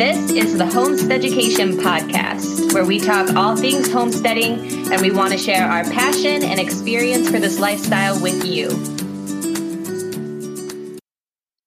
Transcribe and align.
This 0.00 0.30
is 0.30 0.56
the 0.56 0.64
Homestead 0.64 1.12
Education 1.12 1.72
Podcast, 1.72 2.72
where 2.72 2.86
we 2.86 2.98
talk 2.98 3.36
all 3.36 3.54
things 3.54 3.92
homesteading 3.92 4.90
and 4.90 5.02
we 5.02 5.10
want 5.10 5.32
to 5.32 5.38
share 5.38 5.68
our 5.68 5.84
passion 5.84 6.42
and 6.42 6.58
experience 6.58 7.28
for 7.28 7.38
this 7.38 7.60
lifestyle 7.60 8.18
with 8.18 8.42
you. 8.42 8.70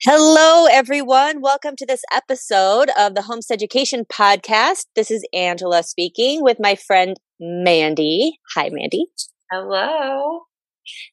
Hello, 0.01 0.65
everyone. 0.65 1.41
Welcome 1.41 1.75
to 1.75 1.85
this 1.85 2.01
episode 2.11 2.89
of 2.97 3.13
the 3.13 3.21
Homestead 3.21 3.57
Education 3.57 4.03
Podcast. 4.03 4.87
This 4.95 5.11
is 5.11 5.23
Angela 5.31 5.83
speaking 5.83 6.41
with 6.41 6.57
my 6.59 6.73
friend 6.73 7.15
Mandy. 7.39 8.39
Hi, 8.55 8.71
Mandy. 8.71 9.05
Hello. 9.51 10.45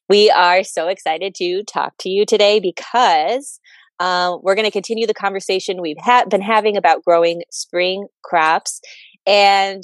We 0.09 0.31
are 0.31 0.63
so 0.63 0.87
excited 0.87 1.35
to 1.35 1.61
talk 1.65 1.93
to 1.99 2.09
you 2.09 2.25
today 2.25 2.59
because 2.59 3.59
uh, 4.01 4.35
we're 4.41 4.55
going 4.55 4.65
to 4.65 4.71
continue 4.71 5.05
the 5.05 5.13
conversation 5.13 5.79
we've 5.79 5.95
ha- 5.99 6.25
been 6.27 6.41
having 6.41 6.75
about 6.75 7.05
growing 7.05 7.43
spring 7.51 8.07
crops. 8.23 8.81
And 9.27 9.83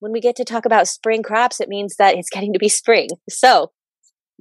when 0.00 0.10
we 0.10 0.20
get 0.20 0.36
to 0.36 0.44
talk 0.44 0.64
about 0.64 0.88
spring 0.88 1.22
crops, 1.22 1.60
it 1.60 1.68
means 1.68 1.96
that 1.96 2.16
it's 2.16 2.30
getting 2.30 2.54
to 2.54 2.58
be 2.58 2.70
spring. 2.70 3.08
So, 3.28 3.70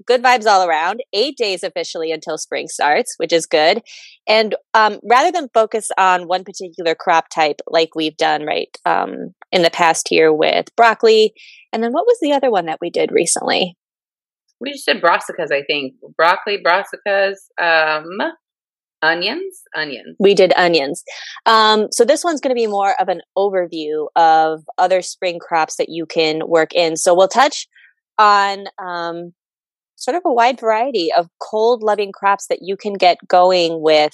good 0.07 0.23
vibes 0.23 0.45
all 0.45 0.65
around. 0.65 1.01
Eight 1.11 1.35
days 1.35 1.61
officially 1.61 2.13
until 2.13 2.37
spring 2.37 2.69
starts, 2.69 3.15
which 3.17 3.33
is 3.33 3.45
good. 3.45 3.81
And 4.29 4.55
um, 4.73 4.99
rather 5.03 5.29
than 5.29 5.49
focus 5.53 5.89
on 5.97 6.29
one 6.29 6.45
particular 6.45 6.95
crop 6.95 7.27
type 7.27 7.59
like 7.67 7.89
we've 7.95 8.15
done 8.15 8.45
right 8.45 8.73
um, 8.85 9.33
in 9.51 9.61
the 9.61 9.69
past 9.69 10.09
year 10.09 10.33
with 10.33 10.73
broccoli, 10.77 11.33
and 11.73 11.83
then 11.83 11.91
what 11.91 12.05
was 12.05 12.17
the 12.21 12.31
other 12.31 12.49
one 12.49 12.67
that 12.67 12.79
we 12.79 12.89
did 12.89 13.11
recently? 13.11 13.75
We 14.61 14.71
just 14.71 14.85
did 14.85 15.01
brassicas, 15.01 15.51
I 15.51 15.63
think. 15.67 15.95
Broccoli, 16.15 16.63
brassicas, 16.65 17.35
um, 17.61 18.31
onions, 19.01 19.61
onions. 19.75 20.15
We 20.19 20.33
did 20.33 20.53
onions. 20.55 21.03
Um, 21.45 21.87
so 21.91 22.05
this 22.05 22.23
one's 22.23 22.41
going 22.41 22.55
to 22.55 22.59
be 22.59 22.67
more 22.67 22.95
of 22.99 23.09
an 23.09 23.21
overview 23.37 24.07
of 24.15 24.63
other 24.77 25.01
spring 25.01 25.39
crops 25.39 25.77
that 25.77 25.89
you 25.89 26.05
can 26.05 26.47
work 26.47 26.73
in. 26.73 26.97
So 26.97 27.15
we'll 27.15 27.27
touch 27.27 27.67
on 28.17 28.65
um, 28.77 29.33
sort 29.95 30.15
of 30.15 30.23
a 30.25 30.33
wide 30.33 30.59
variety 30.59 31.11
of 31.15 31.27
cold 31.41 31.83
loving 31.83 32.11
crops 32.11 32.47
that 32.47 32.59
you 32.61 32.77
can 32.77 32.93
get 32.93 33.17
going 33.27 33.81
with 33.81 34.13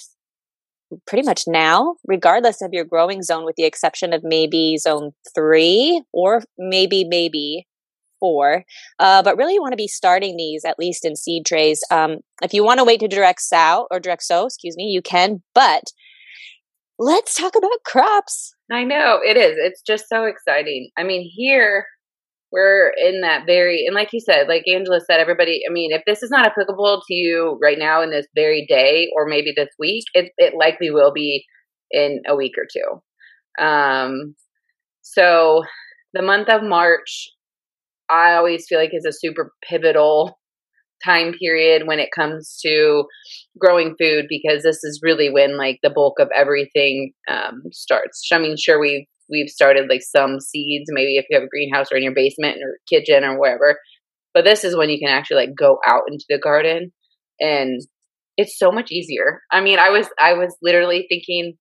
pretty 1.06 1.24
much 1.24 1.42
now, 1.46 1.96
regardless 2.06 2.62
of 2.62 2.72
your 2.72 2.84
growing 2.84 3.22
zone, 3.22 3.44
with 3.44 3.56
the 3.56 3.64
exception 3.64 4.12
of 4.12 4.22
maybe 4.24 4.78
zone 4.78 5.12
three 5.34 6.02
or 6.12 6.42
maybe, 6.56 7.04
maybe 7.04 7.66
four. 8.20 8.64
Uh, 8.98 9.22
but 9.22 9.36
really, 9.36 9.54
you 9.54 9.60
want 9.60 9.72
to 9.72 9.76
be 9.76 9.88
starting 9.88 10.36
these 10.36 10.64
at 10.64 10.78
least 10.78 11.04
in 11.04 11.16
seed 11.16 11.46
trays. 11.46 11.82
Um, 11.90 12.18
if 12.42 12.52
you 12.52 12.64
want 12.64 12.78
to 12.78 12.84
wait 12.84 13.00
to 13.00 13.08
direct 13.08 13.42
sow 13.42 13.86
or 13.90 14.00
direct 14.00 14.22
sow, 14.22 14.46
excuse 14.46 14.76
me, 14.76 14.84
you 14.84 15.02
can. 15.02 15.42
But 15.54 15.84
let's 16.98 17.34
talk 17.34 17.54
about 17.56 17.84
crops. 17.84 18.54
I 18.70 18.84
know 18.84 19.20
it 19.24 19.36
is. 19.36 19.56
It's 19.58 19.82
just 19.82 20.08
so 20.08 20.24
exciting. 20.24 20.90
I 20.98 21.04
mean, 21.04 21.30
here 21.34 21.86
we're 22.50 22.92
in 22.96 23.20
that 23.20 23.44
very 23.46 23.84
and 23.86 23.94
like 23.94 24.08
you 24.12 24.20
said 24.20 24.48
like 24.48 24.62
angela 24.72 25.00
said 25.00 25.20
everybody 25.20 25.60
i 25.68 25.72
mean 25.72 25.92
if 25.92 26.02
this 26.06 26.22
is 26.22 26.30
not 26.30 26.46
applicable 26.46 27.02
to 27.06 27.14
you 27.14 27.58
right 27.62 27.78
now 27.78 28.02
in 28.02 28.10
this 28.10 28.26
very 28.34 28.64
day 28.68 29.08
or 29.14 29.26
maybe 29.26 29.52
this 29.54 29.68
week 29.78 30.04
it, 30.14 30.32
it 30.38 30.54
likely 30.58 30.90
will 30.90 31.12
be 31.12 31.44
in 31.90 32.20
a 32.26 32.34
week 32.34 32.52
or 32.56 32.66
two 32.72 33.64
um 33.64 34.34
so 35.02 35.62
the 36.14 36.22
month 36.22 36.48
of 36.48 36.62
march 36.62 37.28
i 38.10 38.34
always 38.34 38.66
feel 38.68 38.78
like 38.78 38.90
is 38.92 39.06
a 39.06 39.12
super 39.12 39.52
pivotal 39.68 40.38
time 41.04 41.32
period 41.32 41.86
when 41.86 42.00
it 42.00 42.10
comes 42.12 42.58
to 42.60 43.04
growing 43.58 43.94
food 44.00 44.26
because 44.28 44.64
this 44.64 44.82
is 44.82 45.00
really 45.02 45.30
when 45.30 45.56
like 45.56 45.78
the 45.82 45.90
bulk 45.90 46.18
of 46.18 46.28
everything 46.34 47.12
um, 47.30 47.62
starts 47.72 48.28
i 48.32 48.38
mean 48.38 48.56
sure 48.56 48.80
we've 48.80 49.06
we've 49.30 49.48
started 49.48 49.88
like 49.88 50.02
some 50.02 50.40
seeds, 50.40 50.86
maybe 50.88 51.16
if 51.16 51.26
you 51.28 51.36
have 51.36 51.44
a 51.44 51.48
greenhouse 51.48 51.92
or 51.92 51.96
in 51.96 52.02
your 52.02 52.14
basement 52.14 52.58
or 52.62 52.78
kitchen 52.88 53.24
or 53.24 53.38
wherever. 53.38 53.78
But 54.34 54.44
this 54.44 54.64
is 54.64 54.76
when 54.76 54.90
you 54.90 54.98
can 54.98 55.08
actually 55.08 55.46
like 55.46 55.54
go 55.56 55.78
out 55.86 56.02
into 56.10 56.24
the 56.28 56.38
garden 56.38 56.92
and 57.40 57.80
it's 58.36 58.58
so 58.58 58.70
much 58.70 58.90
easier. 58.90 59.42
I 59.50 59.60
mean, 59.60 59.78
I 59.78 59.90
was 59.90 60.08
I 60.18 60.34
was 60.34 60.56
literally 60.62 61.06
thinking 61.08 61.54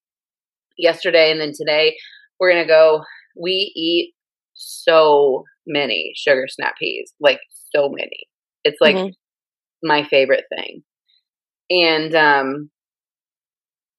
yesterday 0.78 1.32
and 1.32 1.42
then 1.42 1.52
today 1.56 1.98
we're 2.40 2.54
to 2.54 2.68
go 2.68 3.02
we 3.40 3.72
eat 3.76 4.14
so 4.58 5.44
many 5.66 6.14
sugar 6.16 6.46
snap 6.48 6.76
peas, 6.80 7.14
like 7.20 7.40
so 7.76 7.90
many. 7.90 8.28
It's 8.64 8.78
like 8.82 8.96
mm-hmm. 8.96 9.10
my 9.84 10.04
favorite 10.04 10.46
thing. 10.56 10.84
And 11.70 12.16
um 12.16 12.70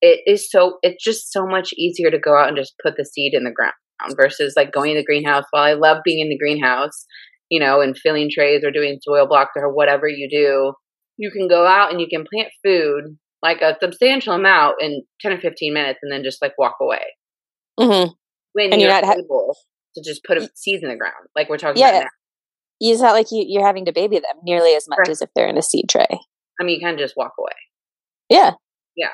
it 0.01 0.21
is 0.27 0.51
so 0.51 0.79
it's 0.83 1.03
just 1.03 1.33
so 1.33 1.47
much 1.47 1.73
easier 1.75 2.11
to 2.11 2.19
go 2.19 2.37
out 2.37 2.49
and 2.49 2.57
just 2.57 2.75
put 2.83 2.97
the 2.97 3.05
seed 3.05 3.35
in 3.35 3.45
the 3.45 3.51
ground 3.51 3.75
versus 4.17 4.55
like 4.57 4.73
going 4.73 4.95
to 4.95 5.01
the 5.01 5.05
greenhouse 5.05 5.45
while 5.51 5.63
i 5.63 5.73
love 5.73 5.99
being 6.05 6.21
in 6.21 6.29
the 6.29 6.39
greenhouse 6.39 7.05
you 7.49 7.59
know 7.59 7.81
and 7.81 7.99
filling 7.99 8.31
trays 8.33 8.63
or 8.65 8.71
doing 8.71 8.99
soil 9.03 9.27
blocks 9.27 9.53
or 9.57 9.73
whatever 9.73 10.07
you 10.09 10.29
do 10.31 10.73
you 11.17 11.31
can 11.31 11.49
go 11.49 11.67
out 11.67 11.91
and 11.91 12.01
you 12.01 12.07
can 12.09 12.25
plant 12.33 12.49
food 12.65 13.19
like 13.43 13.61
a 13.61 13.77
substantial 13.81 14.35
amount 14.35 14.77
in 14.81 15.03
10 15.21 15.33
or 15.33 15.41
15 15.41 15.75
minutes 15.75 15.99
and 16.03 16.13
then 16.13 16.23
just 16.23 16.41
like 16.41 16.53
walk 16.59 16.77
away 16.81 17.03
mm-hmm. 17.79 18.13
when 18.53 18.73
and 18.73 18.81
you're, 18.81 18.91
you're 18.91 19.01
not 19.01 19.19
able 19.19 19.57
to 20.03 20.11
just 20.11 20.25
put 20.25 20.39
seeds 20.57 20.83
in 20.83 20.89
the 20.89 20.97
ground 20.97 21.27
like 21.35 21.49
we're 21.49 21.59
talking 21.59 21.81
yeah, 21.81 21.91
about 21.91 22.01
now. 22.01 22.09
it's 22.81 23.01
not 23.01 23.13
like 23.13 23.27
you, 23.31 23.45
you're 23.47 23.67
having 23.67 23.85
to 23.85 23.93
baby 23.93 24.17
them 24.17 24.37
nearly 24.43 24.75
as 24.75 24.87
much 24.89 25.01
right. 25.01 25.09
as 25.09 25.23
if 25.23 25.31
they're 25.35 25.49
in 25.49 25.59
a 25.59 25.63
seed 25.63 25.87
tray 25.89 26.07
i 26.61 26.65
mean 26.65 26.77
you 26.77 26.81
kind 26.81 26.95
of 26.95 27.01
just 27.01 27.17
walk 27.17 27.33
away 27.39 27.53
yeah 28.29 28.53
yeah 28.97 29.11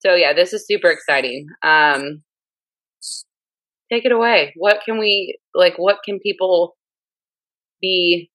so 0.00 0.14
yeah, 0.14 0.32
this 0.32 0.52
is 0.52 0.66
super 0.66 0.90
exciting. 0.90 1.48
Um, 1.62 2.22
take 3.92 4.04
it 4.04 4.12
away. 4.12 4.52
What 4.56 4.80
can 4.84 4.98
we 4.98 5.38
like? 5.54 5.74
What 5.76 5.98
can 6.04 6.20
people 6.20 6.76
be 7.80 8.30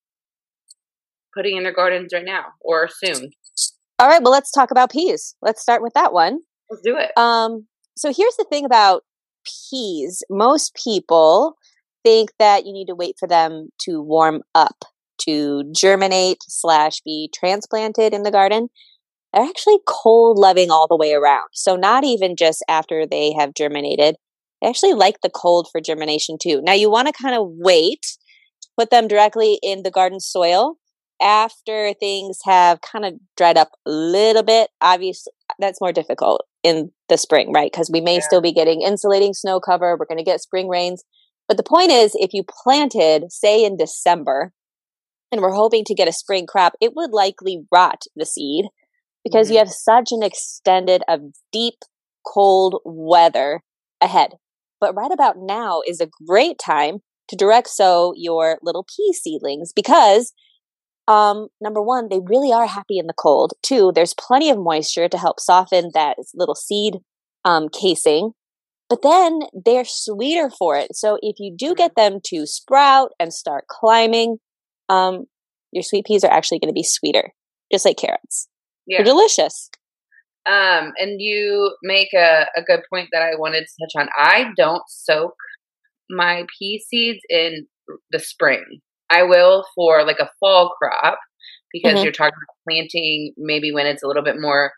putting 1.35 1.57
in 1.57 1.63
their 1.63 1.73
gardens 1.73 2.11
right 2.13 2.25
now 2.25 2.45
or 2.61 2.89
soon? 2.89 3.31
All 3.99 4.07
right. 4.07 4.21
Well, 4.21 4.33
let's 4.33 4.51
talk 4.51 4.71
about 4.71 4.91
peas. 4.91 5.35
Let's 5.41 5.61
start 5.61 5.81
with 5.81 5.93
that 5.93 6.11
one. 6.11 6.39
Let's 6.69 6.81
do 6.83 6.97
it. 6.97 7.11
Um, 7.17 7.67
so 7.95 8.11
here's 8.13 8.35
the 8.35 8.45
thing 8.49 8.65
about 8.65 9.03
peas. 9.69 10.23
Most 10.29 10.75
people 10.75 11.55
think 12.03 12.31
that 12.39 12.65
you 12.65 12.73
need 12.73 12.87
to 12.87 12.95
wait 12.95 13.15
for 13.19 13.27
them 13.27 13.69
to 13.79 14.01
warm 14.01 14.41
up 14.53 14.85
to 15.21 15.71
germinate 15.75 16.39
slash 16.41 17.01
be 17.01 17.29
transplanted 17.33 18.13
in 18.13 18.23
the 18.23 18.31
garden 18.31 18.69
they're 19.33 19.43
actually 19.43 19.79
cold 19.87 20.37
loving 20.37 20.69
all 20.69 20.87
the 20.87 20.95
way 20.95 21.13
around. 21.13 21.49
So, 21.53 21.75
not 21.75 22.03
even 22.03 22.35
just 22.35 22.63
after 22.69 23.05
they 23.05 23.33
have 23.33 23.55
germinated, 23.55 24.15
they 24.61 24.67
actually 24.67 24.93
like 24.93 25.21
the 25.21 25.29
cold 25.29 25.67
for 25.71 25.81
germination 25.81 26.37
too. 26.41 26.61
Now, 26.61 26.73
you 26.73 26.89
want 26.89 27.07
to 27.07 27.13
kind 27.13 27.35
of 27.35 27.47
wait, 27.49 28.17
put 28.77 28.91
them 28.91 29.07
directly 29.07 29.59
in 29.63 29.83
the 29.83 29.91
garden 29.91 30.19
soil 30.19 30.77
after 31.21 31.93
things 31.99 32.39
have 32.45 32.81
kind 32.81 33.05
of 33.05 33.13
dried 33.35 33.57
up 33.57 33.71
a 33.85 33.91
little 33.91 34.43
bit. 34.43 34.69
Obviously, 34.81 35.33
that's 35.57 35.81
more 35.81 35.91
difficult 35.91 36.45
in 36.63 36.91
the 37.09 37.17
spring, 37.17 37.51
right? 37.51 37.71
Because 37.71 37.89
we 37.91 38.01
may 38.01 38.15
yeah. 38.15 38.21
still 38.21 38.41
be 38.41 38.53
getting 38.53 38.81
insulating 38.81 39.33
snow 39.33 39.59
cover, 39.59 39.97
we're 39.97 40.05
going 40.05 40.17
to 40.17 40.23
get 40.23 40.41
spring 40.41 40.67
rains. 40.67 41.03
But 41.47 41.57
the 41.57 41.63
point 41.63 41.91
is, 41.91 42.15
if 42.15 42.33
you 42.33 42.43
planted, 42.43 43.31
say 43.31 43.63
in 43.63 43.77
December, 43.77 44.53
and 45.31 45.41
we're 45.41 45.53
hoping 45.53 45.83
to 45.85 45.95
get 45.95 46.07
a 46.07 46.13
spring 46.13 46.45
crop, 46.45 46.73
it 46.79 46.93
would 46.95 47.11
likely 47.11 47.65
rot 47.71 48.03
the 48.15 48.25
seed 48.25 48.65
because 49.23 49.47
mm-hmm. 49.47 49.53
you 49.53 49.59
have 49.59 49.69
such 49.69 50.11
an 50.11 50.23
extended 50.23 51.01
of 51.07 51.21
deep 51.51 51.75
cold 52.25 52.79
weather 52.85 53.61
ahead. 53.99 54.33
But 54.79 54.95
right 54.95 55.11
about 55.11 55.35
now 55.37 55.81
is 55.87 55.99
a 55.99 56.09
great 56.27 56.59
time 56.59 56.99
to 57.29 57.35
direct 57.35 57.69
sow 57.69 58.13
your 58.15 58.59
little 58.61 58.85
pea 58.95 59.13
seedlings 59.13 59.73
because 59.73 60.33
um, 61.07 61.47
number 61.59 61.81
one, 61.81 62.07
they 62.09 62.19
really 62.23 62.53
are 62.53 62.67
happy 62.67 62.97
in 62.97 63.07
the 63.07 63.13
cold. 63.13 63.53
Two, 63.61 63.91
there's 63.93 64.13
plenty 64.13 64.49
of 64.49 64.57
moisture 64.57 65.09
to 65.09 65.17
help 65.17 65.39
soften 65.39 65.91
that 65.93 66.17
little 66.33 66.55
seed 66.55 66.99
um, 67.43 67.67
casing. 67.69 68.31
But 68.93 69.01
then 69.01 69.39
they're 69.65 69.85
sweeter 69.85 70.51
for 70.51 70.77
it. 70.77 70.95
So 70.95 71.17
if 71.23 71.37
you 71.39 71.55
do 71.57 71.73
get 71.73 71.95
them 71.95 72.19
to 72.25 72.45
sprout 72.45 73.09
and 73.19 73.33
start 73.33 73.65
climbing, 73.67 74.37
um, 74.87 75.25
your 75.71 75.81
sweet 75.81 76.05
peas 76.05 76.23
are 76.23 76.31
actually 76.31 76.59
going 76.59 76.69
to 76.69 76.75
be 76.75 76.83
sweeter, 76.83 77.31
just 77.71 77.85
like 77.85 77.97
carrots. 77.97 78.47
Yeah. 78.85 78.99
They're 78.99 79.05
delicious. 79.05 79.71
Um, 80.45 80.91
and 80.99 81.19
you 81.19 81.75
make 81.81 82.09
a, 82.13 82.45
a 82.55 82.61
good 82.61 82.81
point 82.87 83.09
that 83.13 83.23
I 83.23 83.31
wanted 83.35 83.61
to 83.65 83.87
touch 83.87 83.99
on. 83.99 84.09
I 84.15 84.51
don't 84.55 84.83
soak 84.87 85.33
my 86.07 86.45
pea 86.59 86.79
seeds 86.87 87.21
in 87.29 87.65
the 88.11 88.19
spring. 88.19 88.63
I 89.09 89.23
will 89.23 89.65
for 89.73 90.05
like 90.05 90.19
a 90.19 90.29
fall 90.39 90.75
crop 90.77 91.17
because 91.71 91.95
mm-hmm. 91.95 92.03
you're 92.03 92.13
talking 92.13 92.33
about 92.37 92.69
planting 92.69 93.33
maybe 93.37 93.73
when 93.73 93.87
it's 93.87 94.03
a 94.03 94.07
little 94.07 94.23
bit 94.23 94.39
more, 94.39 94.71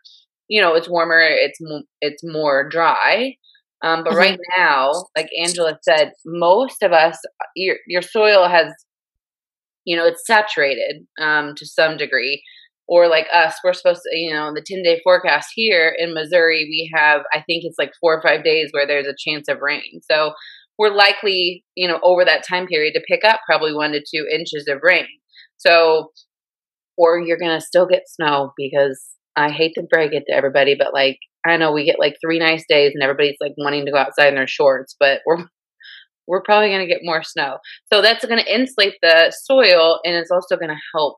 you 0.47 0.61
know, 0.61 0.73
it's 0.73 0.87
warmer, 0.87 1.19
it's 1.19 1.59
it's 1.99 2.23
more 2.23 2.69
dry. 2.69 3.35
Um, 3.85 4.03
but 4.03 4.11
mm-hmm. 4.11 4.19
right 4.19 4.39
now, 4.57 4.91
like 5.15 5.29
Angela 5.41 5.77
said, 5.83 6.11
most 6.25 6.81
of 6.81 6.91
us, 6.91 7.17
your 7.55 7.77
your 7.87 8.01
soil 8.01 8.47
has, 8.47 8.73
you 9.85 9.95
know, 9.95 10.05
it's 10.05 10.25
saturated 10.25 11.05
um, 11.21 11.53
to 11.55 11.65
some 11.65 11.95
degree 11.95 12.41
or 12.87 13.07
like 13.07 13.27
us, 13.33 13.55
we're 13.63 13.73
supposed 13.73 14.01
to, 14.03 14.17
you 14.17 14.33
know, 14.33 14.53
the 14.53 14.63
10 14.65 14.83
day 14.83 15.01
forecast 15.03 15.49
here 15.53 15.95
in 15.97 16.13
Missouri, 16.13 16.65
we 16.69 16.91
have, 16.95 17.21
I 17.33 17.37
think 17.37 17.63
it's 17.63 17.79
like 17.79 17.91
four 17.99 18.15
or 18.15 18.21
five 18.21 18.43
days 18.43 18.69
where 18.71 18.85
there's 18.85 19.07
a 19.07 19.15
chance 19.17 19.47
of 19.47 19.61
rain. 19.61 20.01
So 20.11 20.33
we're 20.77 20.93
likely, 20.93 21.63
you 21.75 21.87
know, 21.87 21.99
over 22.03 22.23
that 22.25 22.45
time 22.47 22.67
period 22.67 22.93
to 22.93 23.05
pick 23.07 23.23
up 23.23 23.39
probably 23.45 23.73
one 23.73 23.91
to 23.93 23.99
two 23.99 24.27
inches 24.31 24.67
of 24.67 24.79
rain. 24.83 25.07
So, 25.57 26.11
or 26.97 27.19
you're 27.19 27.39
going 27.39 27.57
to 27.57 27.65
still 27.65 27.87
get 27.87 28.03
snow 28.07 28.51
because 28.55 29.01
I 29.35 29.49
hate 29.49 29.73
to 29.75 29.83
break 29.89 30.13
it 30.13 30.25
to 30.27 30.35
everybody, 30.35 30.75
but 30.77 30.93
like, 30.93 31.17
I 31.45 31.57
know 31.57 31.71
we 31.71 31.85
get 31.85 31.99
like 31.99 32.15
three 32.23 32.39
nice 32.39 32.63
days 32.67 32.91
and 32.93 33.03
everybody's 33.03 33.37
like 33.39 33.53
wanting 33.57 33.85
to 33.85 33.91
go 33.91 33.97
outside 33.97 34.29
in 34.29 34.35
their 34.35 34.47
shorts, 34.47 34.95
but 34.99 35.21
we're, 35.25 35.45
we're 36.27 36.41
probably 36.41 36.69
going 36.69 36.87
to 36.87 36.91
get 36.91 37.01
more 37.03 37.21
snow. 37.23 37.57
So 37.93 38.01
that's 38.01 38.25
going 38.25 38.43
to 38.43 38.53
insulate 38.53 38.95
the 39.01 39.31
soil 39.43 39.99
and 40.03 40.15
it's 40.15 40.31
also 40.31 40.55
going 40.57 40.69
to 40.69 40.81
help 40.95 41.17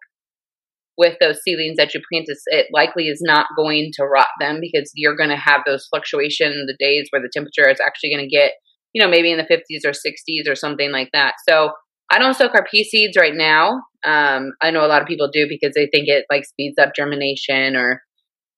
with 0.97 1.15
those 1.21 1.39
seedlings 1.44 1.77
that 1.77 1.94
you 1.94 2.01
plant, 2.12 2.27
it 2.47 2.68
likely 2.74 3.07
is 3.07 3.21
not 3.21 3.45
going 3.56 3.91
to 3.94 4.03
rot 4.03 4.27
them 4.39 4.59
because 4.59 4.91
you're 4.95 5.15
going 5.15 5.29
to 5.29 5.35
have 5.35 5.62
those 5.65 5.85
fluctuation 5.88 6.65
the 6.68 6.75
days 6.80 7.07
where 7.12 7.21
the 7.21 7.30
temperature 7.31 7.69
is 7.69 7.80
actually 7.80 8.09
going 8.09 8.27
to 8.27 8.35
get, 8.35 8.53
you 8.94 9.01
know, 9.01 9.09
maybe 9.09 9.31
in 9.31 9.38
the 9.38 9.44
50s 9.44 9.85
or 9.85 9.91
60s 9.91 10.51
or 10.51 10.56
something 10.56 10.91
like 10.91 11.09
that. 11.13 11.35
So 11.47 11.71
I 12.09 12.18
don't 12.18 12.35
soak 12.35 12.56
our 12.56 12.65
pea 12.65 12.83
seeds 12.83 13.15
right 13.15 13.35
now. 13.35 13.83
Um, 14.03 14.53
I 14.62 14.71
know 14.71 14.83
a 14.83 14.88
lot 14.88 15.01
of 15.01 15.07
people 15.07 15.30
do 15.31 15.45
because 15.47 15.73
they 15.75 15.88
think 15.91 16.07
it 16.07 16.25
like 16.31 16.45
speeds 16.45 16.77
up 16.80 16.95
germination 16.95 17.75
or 17.75 18.01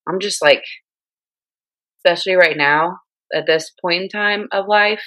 I'm 0.08 0.20
just 0.20 0.42
like, 0.42 0.64
especially 2.00 2.36
right 2.36 2.58
now 2.58 2.98
at 3.34 3.46
this 3.46 3.72
point 3.82 4.04
in 4.04 4.10
time 4.10 4.48
of 4.52 4.66
life, 4.68 5.04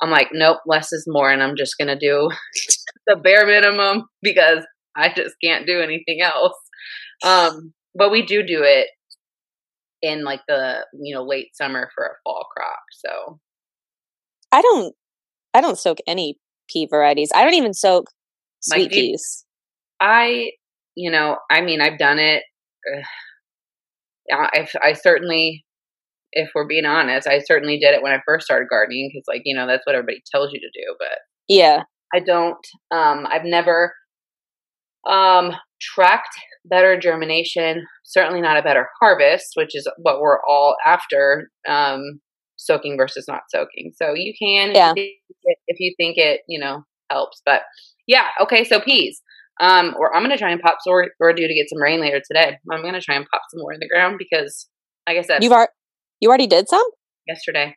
I'm 0.00 0.10
like, 0.10 0.28
nope, 0.32 0.58
less 0.66 0.92
is 0.92 1.04
more. 1.08 1.30
And 1.30 1.42
I'm 1.42 1.56
just 1.56 1.78
going 1.78 1.88
to 1.88 1.98
do 1.98 2.30
the 3.06 3.16
bare 3.16 3.46
minimum 3.46 4.04
because 4.22 4.64
I 4.94 5.08
just 5.08 5.34
can't 5.42 5.66
do 5.66 5.80
anything 5.80 6.20
else. 6.22 6.56
Um, 7.24 7.72
but 7.94 8.10
we 8.10 8.24
do 8.24 8.42
do 8.42 8.62
it 8.62 8.88
in 10.02 10.24
like 10.24 10.40
the 10.46 10.84
you 11.00 11.14
know 11.14 11.24
late 11.24 11.48
summer 11.54 11.88
for 11.94 12.04
a 12.04 12.16
fall 12.24 12.46
crop. 12.54 12.78
So 12.92 13.40
I 14.52 14.62
don't 14.62 14.94
I 15.54 15.60
don't 15.60 15.78
soak 15.78 15.98
any 16.06 16.38
pea 16.68 16.86
varieties. 16.86 17.30
I 17.34 17.44
don't 17.44 17.54
even 17.54 17.74
soak 17.74 18.06
sweet 18.60 18.82
like, 18.82 18.90
peas. 18.90 19.44
I 20.00 20.52
you 20.94 21.10
know 21.10 21.38
I 21.50 21.62
mean 21.62 21.80
I've 21.80 21.98
done 21.98 22.18
it. 22.18 22.42
I've, 24.32 24.70
I 24.82 24.92
certainly 24.92 25.65
if 26.32 26.50
we're 26.54 26.66
being 26.66 26.84
honest, 26.84 27.26
I 27.26 27.40
certainly 27.40 27.78
did 27.78 27.94
it 27.94 28.02
when 28.02 28.12
I 28.12 28.20
first 28.26 28.46
started 28.46 28.68
gardening 28.68 29.10
because 29.12 29.24
like 29.28 29.42
you 29.44 29.56
know 29.56 29.66
that's 29.66 29.86
what 29.86 29.94
everybody 29.94 30.22
tells 30.32 30.50
you 30.52 30.60
to 30.60 30.70
do. 30.74 30.94
But 30.98 31.18
yeah, 31.48 31.82
I 32.14 32.20
don't. 32.20 32.66
Um, 32.90 33.26
I've 33.30 33.44
never 33.44 33.94
um, 35.08 35.52
tracked 35.80 36.36
better 36.64 36.98
germination, 36.98 37.84
certainly 38.04 38.40
not 38.40 38.56
a 38.56 38.62
better 38.62 38.88
harvest, 39.00 39.52
which 39.54 39.74
is 39.74 39.88
what 39.98 40.20
we're 40.20 40.40
all 40.48 40.76
after. 40.84 41.50
Um, 41.68 42.20
soaking 42.56 42.96
versus 42.96 43.26
not 43.28 43.42
soaking. 43.50 43.92
So 43.96 44.14
you 44.14 44.32
can, 44.38 44.74
yeah. 44.74 44.92
if 44.96 45.76
you 45.78 45.94
think 45.98 46.16
it, 46.16 46.40
you 46.48 46.58
know, 46.58 46.84
helps. 47.10 47.42
But 47.44 47.62
yeah, 48.06 48.28
okay. 48.40 48.64
So 48.64 48.80
peas. 48.80 49.20
Um, 49.60 49.94
or 49.98 50.14
I'm 50.14 50.22
gonna 50.22 50.36
try 50.36 50.50
and 50.50 50.60
pop. 50.60 50.78
So 50.82 50.90
we're, 50.90 51.08
we're 51.18 51.32
due 51.32 51.48
to 51.48 51.54
get 51.54 51.70
some 51.70 51.80
rain 51.80 52.00
later 52.00 52.20
today. 52.26 52.58
I'm 52.70 52.82
gonna 52.82 53.00
try 53.00 53.16
and 53.16 53.26
pop 53.30 53.42
some 53.50 53.60
more 53.60 53.72
in 53.72 53.80
the 53.80 53.88
ground 53.88 54.16
because, 54.18 54.68
like 55.08 55.16
I 55.16 55.22
said, 55.22 55.42
you've 55.42 55.52
ar- 55.52 55.70
you 56.20 56.28
already 56.28 56.46
did 56.46 56.68
some 56.68 56.86
yesterday. 57.26 57.76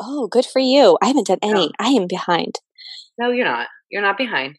Oh, 0.00 0.28
good 0.28 0.46
for 0.46 0.60
you! 0.60 0.98
I 1.02 1.08
haven't 1.08 1.26
done 1.26 1.38
any. 1.42 1.66
No. 1.66 1.72
I 1.78 1.88
am 1.90 2.06
behind. 2.06 2.56
No, 3.18 3.30
you're 3.30 3.44
not. 3.44 3.68
You're 3.90 4.02
not 4.02 4.16
behind 4.16 4.56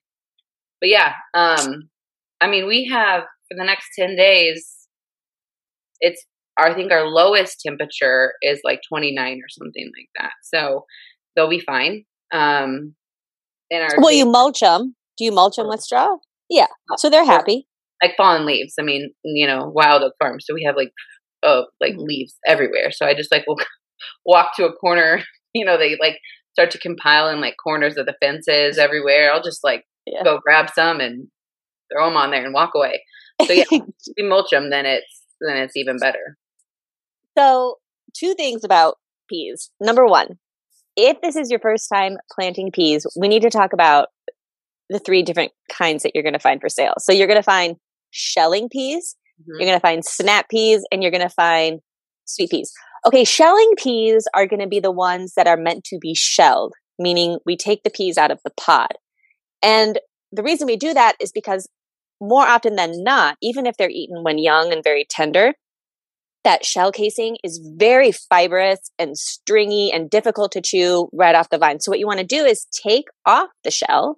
but 0.82 0.90
yeah, 0.90 1.14
um, 1.34 1.90
I 2.42 2.50
mean, 2.50 2.68
we 2.68 2.90
have 2.92 3.22
for 3.22 3.56
the 3.56 3.64
next 3.64 3.90
10 3.98 4.16
days, 4.16 4.88
it's, 6.02 6.26
I 6.58 6.74
think 6.74 6.92
our 6.92 7.08
lowest 7.08 7.62
temperature 7.66 8.34
is 8.42 8.60
like 8.64 8.82
29 8.90 9.38
or 9.38 9.50
something 9.50 9.92
like 9.98 10.10
that. 10.20 10.32
So 10.44 10.86
they'll 11.36 11.50
be 11.50 11.60
fine. 11.62 12.04
Um, 12.34 12.96
in 13.70 13.82
our 13.82 13.90
well, 14.00 14.12
you 14.12 14.26
mulch 14.26 14.60
them. 14.60 14.96
Do 15.18 15.24
you 15.24 15.32
mulch 15.32 15.56
them 15.56 15.70
with 15.70 15.82
straw? 15.82 16.18
Yeah. 16.50 16.68
So 16.98 17.10
they're 17.10 17.26
happy. 17.26 17.68
Like 18.02 18.18
fallen 18.18 18.46
leaves. 18.46 18.74
I 18.80 18.84
mean, 18.84 19.12
you 19.24 19.48
know, 19.48 19.72
wild 19.74 20.02
oak 20.02 20.14
farm. 20.20 20.40
So 20.40 20.54
we 20.54 20.64
have 20.66 20.76
like, 20.76 20.92
oh, 21.44 21.66
like 21.80 21.94
leaves 21.98 22.36
everywhere. 22.48 22.92
So 22.92 23.06
I 23.06 23.14
just 23.14 23.32
like 23.32 23.46
will 23.48 23.60
walk 24.26 24.56
to 24.56 24.66
a 24.66 24.74
corner, 24.74 25.22
you 25.54 25.66
know, 25.66 25.78
they 25.78 25.98
like 26.00 26.20
start 26.54 26.72
to 26.72 26.80
compile 26.80 27.30
in 27.30 27.42
like 27.42 27.56
corners 27.62 27.98
of 27.98 28.06
the 28.06 28.16
fences 28.22 28.78
everywhere. 28.78 29.32
I'll 29.32 29.44
just 29.44 29.64
like 29.64 29.86
yeah. 30.06 30.24
go 30.24 30.40
grab 30.40 30.70
some 30.74 31.00
and 31.00 31.28
throw 31.92 32.08
them 32.08 32.18
on 32.18 32.32
there 32.32 32.44
and 32.44 32.54
walk 32.54 32.72
away. 32.76 33.04
So 33.46 33.54
yeah, 33.54 33.64
if 33.72 33.84
you 34.18 34.28
mulch 34.28 34.52
them, 34.52 34.70
then 34.70 34.86
it's 34.86 35.24
then 35.40 35.58
it's 35.58 35.76
even 35.76 35.98
better. 35.98 36.38
So 37.38 37.78
two 38.16 38.34
things 38.36 38.64
about 38.64 38.98
peas. 39.30 39.72
Number 39.80 40.06
one, 40.06 40.38
if 40.96 41.22
this 41.22 41.36
is 41.36 41.50
your 41.50 41.60
first 41.60 41.88
time 41.92 42.18
planting 42.32 42.72
peas, 42.72 43.08
we 43.16 43.28
need 43.28 43.42
to 43.44 43.50
talk 43.50 43.74
about 43.74 44.10
the 44.90 45.00
three 45.00 45.24
different 45.24 45.54
kinds 45.72 46.04
that 46.04 46.12
you're 46.14 46.24
going 46.24 46.34
to 46.34 46.40
find 46.40 46.60
for 46.60 46.70
sale. 46.70 46.96
So 47.00 47.14
you're 47.14 47.28
going 47.28 47.40
to 47.40 47.44
find 47.44 47.78
shelling 48.12 48.68
peas, 48.70 49.16
mm-hmm. 49.42 49.60
you're 49.60 49.68
going 49.68 49.78
to 49.78 49.80
find 49.80 50.06
snap 50.06 50.50
peas, 50.50 50.84
and 50.92 51.02
you're 51.02 51.12
going 51.12 51.22
to 51.22 51.30
find 51.30 51.80
sweet 52.26 52.50
peas. 52.50 52.72
Okay, 53.06 53.24
shelling 53.24 53.72
peas 53.78 54.28
are 54.34 54.46
going 54.46 54.60
to 54.60 54.68
be 54.68 54.80
the 54.80 54.92
ones 54.92 55.34
that 55.36 55.48
are 55.48 55.58
meant 55.58 55.84
to 55.86 55.98
be 56.00 56.14
shelled, 56.14 56.74
meaning 57.00 57.40
we 57.46 57.58
take 57.58 57.84
the 57.84 57.90
peas 57.90 58.18
out 58.18 58.32
of 58.32 58.40
the 58.46 58.52
pod. 58.58 58.92
And 59.64 60.00
the 60.32 60.44
reason 60.44 60.68
we 60.68 60.78
do 60.78 60.94
that 60.94 61.16
is 61.20 61.32
because 61.32 61.68
more 62.22 62.46
often 62.46 62.76
than 62.76 63.04
not, 63.04 63.38
even 63.42 63.66
if 63.66 63.76
they're 63.78 63.90
eaten 63.90 64.24
when 64.24 64.38
young 64.38 64.72
and 64.72 64.84
very 64.84 65.06
tender, 65.10 65.54
that 66.44 66.66
shell 66.66 66.92
casing 66.92 67.38
is 67.44 67.60
very 67.78 68.12
fibrous 68.12 68.92
and 68.98 69.18
stringy 69.18 69.92
and 69.92 70.10
difficult 70.10 70.52
to 70.54 70.62
chew 70.62 71.10
right 71.14 71.36
off 71.36 71.50
the 71.50 71.58
vine. 71.58 71.80
So 71.80 71.92
what 71.92 72.00
you 72.00 72.08
want 72.08 72.20
to 72.20 72.26
do 72.26 72.46
is 72.46 72.68
take 72.84 73.06
off 73.26 73.50
the 73.64 73.72
shell 73.72 74.18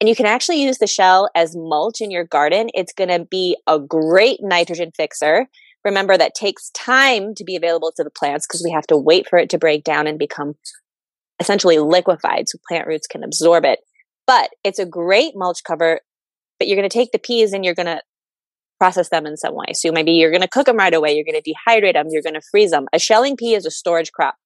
and 0.00 0.08
you 0.08 0.14
can 0.14 0.26
actually 0.26 0.62
use 0.62 0.78
the 0.78 0.86
shell 0.86 1.28
as 1.34 1.56
mulch 1.56 2.00
in 2.00 2.10
your 2.10 2.24
garden. 2.24 2.68
It's 2.74 2.92
going 2.92 3.10
to 3.10 3.24
be 3.24 3.56
a 3.66 3.78
great 3.78 4.38
nitrogen 4.40 4.92
fixer. 4.96 5.46
Remember 5.84 6.16
that 6.16 6.34
takes 6.34 6.70
time 6.70 7.34
to 7.34 7.44
be 7.44 7.56
available 7.56 7.92
to 7.96 8.04
the 8.04 8.10
plants 8.10 8.46
because 8.46 8.62
we 8.64 8.70
have 8.70 8.86
to 8.88 8.96
wait 8.96 9.28
for 9.28 9.38
it 9.38 9.50
to 9.50 9.58
break 9.58 9.84
down 9.84 10.06
and 10.06 10.18
become 10.18 10.54
essentially 11.40 11.78
liquefied 11.78 12.48
so 12.48 12.58
plant 12.68 12.86
roots 12.86 13.06
can 13.06 13.24
absorb 13.24 13.64
it. 13.64 13.80
But 14.26 14.50
it's 14.62 14.78
a 14.78 14.86
great 14.86 15.32
mulch 15.34 15.64
cover, 15.64 16.00
but 16.58 16.68
you're 16.68 16.76
going 16.76 16.88
to 16.88 16.92
take 16.92 17.12
the 17.12 17.18
peas 17.18 17.52
and 17.52 17.64
you're 17.64 17.74
going 17.74 17.86
to 17.86 18.02
process 18.78 19.08
them 19.08 19.26
in 19.26 19.36
some 19.36 19.54
way. 19.54 19.72
So 19.72 19.90
maybe 19.90 20.12
you're 20.12 20.30
going 20.30 20.42
to 20.42 20.48
cook 20.48 20.66
them 20.66 20.76
right 20.76 20.94
away. 20.94 21.14
You're 21.14 21.24
going 21.24 21.40
to 21.42 21.54
dehydrate 21.54 21.94
them. 21.94 22.06
You're 22.10 22.22
going 22.22 22.34
to 22.34 22.46
freeze 22.50 22.70
them. 22.70 22.86
A 22.92 22.98
shelling 22.98 23.36
pea 23.36 23.54
is 23.54 23.66
a 23.66 23.70
storage 23.70 24.12
crop. 24.12 24.36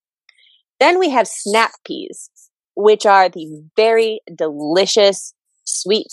Then 0.80 0.98
we 0.98 1.10
have 1.10 1.28
snap 1.28 1.72
peas, 1.86 2.30
which 2.74 3.04
are 3.04 3.28
the 3.28 3.62
very 3.76 4.20
delicious, 4.34 5.34
sweet 5.64 6.08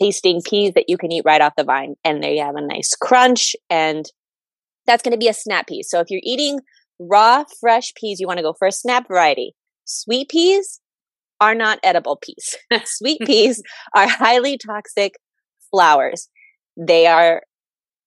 tasting 0.00 0.42
peas 0.42 0.72
that 0.74 0.88
you 0.88 0.98
can 0.98 1.12
eat 1.12 1.22
right 1.24 1.40
off 1.40 1.54
the 1.56 1.64
vine. 1.64 1.94
And 2.04 2.22
they 2.22 2.38
have 2.38 2.56
a 2.56 2.60
nice 2.60 2.94
crunch 3.00 3.54
and 3.70 4.04
that's 4.86 5.02
going 5.02 5.12
to 5.12 5.18
be 5.18 5.28
a 5.28 5.34
snap 5.34 5.68
pea. 5.68 5.82
So 5.82 6.00
if 6.00 6.10
you're 6.10 6.20
eating 6.22 6.60
raw, 6.98 7.44
fresh 7.60 7.94
peas, 7.94 8.20
you 8.20 8.26
want 8.26 8.38
to 8.38 8.42
go 8.42 8.54
for 8.58 8.68
a 8.68 8.72
snap 8.72 9.08
variety. 9.08 9.54
Sweet 9.84 10.28
peas, 10.28 10.80
are 11.40 11.54
not 11.54 11.78
edible 11.82 12.16
peas. 12.16 12.56
Sweet 12.84 13.20
peas 13.26 13.62
are 13.94 14.08
highly 14.08 14.58
toxic 14.58 15.14
flowers. 15.70 16.28
They 16.76 17.06
are 17.06 17.42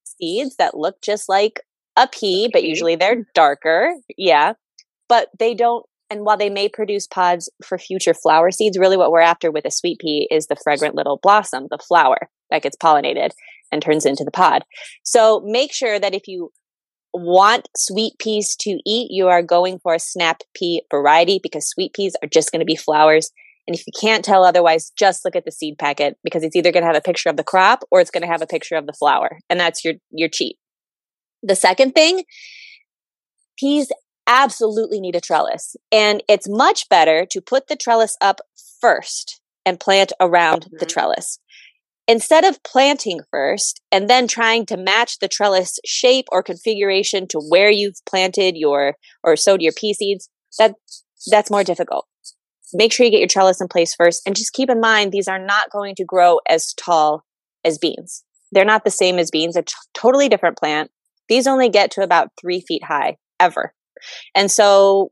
seeds 0.04 0.56
that 0.58 0.78
look 0.78 1.02
just 1.02 1.30
like 1.30 1.62
a 1.96 2.08
pea, 2.08 2.50
but 2.52 2.64
usually 2.64 2.96
they're 2.96 3.26
darker. 3.34 3.94
Yeah. 4.18 4.54
But 5.10 5.30
they 5.40 5.54
don't, 5.54 5.86
and 6.10 6.22
while 6.22 6.38
they 6.38 6.50
may 6.50 6.70
produce 6.70 7.08
pods 7.08 7.50
for 7.64 7.78
future 7.78 8.14
flower 8.14 8.52
seeds, 8.52 8.78
really 8.78 8.98
what 8.98 9.12
we're 9.12 9.22
after 9.22 9.52
with 9.52 9.66
a 9.66 9.72
sweet 9.72 10.00
pea 10.00 10.28
is 10.32 10.48
the 10.48 10.56
fragrant 10.56 10.96
little 10.96 11.20
blossom, 11.22 11.68
the 11.70 11.78
flower 11.78 12.30
that 12.50 12.62
gets 12.62 12.78
pollinated 12.78 13.32
and 13.72 13.82
turns 13.82 14.06
into 14.06 14.24
the 14.24 14.32
pod. 14.32 14.64
So 15.04 15.42
make 15.46 15.74
sure 15.74 16.00
that 16.00 16.16
if 16.16 16.28
you 16.28 16.52
want 17.14 17.68
sweet 17.76 18.14
peas 18.20 18.56
to 18.62 18.80
eat, 18.86 19.12
you 19.12 19.28
are 19.28 19.42
going 19.42 19.80
for 19.80 19.94
a 19.94 20.00
snap 20.00 20.42
pea 20.56 20.82
variety 20.90 21.40
because 21.42 21.68
sweet 21.68 21.94
peas 21.94 22.16
are 22.24 22.30
just 22.30 22.52
going 22.52 22.60
to 22.60 22.66
be 22.66 22.76
flowers. 22.76 23.32
And 23.68 23.76
if 23.76 23.86
you 23.86 23.92
can't 24.00 24.24
tell 24.24 24.46
otherwise, 24.46 24.94
just 24.98 25.26
look 25.26 25.36
at 25.36 25.44
the 25.44 25.52
seed 25.52 25.78
packet 25.78 26.18
because 26.24 26.44
it's 26.44 26.56
either 26.56 26.72
going 26.72 26.84
to 26.84 26.88
have 26.88 26.96
a 26.96 27.02
picture 27.02 27.30
of 27.30 27.36
the 27.36 27.44
crop 27.44 27.84
or 27.92 28.00
it's 28.00 28.12
going 28.12 28.22
to 28.22 28.32
have 28.32 28.42
a 28.42 28.48
picture 28.48 28.76
of 28.76 28.86
the 28.86 28.94
flower. 28.94 29.40
And 29.50 29.60
that's 29.60 29.84
your, 29.84 29.96
your 30.12 30.30
cheat. 30.30 30.58
The 31.44 31.56
second 31.56 31.94
thing, 31.94 32.24
peas 33.60 33.92
absolutely 34.28 35.00
need 35.00 35.16
a 35.16 35.22
trellis. 35.22 35.76
And 35.92 36.22
it's 36.28 36.50
much 36.50 36.90
better 36.90 37.26
to 37.32 37.42
put 37.42 37.68
the 37.68 37.76
trellis 37.76 38.18
up 38.22 38.42
first 38.82 39.42
and 39.66 39.80
plant 39.80 40.14
around 40.20 40.66
mm-hmm. 40.66 40.78
the 40.80 40.86
trellis 40.86 41.40
instead 42.08 42.46
of 42.46 42.64
planting 42.64 43.20
first 43.30 43.82
and 43.92 44.10
then 44.10 44.28
trying 44.28 44.66
to 44.66 44.78
match 44.78 45.20
the 45.20 45.28
trellis 45.28 45.78
shape 45.86 46.26
or 46.32 46.42
configuration 46.42 47.28
to 47.28 47.40
where 47.50 47.70
you've 47.70 48.00
planted 48.10 48.56
your 48.56 48.96
or 49.24 49.36
sowed 49.36 49.62
your 49.62 49.74
pea 49.74 49.94
seeds, 49.94 50.30
that 50.58 50.76
that's 51.30 51.52
more 51.52 51.64
difficult. 51.64 52.08
Make 52.74 52.94
sure 52.94 53.06
you 53.06 53.12
get 53.12 53.20
your 53.20 53.28
trellis 53.28 53.62
in 53.62 53.68
place 53.68 53.94
first 53.94 54.22
and 54.26 54.36
just 54.36 54.54
keep 54.54 54.70
in 54.70 54.80
mind 54.80 55.12
these 55.12 55.28
are 55.28 55.40
not 55.40 55.70
going 55.72 55.96
to 55.96 56.06
grow 56.06 56.40
as 56.50 56.74
tall 56.74 57.24
as 57.66 57.78
beans. 57.78 58.24
they're 58.52 58.64
not 58.64 58.86
the 58.86 58.92
same 58.92 59.20
as 59.20 59.30
beans, 59.30 59.58
a 59.58 59.62
t- 59.62 59.74
totally 59.94 60.30
different 60.30 60.58
plant. 60.58 60.90
These 61.28 61.48
only 61.48 61.68
get 61.68 61.92
to 61.92 62.02
about 62.02 62.30
three 62.40 62.62
feet 62.62 62.86
high 62.86 63.18
ever. 63.42 63.74
And 64.36 64.50
so 64.52 65.10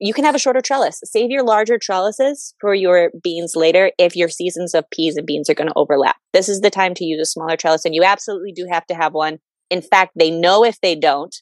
you 0.00 0.14
can 0.14 0.24
have 0.24 0.34
a 0.34 0.38
shorter 0.38 0.60
trellis. 0.60 1.00
Save 1.04 1.30
your 1.30 1.42
larger 1.42 1.78
trellises 1.78 2.54
for 2.60 2.74
your 2.74 3.10
beans 3.22 3.56
later 3.56 3.90
if 3.98 4.14
your 4.14 4.28
seasons 4.28 4.74
of 4.74 4.88
peas 4.90 5.16
and 5.16 5.26
beans 5.26 5.50
are 5.50 5.54
going 5.54 5.68
to 5.68 5.74
overlap. 5.76 6.16
This 6.32 6.48
is 6.48 6.60
the 6.60 6.70
time 6.70 6.94
to 6.94 7.04
use 7.04 7.20
a 7.20 7.26
smaller 7.26 7.56
trellis, 7.56 7.84
and 7.84 7.94
you 7.94 8.04
absolutely 8.04 8.52
do 8.52 8.66
have 8.70 8.86
to 8.86 8.94
have 8.94 9.12
one. 9.12 9.38
In 9.70 9.82
fact, 9.82 10.12
they 10.16 10.30
know 10.30 10.64
if 10.64 10.80
they 10.80 10.94
don't, 10.94 11.34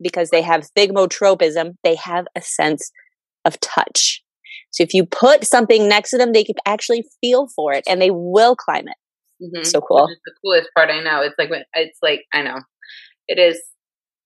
because 0.00 0.30
they 0.30 0.42
have 0.42 0.68
thigmotropism, 0.76 1.74
they 1.84 1.96
have 1.96 2.26
a 2.36 2.40
sense 2.40 2.90
of 3.44 3.58
touch. 3.60 4.22
So 4.70 4.82
if 4.82 4.94
you 4.94 5.04
put 5.04 5.44
something 5.44 5.88
next 5.88 6.10
to 6.10 6.18
them, 6.18 6.32
they 6.32 6.44
can 6.44 6.56
actually 6.64 7.04
feel 7.20 7.48
for 7.54 7.72
it 7.72 7.84
and 7.88 8.00
they 8.00 8.10
will 8.10 8.54
climb 8.54 8.86
it. 8.88 8.96
Mm-hmm. 9.42 9.64
So 9.64 9.80
cool. 9.80 10.06
the 10.06 10.32
coolest 10.44 10.68
part 10.76 10.90
I 10.90 11.02
know. 11.02 11.22
It's 11.22 11.34
like 11.38 11.50
when 11.50 11.64
it's 11.74 11.98
like 12.02 12.24
I 12.32 12.42
know 12.42 12.60
it 13.26 13.38
is 13.38 13.60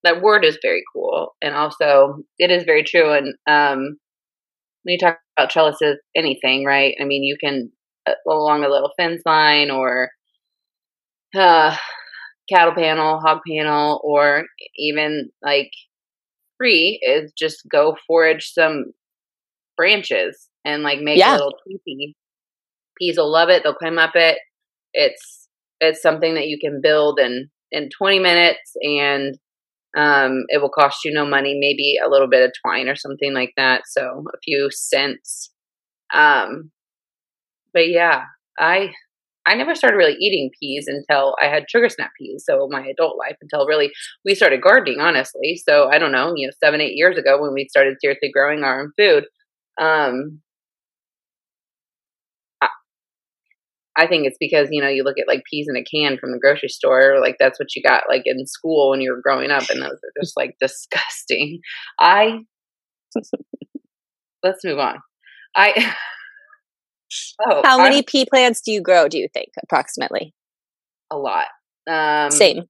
that 0.05 0.21
word 0.21 0.45
is 0.45 0.57
very 0.61 0.83
cool 0.93 1.35
and 1.41 1.55
also 1.55 2.19
it 2.37 2.51
is 2.51 2.63
very 2.63 2.83
true 2.83 3.11
and 3.11 3.33
um 3.47 3.97
when 4.83 4.93
you 4.93 4.99
talk 4.99 5.17
about 5.37 5.49
trellises 5.49 5.97
anything 6.15 6.63
right? 6.63 6.95
I 7.01 7.05
mean 7.05 7.23
you 7.23 7.37
can 7.39 7.71
uh, 8.07 8.13
along 8.27 8.63
a 8.63 8.69
little 8.69 8.91
fence 8.97 9.21
line 9.25 9.69
or 9.71 10.09
uh 11.35 11.75
cattle 12.47 12.75
panel 12.75 13.19
hog 13.19 13.39
panel 13.49 13.99
or 14.03 14.43
even 14.77 15.31
like 15.43 15.71
free 16.57 16.99
is 17.01 17.33
just 17.37 17.63
go 17.69 17.97
forage 18.07 18.51
some 18.53 18.93
branches 19.75 20.47
and 20.63 20.83
like 20.83 20.99
make 21.01 21.17
yeah. 21.17 21.31
a 21.31 21.37
little 21.37 21.55
teepee. 21.67 22.15
Peas 22.99 23.17
will 23.17 23.31
love 23.31 23.49
it 23.49 23.63
they'll 23.63 23.73
climb 23.73 23.97
up 23.97 24.15
it. 24.15 24.37
It's 24.93 25.49
it's 25.81 26.01
something 26.01 26.35
that 26.35 26.47
you 26.47 26.57
can 26.59 26.79
build 26.81 27.19
in 27.19 27.49
in 27.71 27.89
20 27.89 28.19
minutes 28.19 28.71
and 28.81 29.37
um, 29.95 30.43
it 30.49 30.61
will 30.61 30.69
cost 30.69 30.99
you 31.05 31.13
no 31.13 31.25
money, 31.25 31.57
maybe 31.59 31.97
a 32.03 32.09
little 32.09 32.27
bit 32.29 32.43
of 32.43 32.51
twine 32.63 32.87
or 32.89 32.95
something 32.95 33.33
like 33.33 33.53
that. 33.57 33.83
So 33.87 34.25
a 34.33 34.37
few 34.43 34.69
cents. 34.71 35.51
Um, 36.13 36.71
but 37.73 37.89
yeah, 37.89 38.23
I 38.59 38.91
I 39.47 39.55
never 39.55 39.75
started 39.75 39.97
really 39.97 40.15
eating 40.19 40.49
peas 40.59 40.85
until 40.87 41.35
I 41.41 41.47
had 41.47 41.69
sugar 41.69 41.89
snap 41.89 42.11
peas. 42.19 42.43
So 42.47 42.67
my 42.71 42.81
adult 42.87 43.17
life 43.17 43.35
until 43.41 43.67
really 43.67 43.91
we 44.23 44.33
started 44.35 44.61
gardening, 44.61 44.99
honestly. 44.99 45.61
So 45.67 45.89
I 45.89 45.99
don't 45.99 46.11
know, 46.11 46.33
you 46.35 46.47
know, 46.47 46.53
seven 46.63 46.81
eight 46.81 46.95
years 46.95 47.17
ago 47.17 47.39
when 47.41 47.53
we 47.53 47.67
started 47.69 47.97
seriously 48.01 48.31
growing 48.33 48.63
our 48.63 48.81
own 48.81 48.91
food. 48.97 49.25
Um, 49.79 50.41
I 53.97 54.07
think 54.07 54.27
it's 54.27 54.37
because 54.39 54.67
you 54.71 54.81
know 54.81 54.89
you 54.89 55.03
look 55.03 55.17
at 55.19 55.27
like 55.27 55.43
peas 55.49 55.67
in 55.69 55.77
a 55.77 55.83
can 55.83 56.17
from 56.17 56.31
the 56.31 56.39
grocery 56.39 56.69
store, 56.69 57.19
like 57.21 57.37
that's 57.39 57.59
what 57.59 57.75
you 57.75 57.81
got 57.81 58.03
like 58.09 58.23
in 58.25 58.45
school 58.45 58.89
when 58.89 59.01
you 59.01 59.11
were 59.11 59.21
growing 59.21 59.51
up, 59.51 59.69
and 59.69 59.81
those 59.81 59.91
are 59.91 60.21
just 60.21 60.35
like 60.35 60.55
disgusting. 60.61 61.59
I 61.99 62.39
let's 64.43 64.63
move 64.63 64.79
on. 64.79 64.97
I 65.55 65.93
oh, 67.49 67.61
how 67.63 67.77
many 67.77 67.99
I, 67.99 68.03
pea 68.05 68.25
plants 68.25 68.61
do 68.61 68.71
you 68.71 68.81
grow? 68.81 69.07
Do 69.07 69.17
you 69.17 69.27
think 69.33 69.49
approximately? 69.63 70.33
A 71.11 71.17
lot. 71.17 71.47
Um, 71.87 72.31
Same. 72.31 72.63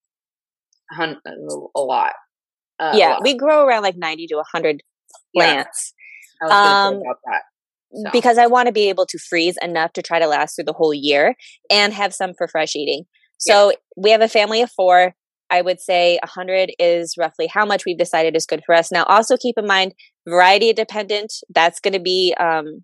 A 0.97 1.15
lot. 1.75 2.13
Uh, 2.77 2.93
yeah, 2.95 3.09
a 3.09 3.13
lot. 3.13 3.23
we 3.23 3.35
grow 3.35 3.65
around 3.65 3.81
like 3.81 3.97
ninety 3.97 4.27
to 4.27 4.43
hundred 4.51 4.83
plants. 5.35 5.93
Yeah. 6.41 6.47
I 6.47 6.49
was 6.49 6.93
um, 6.93 7.01
about 7.01 7.17
that. 7.25 7.41
So. 7.95 8.11
Because 8.11 8.37
I 8.37 8.47
want 8.47 8.67
to 8.67 8.73
be 8.73 8.89
able 8.89 9.05
to 9.05 9.17
freeze 9.17 9.57
enough 9.61 9.93
to 9.93 10.01
try 10.01 10.19
to 10.19 10.27
last 10.27 10.55
through 10.55 10.65
the 10.65 10.73
whole 10.73 10.93
year 10.93 11.35
and 11.69 11.93
have 11.93 12.13
some 12.13 12.33
for 12.37 12.47
fresh 12.47 12.75
eating. 12.75 13.05
So 13.37 13.69
yeah. 13.69 13.75
we 13.95 14.11
have 14.11 14.21
a 14.21 14.27
family 14.27 14.61
of 14.61 14.71
four. 14.71 15.13
I 15.49 15.61
would 15.61 15.79
say 15.79 16.17
100 16.23 16.71
is 16.79 17.15
roughly 17.17 17.47
how 17.47 17.65
much 17.65 17.85
we've 17.85 17.97
decided 17.97 18.35
is 18.35 18.45
good 18.45 18.63
for 18.65 18.73
us. 18.73 18.91
Now, 18.91 19.03
also 19.03 19.37
keep 19.37 19.57
in 19.57 19.67
mind, 19.67 19.93
variety 20.27 20.73
dependent. 20.73 21.33
That's 21.53 21.79
going 21.79 21.93
to 21.93 21.99
be 21.99 22.33
um, 22.39 22.83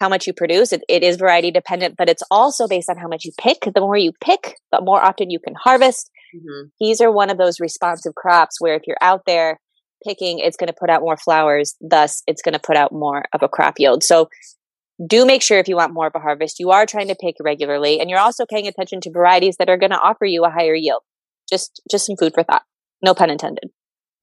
how 0.00 0.08
much 0.08 0.26
you 0.26 0.32
produce. 0.32 0.72
It, 0.72 0.82
it 0.88 1.02
is 1.02 1.16
variety 1.16 1.50
dependent, 1.50 1.96
but 1.96 2.08
it's 2.08 2.22
also 2.30 2.66
based 2.66 2.88
on 2.88 2.96
how 2.96 3.08
much 3.08 3.24
you 3.24 3.32
pick. 3.38 3.58
The 3.74 3.80
more 3.80 3.96
you 3.96 4.12
pick, 4.20 4.56
the 4.72 4.80
more 4.80 5.04
often 5.04 5.30
you 5.30 5.38
can 5.38 5.54
harvest. 5.62 6.10
Mm-hmm. 6.34 6.68
These 6.80 7.00
are 7.00 7.12
one 7.12 7.30
of 7.30 7.38
those 7.38 7.60
responsive 7.60 8.14
crops 8.14 8.60
where 8.60 8.74
if 8.74 8.82
you're 8.86 8.96
out 9.00 9.22
there 9.26 9.60
picking, 10.04 10.38
it's 10.38 10.56
going 10.56 10.68
to 10.68 10.74
put 10.78 10.90
out 10.90 11.02
more 11.02 11.16
flowers. 11.16 11.74
Thus, 11.80 12.22
it's 12.26 12.42
going 12.42 12.52
to 12.52 12.60
put 12.60 12.76
out 12.76 12.92
more 12.92 13.24
of 13.32 13.42
a 13.42 13.48
crop 13.48 13.74
yield. 13.78 14.02
So 14.02 14.28
do 15.04 15.26
make 15.26 15.42
sure 15.42 15.58
if 15.58 15.68
you 15.68 15.76
want 15.76 15.92
more 15.92 16.06
of 16.06 16.12
a 16.14 16.20
harvest, 16.20 16.60
you 16.60 16.70
are 16.70 16.86
trying 16.86 17.08
to 17.08 17.16
pick 17.16 17.36
regularly 17.40 18.00
and 18.00 18.08
you're 18.08 18.18
also 18.18 18.44
paying 18.46 18.66
attention 18.66 19.00
to 19.02 19.10
varieties 19.10 19.56
that 19.58 19.68
are 19.68 19.76
going 19.76 19.90
to 19.90 19.98
offer 19.98 20.24
you 20.24 20.44
a 20.44 20.50
higher 20.50 20.74
yield. 20.74 21.02
Just, 21.48 21.80
just 21.90 22.06
some 22.06 22.16
food 22.16 22.32
for 22.34 22.42
thought. 22.42 22.62
No 23.02 23.14
pun 23.14 23.30
intended. 23.30 23.70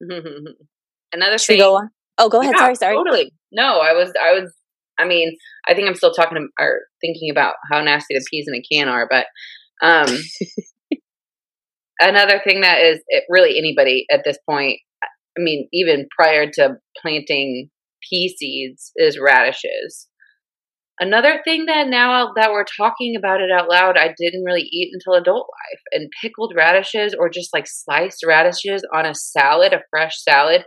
Another 1.12 1.38
Should 1.38 1.46
thing. 1.46 1.58
Go 1.58 1.76
on? 1.76 1.90
Oh, 2.18 2.28
go 2.28 2.40
ahead. 2.40 2.54
Yeah, 2.56 2.60
sorry, 2.60 2.74
sorry. 2.76 2.96
Totally. 2.96 3.32
No, 3.52 3.80
I 3.80 3.92
was, 3.92 4.12
I 4.20 4.32
was, 4.32 4.52
I 4.98 5.06
mean, 5.06 5.36
I 5.66 5.74
think 5.74 5.88
I'm 5.88 5.94
still 5.94 6.12
talking 6.12 6.48
or 6.58 6.80
thinking 7.00 7.30
about 7.30 7.54
how 7.70 7.80
nasty 7.80 8.14
the 8.14 8.24
peas 8.30 8.46
in 8.48 8.54
a 8.54 8.62
can 8.62 8.88
are, 8.88 9.06
but, 9.10 9.26
um, 9.82 10.06
another 12.00 12.40
thing 12.44 12.62
that 12.62 12.80
is 12.80 13.00
it 13.08 13.24
really 13.28 13.58
anybody 13.58 14.06
at 14.10 14.22
this 14.24 14.38
point 14.48 14.80
I 15.36 15.40
mean, 15.40 15.68
even 15.72 16.06
prior 16.16 16.50
to 16.52 16.76
planting 17.00 17.70
pea 18.08 18.34
seeds 18.36 18.92
is 18.96 19.18
radishes. 19.18 20.08
Another 21.00 21.40
thing 21.44 21.66
that 21.66 21.88
now 21.88 22.32
that 22.36 22.52
we're 22.52 22.64
talking 22.64 23.16
about 23.16 23.40
it 23.40 23.50
out 23.50 23.68
loud, 23.68 23.96
I 23.96 24.14
didn't 24.16 24.44
really 24.44 24.68
eat 24.70 24.90
until 24.92 25.14
adult 25.14 25.48
life. 25.48 25.80
And 25.92 26.10
pickled 26.20 26.52
radishes 26.56 27.14
or 27.18 27.28
just 27.28 27.52
like 27.54 27.66
sliced 27.66 28.24
radishes 28.26 28.86
on 28.94 29.06
a 29.06 29.14
salad, 29.14 29.72
a 29.72 29.80
fresh 29.90 30.22
salad, 30.22 30.64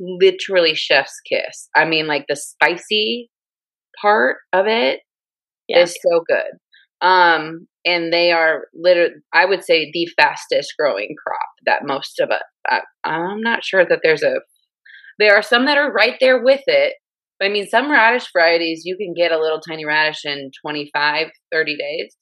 literally 0.00 0.74
chef's 0.74 1.20
kiss. 1.28 1.68
I 1.76 1.84
mean, 1.84 2.06
like 2.06 2.24
the 2.28 2.36
spicy 2.36 3.30
part 4.00 4.38
of 4.52 4.66
it 4.66 5.00
yeah. 5.68 5.80
is 5.80 5.92
so 5.92 6.24
good. 6.26 6.58
Um, 7.00 7.68
and 7.84 8.12
they 8.12 8.32
are 8.32 8.64
literally, 8.74 9.14
I 9.32 9.44
would 9.44 9.64
say, 9.64 9.90
the 9.92 10.08
fastest 10.20 10.74
growing 10.78 11.14
crop 11.22 11.48
that 11.66 11.86
most 11.86 12.20
of 12.20 12.30
us. 12.30 12.42
I, 12.68 12.80
I'm 13.04 13.40
not 13.40 13.64
sure 13.64 13.84
that 13.84 14.00
there's 14.02 14.22
a. 14.22 14.34
There 15.18 15.34
are 15.34 15.42
some 15.42 15.66
that 15.66 15.78
are 15.78 15.92
right 15.92 16.16
there 16.20 16.42
with 16.42 16.62
it. 16.66 16.94
But 17.38 17.46
I 17.46 17.48
mean, 17.50 17.66
some 17.66 17.90
radish 17.90 18.26
varieties 18.32 18.82
you 18.84 18.96
can 18.96 19.14
get 19.14 19.32
a 19.32 19.38
little 19.38 19.60
tiny 19.60 19.84
radish 19.84 20.24
in 20.24 20.50
25, 20.64 21.28
30 21.52 21.76
days. 21.76 22.16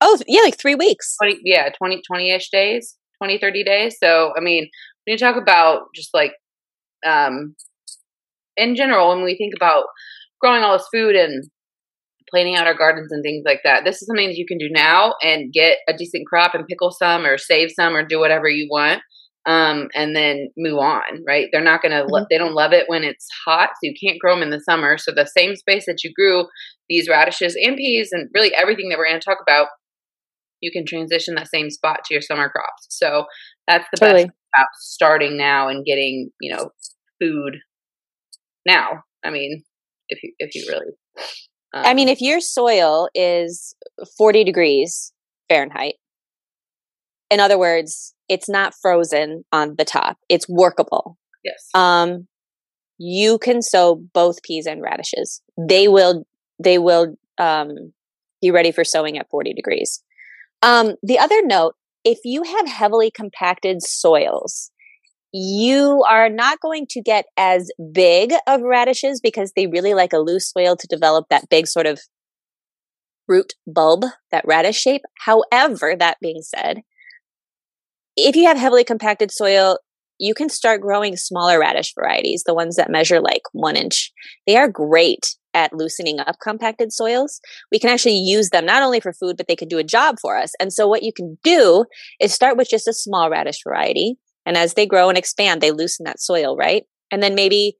Oh, 0.00 0.18
yeah, 0.26 0.42
like 0.42 0.58
three 0.58 0.74
weeks. 0.74 1.16
20, 1.22 1.40
yeah, 1.44 1.68
20, 1.78 2.02
20 2.04 2.30
ish 2.32 2.50
days, 2.50 2.98
20, 3.22 3.38
30 3.38 3.64
days. 3.64 3.96
So, 4.02 4.32
I 4.36 4.40
mean, 4.40 4.68
when 5.04 5.12
you 5.12 5.18
talk 5.18 5.36
about 5.36 5.82
just 5.94 6.10
like, 6.12 6.32
um, 7.06 7.54
in 8.56 8.74
general, 8.74 9.10
when 9.10 9.24
we 9.24 9.36
think 9.36 9.54
about 9.56 9.84
growing 10.40 10.64
all 10.64 10.76
this 10.76 10.88
food 10.92 11.14
and 11.14 11.44
planning 12.32 12.56
out 12.56 12.66
our 12.66 12.76
gardens 12.76 13.12
and 13.12 13.22
things 13.22 13.42
like 13.44 13.60
that. 13.64 13.84
This 13.84 14.00
is 14.00 14.06
something 14.06 14.28
that 14.28 14.36
you 14.36 14.46
can 14.46 14.58
do 14.58 14.68
now 14.70 15.14
and 15.22 15.52
get 15.52 15.78
a 15.88 15.92
decent 15.92 16.26
crop 16.26 16.54
and 16.54 16.66
pickle 16.66 16.90
some 16.90 17.26
or 17.26 17.36
save 17.36 17.70
some 17.70 17.94
or 17.94 18.04
do 18.04 18.18
whatever 18.18 18.48
you 18.48 18.68
want. 18.70 19.02
Um, 19.44 19.88
and 19.92 20.14
then 20.14 20.50
move 20.56 20.78
on, 20.78 21.24
right? 21.26 21.48
They're 21.50 21.60
not 21.60 21.82
going 21.82 21.90
to, 21.90 22.04
mm-hmm. 22.04 22.24
they 22.30 22.38
don't 22.38 22.54
love 22.54 22.72
it 22.72 22.84
when 22.86 23.02
it's 23.02 23.26
hot. 23.44 23.70
So 23.70 23.78
you 23.82 23.94
can't 24.00 24.20
grow 24.20 24.34
them 24.34 24.42
in 24.44 24.50
the 24.50 24.60
summer. 24.60 24.96
So 24.98 25.10
the 25.10 25.26
same 25.26 25.56
space 25.56 25.84
that 25.86 26.04
you 26.04 26.12
grew 26.14 26.46
these 26.88 27.08
radishes 27.08 27.56
and 27.60 27.76
peas 27.76 28.10
and 28.12 28.28
really 28.34 28.54
everything 28.54 28.88
that 28.88 28.98
we're 28.98 29.08
going 29.08 29.20
to 29.20 29.24
talk 29.24 29.38
about, 29.42 29.66
you 30.60 30.70
can 30.70 30.86
transition 30.86 31.34
that 31.34 31.48
same 31.48 31.70
spot 31.70 32.04
to 32.04 32.14
your 32.14 32.20
summer 32.22 32.50
crops. 32.50 32.86
So 32.90 33.24
that's 33.66 33.88
the 33.92 33.98
totally. 33.98 34.24
best 34.26 34.36
about 34.54 34.68
starting 34.78 35.36
now 35.36 35.66
and 35.66 35.84
getting, 35.84 36.30
you 36.40 36.54
know, 36.54 36.70
food 37.20 37.56
now. 38.64 39.02
I 39.24 39.30
mean, 39.30 39.64
if 40.08 40.22
you, 40.22 40.32
if 40.38 40.54
you 40.54 40.66
really 40.68 40.92
um, 41.72 41.84
I 41.86 41.94
mean, 41.94 42.08
if 42.08 42.20
your 42.20 42.40
soil 42.40 43.08
is 43.14 43.74
40 44.18 44.44
degrees 44.44 45.12
Fahrenheit, 45.48 45.94
in 47.30 47.40
other 47.40 47.58
words, 47.58 48.14
it's 48.28 48.48
not 48.48 48.74
frozen 48.74 49.44
on 49.52 49.76
the 49.76 49.84
top, 49.84 50.18
it's 50.28 50.48
workable. 50.48 51.16
Yes. 51.44 51.68
Um, 51.74 52.28
you 52.98 53.38
can 53.38 53.62
sow 53.62 53.96
both 54.12 54.42
peas 54.42 54.66
and 54.66 54.82
radishes. 54.82 55.40
They 55.58 55.88
will, 55.88 56.24
they 56.62 56.78
will, 56.78 57.16
um, 57.38 57.92
be 58.40 58.50
ready 58.50 58.72
for 58.72 58.84
sowing 58.84 59.18
at 59.18 59.30
40 59.30 59.54
degrees. 59.54 60.02
Um, 60.62 60.96
the 61.02 61.18
other 61.18 61.40
note, 61.42 61.74
if 62.04 62.18
you 62.24 62.42
have 62.42 62.68
heavily 62.68 63.10
compacted 63.10 63.82
soils, 63.82 64.71
you 65.32 66.04
are 66.08 66.28
not 66.28 66.60
going 66.60 66.86
to 66.90 67.02
get 67.02 67.24
as 67.36 67.70
big 67.92 68.32
of 68.46 68.60
radishes 68.60 69.20
because 69.20 69.52
they 69.56 69.66
really 69.66 69.94
like 69.94 70.12
a 70.12 70.18
loose 70.18 70.50
soil 70.50 70.76
to 70.76 70.86
develop 70.88 71.26
that 71.30 71.48
big 71.48 71.66
sort 71.66 71.86
of 71.86 72.00
root 73.28 73.54
bulb, 73.66 74.04
that 74.30 74.44
radish 74.46 74.78
shape. 74.78 75.02
However, 75.24 75.96
that 75.98 76.18
being 76.20 76.42
said, 76.42 76.82
if 78.16 78.36
you 78.36 78.46
have 78.46 78.58
heavily 78.58 78.84
compacted 78.84 79.30
soil, 79.30 79.78
you 80.18 80.34
can 80.34 80.50
start 80.50 80.82
growing 80.82 81.16
smaller 81.16 81.58
radish 81.58 81.94
varieties, 81.94 82.44
the 82.44 82.54
ones 82.54 82.76
that 82.76 82.90
measure 82.90 83.20
like 83.20 83.42
one 83.52 83.74
inch. 83.74 84.12
They 84.46 84.56
are 84.56 84.68
great 84.68 85.34
at 85.54 85.72
loosening 85.72 86.20
up 86.20 86.36
compacted 86.42 86.92
soils. 86.92 87.40
We 87.70 87.78
can 87.78 87.90
actually 87.90 88.16
use 88.16 88.50
them 88.50 88.66
not 88.66 88.82
only 88.82 89.00
for 89.00 89.12
food, 89.12 89.36
but 89.36 89.48
they 89.48 89.56
can 89.56 89.68
do 89.68 89.78
a 89.78 89.84
job 89.84 90.16
for 90.20 90.36
us. 90.36 90.52
And 90.60 90.72
so 90.72 90.86
what 90.86 91.02
you 91.02 91.12
can 91.12 91.38
do 91.42 91.86
is 92.20 92.32
start 92.32 92.56
with 92.56 92.68
just 92.68 92.86
a 92.86 92.92
small 92.92 93.30
radish 93.30 93.60
variety. 93.66 94.16
And 94.44 94.56
as 94.56 94.74
they 94.74 94.86
grow 94.86 95.08
and 95.08 95.18
expand, 95.18 95.60
they 95.60 95.70
loosen 95.70 96.04
that 96.04 96.20
soil, 96.20 96.56
right? 96.56 96.84
And 97.10 97.22
then 97.22 97.34
maybe 97.34 97.76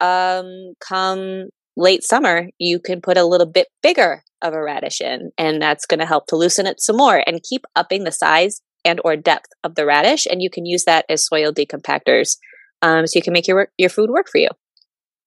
um, 0.00 0.74
come 0.80 1.48
late 1.76 2.02
summer, 2.02 2.48
you 2.58 2.78
can 2.80 3.00
put 3.00 3.16
a 3.16 3.24
little 3.24 3.46
bit 3.46 3.68
bigger 3.82 4.22
of 4.42 4.52
a 4.54 4.62
radish 4.62 5.00
in, 5.00 5.30
and 5.38 5.60
that's 5.60 5.86
going 5.86 6.00
to 6.00 6.06
help 6.06 6.26
to 6.28 6.36
loosen 6.36 6.66
it 6.66 6.80
some 6.80 6.96
more 6.96 7.22
and 7.26 7.42
keep 7.42 7.64
upping 7.74 8.04
the 8.04 8.12
size 8.12 8.60
and 8.84 9.00
or 9.04 9.16
depth 9.16 9.48
of 9.64 9.74
the 9.74 9.86
radish. 9.86 10.26
And 10.26 10.42
you 10.42 10.50
can 10.50 10.66
use 10.66 10.84
that 10.84 11.04
as 11.08 11.26
soil 11.26 11.52
decompactors, 11.52 12.36
um, 12.82 13.06
so 13.06 13.18
you 13.18 13.22
can 13.22 13.32
make 13.32 13.48
your 13.48 13.56
work, 13.56 13.70
your 13.78 13.90
food 13.90 14.10
work 14.10 14.26
for 14.30 14.38
you. 14.38 14.48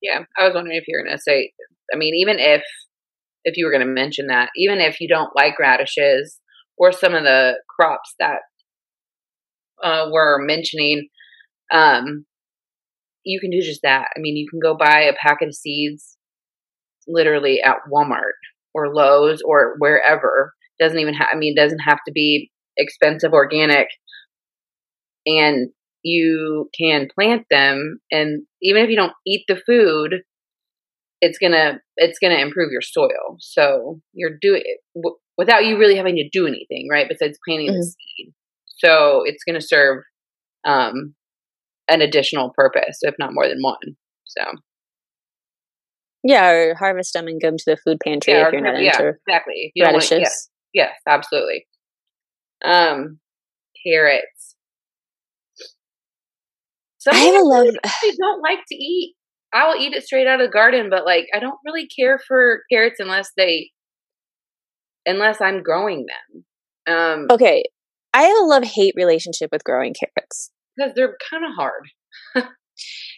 Yeah, 0.02 0.24
I 0.38 0.46
was 0.46 0.56
wondering 0.56 0.78
if 0.78 0.86
you're 0.88 1.04
going 1.04 1.16
to 1.16 1.22
say. 1.22 1.52
I 1.94 1.98
mean, 1.98 2.16
even 2.16 2.40
if 2.40 2.64
if 3.44 3.58
you 3.58 3.66
were 3.66 3.72
going 3.72 3.86
to 3.86 3.92
mention 3.92 4.28
that, 4.28 4.50
even 4.56 4.80
if 4.80 5.02
you 5.02 5.08
don't 5.08 5.36
like 5.36 5.60
radishes 5.60 6.40
or 6.78 6.92
some 6.92 7.14
of 7.14 7.24
the 7.24 7.60
crops 7.68 8.14
that 8.20 8.40
uh, 9.84 10.08
we're 10.12 10.40
mentioning, 10.40 11.08
um, 11.72 12.26
you 13.24 13.40
can 13.40 13.52
do 13.52 13.62
just 13.62 13.82
that. 13.84 14.08
I 14.16 14.20
mean, 14.20 14.36
you 14.36 14.48
can 14.50 14.60
go 14.60 14.76
buy 14.76 15.02
a 15.02 15.14
packet 15.14 15.50
of 15.50 15.56
seeds 15.56 16.18
literally 17.08 17.62
at 17.62 17.78
Walmart 17.92 18.40
or 18.74 18.94
Lowe's 18.94 19.42
or 19.46 19.76
wherever. 19.78 20.54
Doesn't 20.80 21.00
even 21.00 21.14
have, 21.14 21.28
I 21.34 21.38
mean, 21.38 21.56
doesn't 21.56 21.80
have 21.80 22.00
to 22.06 22.12
be 22.12 22.52
expensive 22.78 23.34
organic. 23.34 23.88
And 25.26 25.70
you 26.04 26.70
can 26.80 27.08
plant 27.14 27.46
them 27.52 28.00
and 28.12 28.44
even 28.62 28.84
if 28.84 28.90
you 28.90 28.96
don't 28.96 29.14
eat 29.26 29.44
the 29.48 29.62
food, 29.68 30.22
it's 31.22 31.38
gonna 31.38 31.80
it's 31.98 32.18
gonna 32.20 32.40
improve 32.40 32.72
your 32.72 32.82
soil. 32.82 33.38
So 33.40 34.02
you're 34.14 34.38
doing 34.42 34.64
w- 34.96 35.18
without 35.38 35.66
you 35.66 35.78
really 35.78 35.96
having 35.96 36.16
to 36.16 36.30
do 36.32 36.48
anything, 36.48 36.88
right? 36.90 37.08
Besides 37.08 37.38
planting 37.48 37.70
mm-hmm. 37.70 37.78
the 37.78 37.84
seed. 37.84 38.34
So 38.84 39.22
it's 39.26 39.44
gonna 39.44 39.62
serve 39.62 40.04
um, 40.66 41.14
an 41.88 42.02
additional 42.02 42.52
purpose, 42.56 43.00
if 43.02 43.16
not 43.20 43.34
more 43.34 43.48
than 43.48 43.62
one. 43.62 43.96
So 44.26 44.44
yeah, 46.24 46.50
or 46.50 46.76
harvest 46.76 47.14
them 47.14 47.28
and 47.28 47.40
give 47.40 47.50
them 47.50 47.58
to 47.58 47.64
the 47.68 47.78
food 47.78 47.98
pantry 48.04 48.34
yeah, 48.34 48.48
if 48.48 48.54
you're 48.54 48.62
not 48.62 48.82
yeah, 48.82 48.92
into 48.92 49.14
exactly. 49.28 49.72
You 49.76 49.86
radishes. 49.86 50.12
Want, 50.12 50.22
yes, 50.22 50.50
yes, 50.74 50.92
absolutely. 51.08 51.66
Um, 52.64 53.20
carrots. 53.86 54.56
Some 57.00 57.16
I 57.16 57.40
love. 57.42 57.68
I 57.84 58.12
don't 58.20 58.42
like 58.42 58.60
to 58.68 58.76
eat. 58.76 59.16
I'll 59.54 59.76
eat 59.76 59.94
it 59.94 60.04
straight 60.04 60.28
out 60.28 60.40
of 60.40 60.48
the 60.48 60.52
garden, 60.52 60.90
but 60.90 61.06
like 61.06 61.26
I 61.34 61.40
don't 61.40 61.58
really 61.66 61.88
care 61.88 62.20
for 62.28 62.62
carrots 62.72 63.00
unless 63.00 63.32
they, 63.36 63.72
unless 65.06 65.42
I'm 65.42 65.64
growing 65.64 66.06
them. 66.06 66.46
Um, 66.96 67.28
okay, 67.32 67.64
I 68.14 68.24
have 68.24 68.38
a 68.38 68.46
love 68.46 68.64
hate 68.64 68.94
relationship 68.96 69.50
with 69.52 69.64
growing 69.64 69.94
carrots 69.94 70.52
because 70.76 70.94
they're 70.96 71.16
kind 71.30 71.46
of 71.46 71.52
hard. 71.56 71.88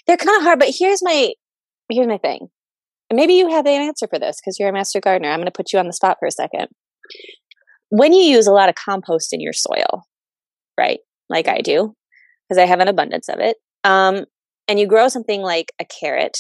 they're 0.08 0.18
kind 0.18 0.38
of 0.38 0.44
hard, 0.44 0.60
but 0.60 0.74
here's 0.78 1.02
my 1.04 1.34
here's 1.90 2.08
my 2.08 2.18
thing. 2.18 2.48
And 3.10 3.18
maybe 3.18 3.34
you 3.34 3.50
have 3.50 3.66
an 3.66 3.82
answer 3.82 4.08
for 4.08 4.20
this 4.20 4.40
because 4.40 4.58
you're 4.60 4.70
a 4.70 4.74
master 4.74 5.00
gardener. 5.00 5.30
I'm 5.30 5.40
going 5.40 5.46
to 5.46 5.52
put 5.52 5.74
you 5.74 5.80
on 5.80 5.88
the 5.88 5.94
spot 5.94 6.18
for 6.20 6.28
a 6.28 6.32
second. 6.32 6.68
When 7.90 8.14
you 8.14 8.24
use 8.24 8.48
a 8.48 8.54
lot 8.54 8.70
of 8.70 8.76
compost 8.76 9.34
in 9.34 9.42
your 9.42 9.54
soil, 9.54 10.04
right? 10.80 11.00
Like 11.30 11.48
I 11.48 11.60
do, 11.60 11.94
because 12.48 12.60
I 12.62 12.66
have 12.66 12.80
an 12.80 12.88
abundance 12.88 13.30
of 13.30 13.40
it. 13.40 13.58
Um, 13.84 14.26
and 14.68 14.80
you 14.80 14.88
grow 14.88 15.10
something 15.10 15.42
like 15.42 15.72
a 15.80 15.86
carrot. 15.86 16.38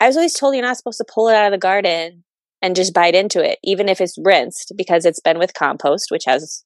I 0.00 0.06
was 0.06 0.16
always 0.16 0.34
told 0.34 0.54
you're 0.54 0.64
not 0.64 0.76
supposed 0.76 0.98
to 0.98 1.12
pull 1.12 1.28
it 1.28 1.34
out 1.34 1.46
of 1.46 1.52
the 1.52 1.58
garden 1.58 2.24
and 2.62 2.76
just 2.76 2.94
bite 2.94 3.14
into 3.14 3.42
it, 3.42 3.58
even 3.62 3.88
if 3.88 4.00
it's 4.00 4.16
rinsed, 4.22 4.72
because 4.76 5.04
it's 5.04 5.20
been 5.20 5.38
with 5.38 5.52
compost, 5.54 6.06
which 6.10 6.24
has 6.26 6.64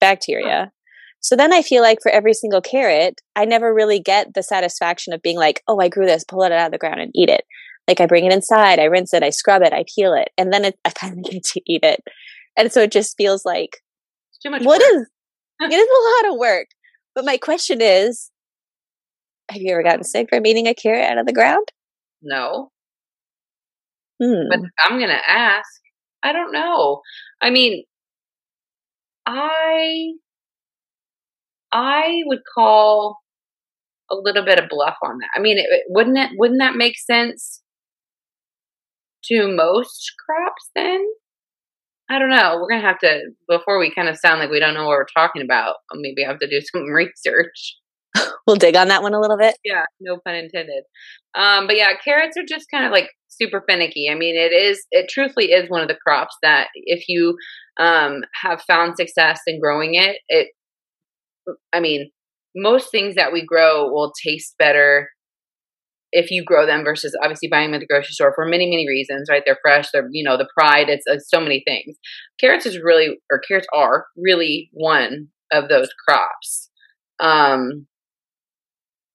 bacteria. 0.00 0.72
So 1.20 1.36
then 1.36 1.52
I 1.52 1.62
feel 1.62 1.82
like 1.82 1.98
for 2.02 2.10
every 2.10 2.32
single 2.32 2.60
carrot, 2.60 3.20
I 3.34 3.44
never 3.44 3.74
really 3.74 4.00
get 4.00 4.34
the 4.34 4.42
satisfaction 4.42 5.12
of 5.12 5.22
being 5.22 5.36
like, 5.36 5.62
oh, 5.66 5.80
I 5.80 5.88
grew 5.88 6.06
this, 6.06 6.24
pull 6.24 6.42
it 6.42 6.52
out 6.52 6.66
of 6.66 6.72
the 6.72 6.78
ground 6.78 7.00
and 7.00 7.12
eat 7.14 7.28
it. 7.28 7.44
Like 7.88 8.00
I 8.00 8.06
bring 8.06 8.26
it 8.26 8.32
inside, 8.32 8.78
I 8.78 8.84
rinse 8.84 9.14
it, 9.14 9.22
I 9.22 9.30
scrub 9.30 9.62
it, 9.62 9.72
I 9.72 9.84
peel 9.94 10.12
it, 10.14 10.28
and 10.36 10.52
then 10.52 10.64
it, 10.64 10.78
I 10.84 10.90
finally 10.90 11.22
get 11.22 11.42
to 11.42 11.60
eat 11.66 11.82
it. 11.82 12.00
And 12.56 12.72
so 12.72 12.82
it 12.82 12.92
just 12.92 13.16
feels 13.16 13.44
like 13.44 13.78
it's 14.30 14.38
too 14.42 14.50
much. 14.50 14.62
What 14.62 14.80
work. 14.80 14.90
is? 14.92 15.08
it 15.60 15.74
is 15.74 15.88
a 15.88 16.26
lot 16.26 16.34
of 16.34 16.38
work. 16.38 16.68
But 17.14 17.24
my 17.24 17.36
question 17.36 17.80
is, 17.80 18.30
have 19.50 19.60
you 19.60 19.72
ever 19.72 19.82
gotten 19.82 20.04
sick 20.04 20.28
from 20.28 20.46
eating 20.46 20.66
a 20.66 20.74
carrot 20.74 21.04
out 21.04 21.18
of 21.18 21.26
the 21.26 21.32
ground? 21.32 21.66
No. 22.22 22.70
Hmm. 24.22 24.48
But 24.50 24.60
I'm 24.80 25.00
gonna 25.00 25.20
ask. 25.26 25.68
I 26.22 26.32
don't 26.32 26.52
know. 26.52 27.00
I 27.40 27.50
mean, 27.50 27.84
I 29.28 30.12
I 31.70 32.22
would 32.24 32.40
call 32.54 33.18
a 34.10 34.14
little 34.14 34.44
bit 34.44 34.58
of 34.58 34.70
bluff 34.70 34.96
on 35.04 35.18
that. 35.18 35.28
I 35.36 35.40
mean, 35.40 35.58
it, 35.58 35.66
wouldn't 35.88 36.16
it? 36.16 36.30
Wouldn't 36.36 36.60
that 36.60 36.76
make 36.76 36.98
sense 36.98 37.62
to 39.24 39.54
most 39.54 40.12
crops? 40.24 40.70
Then 40.74 41.04
I 42.10 42.18
don't 42.18 42.30
know. 42.30 42.58
We're 42.58 42.70
gonna 42.70 42.88
have 42.88 42.98
to 43.00 43.20
before 43.48 43.78
we 43.78 43.94
kind 43.94 44.08
of 44.08 44.16
sound 44.16 44.40
like 44.40 44.50
we 44.50 44.60
don't 44.60 44.72
know 44.72 44.86
what 44.86 44.96
we're 44.96 45.04
talking 45.14 45.42
about. 45.42 45.76
Maybe 45.92 46.24
I 46.24 46.28
have 46.28 46.40
to 46.40 46.48
do 46.48 46.60
some 46.72 46.84
research. 46.84 47.76
we'll 48.46 48.56
dig 48.56 48.76
on 48.76 48.88
that 48.88 49.02
one 49.02 49.12
a 49.12 49.20
little 49.20 49.36
bit. 49.36 49.56
Yeah, 49.62 49.84
no 50.00 50.18
pun 50.24 50.36
intended. 50.36 50.84
Um, 51.34 51.66
but 51.66 51.76
yeah, 51.76 51.90
carrots 52.02 52.38
are 52.38 52.46
just 52.48 52.70
kind 52.70 52.86
of 52.86 52.92
like 52.92 53.10
super 53.28 53.62
finicky. 53.68 54.08
I 54.10 54.14
mean, 54.14 54.36
it 54.36 54.52
is. 54.52 54.84
It 54.90 55.08
truthfully 55.08 55.46
is 55.46 55.70
one 55.70 55.82
of 55.82 55.88
the 55.88 55.96
crops 55.96 56.36
that 56.42 56.68
if 56.74 57.04
you 57.08 57.36
um, 57.78 58.22
have 58.42 58.62
found 58.62 58.96
success 58.96 59.40
in 59.46 59.60
growing 59.60 59.94
it, 59.94 60.16
it 60.28 60.48
I 61.72 61.80
mean, 61.80 62.10
most 62.56 62.90
things 62.90 63.14
that 63.14 63.32
we 63.32 63.44
grow 63.44 63.88
will 63.90 64.12
taste 64.24 64.54
better 64.58 65.08
if 66.12 66.30
you 66.30 66.44
grow 66.44 66.66
them 66.66 66.84
versus 66.84 67.16
obviously 67.22 67.48
buying 67.48 67.68
them 67.68 67.74
at 67.74 67.80
the 67.80 67.86
grocery 67.86 68.12
store 68.12 68.32
for 68.34 68.46
many 68.46 68.64
many 68.64 68.86
reasons 68.88 69.28
right 69.30 69.42
they're 69.44 69.58
fresh 69.62 69.88
they're 69.92 70.08
you 70.10 70.24
know 70.24 70.36
the 70.38 70.48
pride 70.58 70.88
it's, 70.88 71.04
so 71.28 71.40
many 71.40 71.62
things 71.66 71.96
carrots 72.40 72.66
is 72.66 72.78
really 72.82 73.18
or 73.30 73.40
carrots 73.46 73.66
are 73.74 74.06
really 74.16 74.70
one 74.72 75.28
of 75.52 75.68
those 75.68 75.90
crops 76.08 76.70
um 77.20 77.86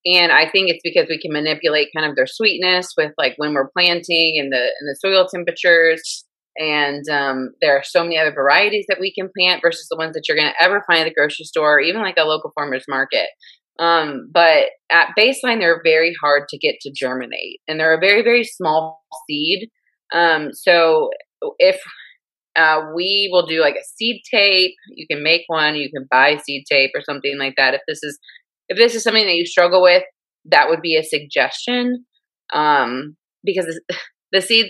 and 0.05 0.31
i 0.31 0.49
think 0.49 0.69
it's 0.69 0.81
because 0.83 1.07
we 1.09 1.19
can 1.19 1.31
manipulate 1.31 1.89
kind 1.95 2.09
of 2.09 2.15
their 2.15 2.27
sweetness 2.27 2.93
with 2.97 3.11
like 3.17 3.33
when 3.37 3.53
we're 3.53 3.69
planting 3.77 4.37
and 4.39 4.51
the 4.51 4.57
and 4.79 4.87
the 4.87 4.97
soil 4.99 5.27
temperatures 5.33 6.25
and 6.57 7.07
um, 7.09 7.49
there 7.61 7.75
are 7.75 7.83
so 7.83 8.03
many 8.03 8.17
other 8.17 8.31
varieties 8.31 8.85
that 8.87 8.99
we 8.99 9.13
can 9.13 9.29
plant 9.35 9.61
versus 9.61 9.87
the 9.89 9.97
ones 9.97 10.13
that 10.13 10.23
you're 10.27 10.37
going 10.37 10.51
to 10.51 10.63
ever 10.63 10.83
find 10.85 10.99
at 10.99 11.05
the 11.05 11.13
grocery 11.13 11.45
store 11.45 11.77
or 11.77 11.79
even 11.79 12.01
like 12.01 12.17
a 12.17 12.25
local 12.25 12.51
farmer's 12.53 12.85
market. 12.87 13.27
Um, 13.79 14.29
but 14.31 14.65
at 14.91 15.15
baseline, 15.17 15.59
they're 15.59 15.81
very 15.83 16.13
hard 16.21 16.47
to 16.49 16.57
get 16.59 16.75
to 16.81 16.91
germinate 16.95 17.59
and 17.67 17.79
they're 17.79 17.95
a 17.95 17.99
very, 17.99 18.21
very 18.21 18.43
small 18.43 19.03
seed. 19.27 19.69
Um, 20.13 20.49
so 20.53 21.09
if 21.57 21.81
uh, 22.55 22.81
we 22.95 23.29
will 23.31 23.47
do 23.47 23.61
like 23.61 23.73
a 23.73 23.85
seed 23.95 24.21
tape, 24.31 24.75
you 24.89 25.07
can 25.09 25.23
make 25.23 25.41
one, 25.47 25.75
you 25.75 25.89
can 25.89 26.07
buy 26.11 26.37
seed 26.37 26.65
tape 26.69 26.91
or 26.93 27.01
something 27.01 27.37
like 27.39 27.55
that. 27.57 27.73
If 27.73 27.81
this 27.87 28.03
is, 28.03 28.19
if 28.73 28.77
this 28.77 28.95
is 28.95 29.03
something 29.03 29.25
that 29.25 29.35
you 29.35 29.45
struggle 29.45 29.81
with, 29.81 30.03
that 30.45 30.69
would 30.69 30.81
be 30.81 30.97
a 30.97 31.03
suggestion. 31.03 32.05
Um, 32.53 33.15
because 33.43 33.79
the 34.31 34.41
seeds, 34.41 34.69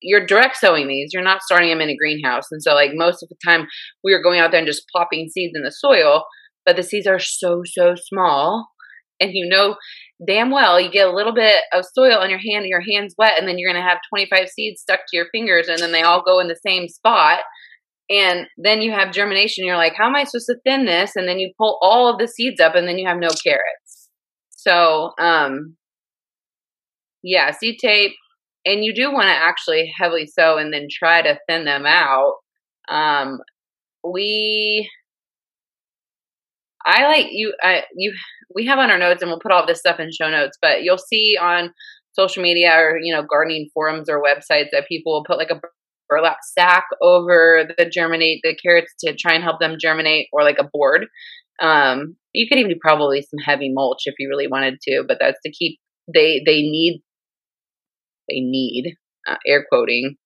you're 0.00 0.26
direct 0.26 0.56
sowing 0.56 0.88
these. 0.88 1.10
You're 1.12 1.22
not 1.22 1.42
starting 1.42 1.70
them 1.70 1.80
in 1.80 1.90
a 1.90 1.96
greenhouse. 1.96 2.46
And 2.50 2.62
so, 2.62 2.74
like, 2.74 2.90
most 2.94 3.22
of 3.22 3.28
the 3.28 3.36
time, 3.44 3.66
we 4.04 4.12
are 4.12 4.22
going 4.22 4.40
out 4.40 4.50
there 4.50 4.58
and 4.58 4.66
just 4.66 4.88
plopping 4.94 5.28
seeds 5.28 5.52
in 5.54 5.62
the 5.62 5.72
soil, 5.72 6.24
but 6.64 6.76
the 6.76 6.82
seeds 6.82 7.06
are 7.06 7.18
so, 7.18 7.62
so 7.64 7.94
small. 7.96 8.68
And 9.20 9.32
you 9.32 9.48
know 9.48 9.76
damn 10.26 10.50
well 10.50 10.80
you 10.80 10.90
get 10.90 11.06
a 11.06 11.14
little 11.14 11.34
bit 11.34 11.62
of 11.72 11.84
soil 11.92 12.18
on 12.18 12.30
your 12.30 12.38
hand 12.38 12.62
and 12.62 12.68
your 12.68 12.80
hand's 12.80 13.14
wet, 13.18 13.38
and 13.38 13.46
then 13.46 13.58
you're 13.58 13.72
going 13.72 13.82
to 13.82 13.88
have 13.88 13.98
25 14.08 14.48
seeds 14.48 14.80
stuck 14.80 15.00
to 15.00 15.16
your 15.16 15.26
fingers, 15.30 15.68
and 15.68 15.78
then 15.78 15.92
they 15.92 16.02
all 16.02 16.22
go 16.22 16.40
in 16.40 16.48
the 16.48 16.58
same 16.66 16.88
spot. 16.88 17.40
And 18.10 18.46
then 18.56 18.80
you 18.80 18.92
have 18.92 19.12
germination. 19.12 19.66
You're 19.66 19.76
like, 19.76 19.94
how 19.94 20.06
am 20.06 20.16
I 20.16 20.24
supposed 20.24 20.46
to 20.46 20.56
thin 20.64 20.86
this? 20.86 21.12
And 21.14 21.28
then 21.28 21.38
you 21.38 21.52
pull 21.58 21.78
all 21.82 22.10
of 22.10 22.18
the 22.18 22.26
seeds 22.26 22.60
up, 22.60 22.74
and 22.74 22.88
then 22.88 22.98
you 22.98 23.06
have 23.06 23.18
no 23.18 23.28
carrots. 23.28 24.08
So, 24.50 25.12
um, 25.20 25.76
yeah, 27.22 27.50
seed 27.50 27.78
tape, 27.80 28.12
and 28.64 28.84
you 28.84 28.94
do 28.94 29.12
want 29.12 29.28
to 29.28 29.34
actually 29.34 29.92
heavily 29.98 30.26
sow 30.26 30.56
and 30.58 30.72
then 30.72 30.88
try 30.90 31.22
to 31.22 31.38
thin 31.48 31.64
them 31.64 31.84
out. 31.86 32.34
Um, 32.88 33.38
we, 34.02 34.88
I 36.84 37.06
like 37.06 37.26
you, 37.30 37.54
I, 37.62 37.84
you, 37.94 38.14
we 38.54 38.66
have 38.66 38.78
on 38.78 38.90
our 38.90 38.98
notes 38.98 39.20
and 39.22 39.30
we'll 39.30 39.40
put 39.40 39.52
all 39.52 39.66
this 39.66 39.80
stuff 39.80 40.00
in 40.00 40.10
show 40.12 40.30
notes, 40.30 40.56
but 40.60 40.82
you'll 40.82 40.98
see 40.98 41.36
on 41.40 41.72
social 42.12 42.42
media 42.42 42.72
or, 42.74 42.98
you 43.00 43.14
know, 43.14 43.22
gardening 43.22 43.68
forums 43.74 44.08
or 44.08 44.22
websites 44.22 44.68
that 44.72 44.88
people 44.88 45.12
will 45.12 45.24
put 45.24 45.38
like 45.38 45.50
a 45.50 45.60
burlap 46.08 46.38
sack 46.42 46.84
over 47.02 47.68
the 47.76 47.84
germinate 47.86 48.40
the 48.42 48.56
carrots 48.56 48.92
to 49.00 49.14
try 49.14 49.34
and 49.34 49.44
help 49.44 49.60
them 49.60 49.76
germinate 49.80 50.28
or 50.32 50.42
like 50.42 50.58
a 50.58 50.68
board 50.72 51.06
um, 51.60 52.16
you 52.32 52.46
could 52.48 52.58
even 52.58 52.70
do 52.70 52.78
probably 52.80 53.22
some 53.22 53.38
heavy 53.44 53.70
mulch 53.72 54.02
if 54.06 54.14
you 54.18 54.28
really 54.28 54.46
wanted 54.46 54.80
to, 54.82 55.04
but 55.06 55.18
that's 55.20 55.38
to 55.44 55.50
keep 55.50 55.78
they 56.12 56.42
they 56.44 56.62
need 56.62 57.02
they 58.28 58.40
need 58.40 58.94
uh, 59.28 59.36
air 59.46 59.64
quoting, 59.68 60.16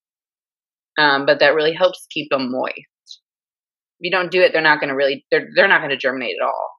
um, 0.99 1.27
but 1.27 1.41
that 1.41 1.55
really 1.55 1.73
helps 1.73 2.07
keep 2.11 2.29
them 2.31 2.51
moist. 2.51 2.77
If 2.77 4.01
you 4.01 4.11
don't 4.11 4.31
do 4.31 4.43
it, 4.43 4.53
they're 4.53 4.63
not 4.63 4.81
going 4.81 4.91
to 4.91 4.97
really 4.97 5.25
they're 5.31 5.49
they're 5.57 5.69
not 5.69 5.81
going 5.81 5.91
to 5.91 5.97
germinate 5.97 6.37
at 6.41 6.45
all. 6.45 6.71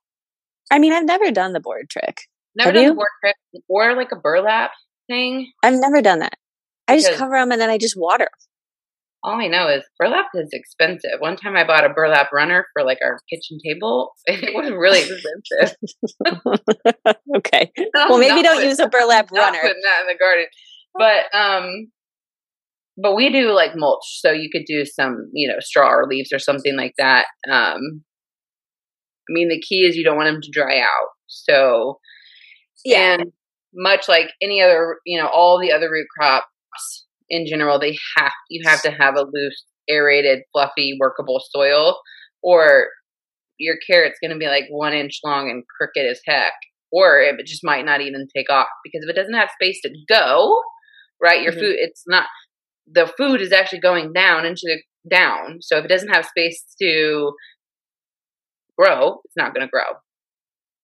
I 0.72 0.80
mean, 0.80 0.94
I've 0.94 1.06
never 1.06 1.32
done 1.32 1.54
the 1.54 1.60
board 1.60 1.90
trick. 1.90 2.22
Never 2.56 2.70
Have 2.70 2.76
done 2.76 2.84
you? 2.84 2.90
the 2.90 2.96
board 2.96 3.08
trick 3.24 3.36
or 3.68 3.96
like 3.96 4.12
a 4.12 4.18
burlap 4.18 4.72
thing. 5.10 5.52
I've 5.64 5.80
never 5.80 6.02
done 6.02 6.20
that. 6.20 6.34
I 6.88 6.98
just 6.98 7.14
cover 7.14 7.38
them 7.38 7.52
and 7.52 7.60
then 7.60 7.70
I 7.70 7.78
just 7.78 7.96
water. 7.98 8.28
All 9.26 9.40
I 9.40 9.48
know 9.48 9.68
is 9.70 9.84
burlap 9.98 10.26
is 10.34 10.50
expensive. 10.52 11.12
One 11.20 11.38
time 11.38 11.56
I 11.56 11.66
bought 11.66 11.86
a 11.90 11.94
burlap 11.94 12.32
runner 12.34 12.66
for 12.74 12.84
like 12.84 12.98
our 13.04 13.20
kitchen 13.30 13.58
table. 13.66 14.12
It 14.28 14.54
was 14.54 14.70
really 14.72 15.00
expensive. 15.00 15.78
okay. 17.38 17.72
Well, 17.94 18.18
maybe 18.18 18.42
don't 18.42 18.56
putting- 18.56 18.70
use 18.70 18.80
a 18.80 18.88
burlap 18.90 19.30
not 19.32 19.46
runner. 19.54 19.60
putting 19.62 19.82
that 19.84 20.02
in 20.02 20.08
the 20.08 20.18
garden. 20.20 20.46
But 20.96 21.38
um, 21.38 21.88
but 23.02 23.16
we 23.16 23.32
do 23.32 23.52
like 23.52 23.72
mulch, 23.76 24.04
so 24.20 24.32
you 24.32 24.50
could 24.52 24.66
do 24.68 24.86
some, 24.86 25.30
you 25.34 25.48
know, 25.48 25.56
straw 25.60 25.90
or 25.90 26.06
leaves 26.08 26.32
or 26.32 26.40
something 26.40 26.76
like 26.76 26.94
that. 26.98 27.26
Um, 27.50 28.04
I 29.30 29.30
mean, 29.30 29.50
the 29.50 29.60
key 29.62 29.86
is 29.88 29.96
you 29.96 30.04
don't 30.04 30.18
want 30.18 30.28
them 30.28 30.42
to 30.42 30.52
dry 30.52 30.80
out. 30.80 31.08
So 31.28 32.00
Yeah. 32.86 33.14
and 33.14 33.32
much 33.74 34.08
like 34.08 34.30
any 34.42 34.62
other, 34.62 34.98
you 35.06 35.20
know, 35.20 35.28
all 35.28 35.60
the 35.60 35.72
other 35.72 35.90
root 35.90 36.08
crops 36.16 36.46
in 37.34 37.48
general, 37.48 37.80
they 37.80 37.98
have 38.18 38.32
you 38.50 38.64
have 38.70 38.82
to 38.84 38.92
have 38.92 39.16
a 39.16 39.26
loose, 39.34 39.66
aerated, 39.90 40.44
fluffy, 40.54 40.96
workable 41.00 41.42
soil, 41.50 42.00
or 42.44 42.88
your 43.58 43.76
carrot's 43.90 44.20
going 44.22 44.32
to 44.32 44.38
be 44.38 44.48
like 44.48 44.66
one 44.70 44.94
inch 44.94 45.20
long 45.24 45.50
and 45.50 45.64
crooked 45.78 46.06
as 46.10 46.22
heck, 46.26 46.54
or 46.92 47.20
it 47.20 47.36
just 47.46 47.64
might 47.64 47.86
not 47.86 48.02
even 48.02 48.28
take 48.36 48.50
off 48.52 48.68
because 48.84 49.04
if 49.04 49.10
it 49.10 49.20
doesn't 49.20 49.34
have 49.34 49.50
space 49.60 49.80
to 49.82 49.90
go, 50.08 50.62
right, 51.22 51.42
your 51.42 51.54
Mhm. 51.54 51.60
food, 51.60 51.76
it's 51.80 52.04
not 52.08 52.28
the 52.86 53.08
food 53.18 53.42
is 53.42 53.52
actually 53.52 53.80
going 53.80 54.14
down 54.14 54.46
into 54.46 54.64
the 54.66 54.82
down. 55.10 55.58
So 55.62 55.78
if 55.78 55.86
it 55.86 55.90
doesn't 55.90 56.14
have 56.14 56.26
space 56.26 56.64
to 56.82 57.34
grow, 58.78 59.22
it's 59.26 59.38
not 59.38 59.54
going 59.54 59.66
to 59.66 59.72
grow. 59.72 59.98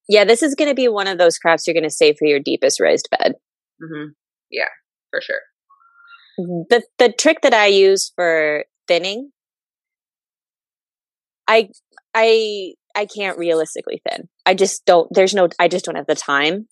Yeah, 0.08 0.24
this 0.24 0.42
is 0.42 0.56
going 0.56 0.70
to 0.70 0.76
be 0.76 0.88
one 0.88 1.08
of 1.08 1.18
those 1.20 1.38
crops 1.38 1.68
you're 1.68 1.74
going 1.76 1.84
to 1.84 1.90
save 1.90 2.18
for 2.18 2.26
your 2.26 2.40
deepest 2.40 2.80
raised 2.80 3.10
bed. 3.12 3.34
hmm 3.80 4.10
Yeah, 4.50 4.70
for 5.12 5.22
sure. 5.22 5.42
Mm-hmm. 6.40 6.62
the 6.70 6.84
the 6.98 7.12
trick 7.12 7.42
that 7.42 7.54
I 7.54 7.68
use 7.68 8.12
for 8.16 8.66
thinning, 8.88 9.32
I 11.48 11.70
I 12.14 12.74
I 12.96 13.06
can't 13.06 13.38
realistically 13.38 14.02
thin. 14.10 14.30
I 14.46 14.54
just 14.54 14.86
don't. 14.86 15.08
There's 15.12 15.34
no. 15.34 15.50
I 15.60 15.68
just 15.68 15.86
don't 15.86 15.96
have 15.96 16.08
the 16.08 16.16
time. 16.16 16.68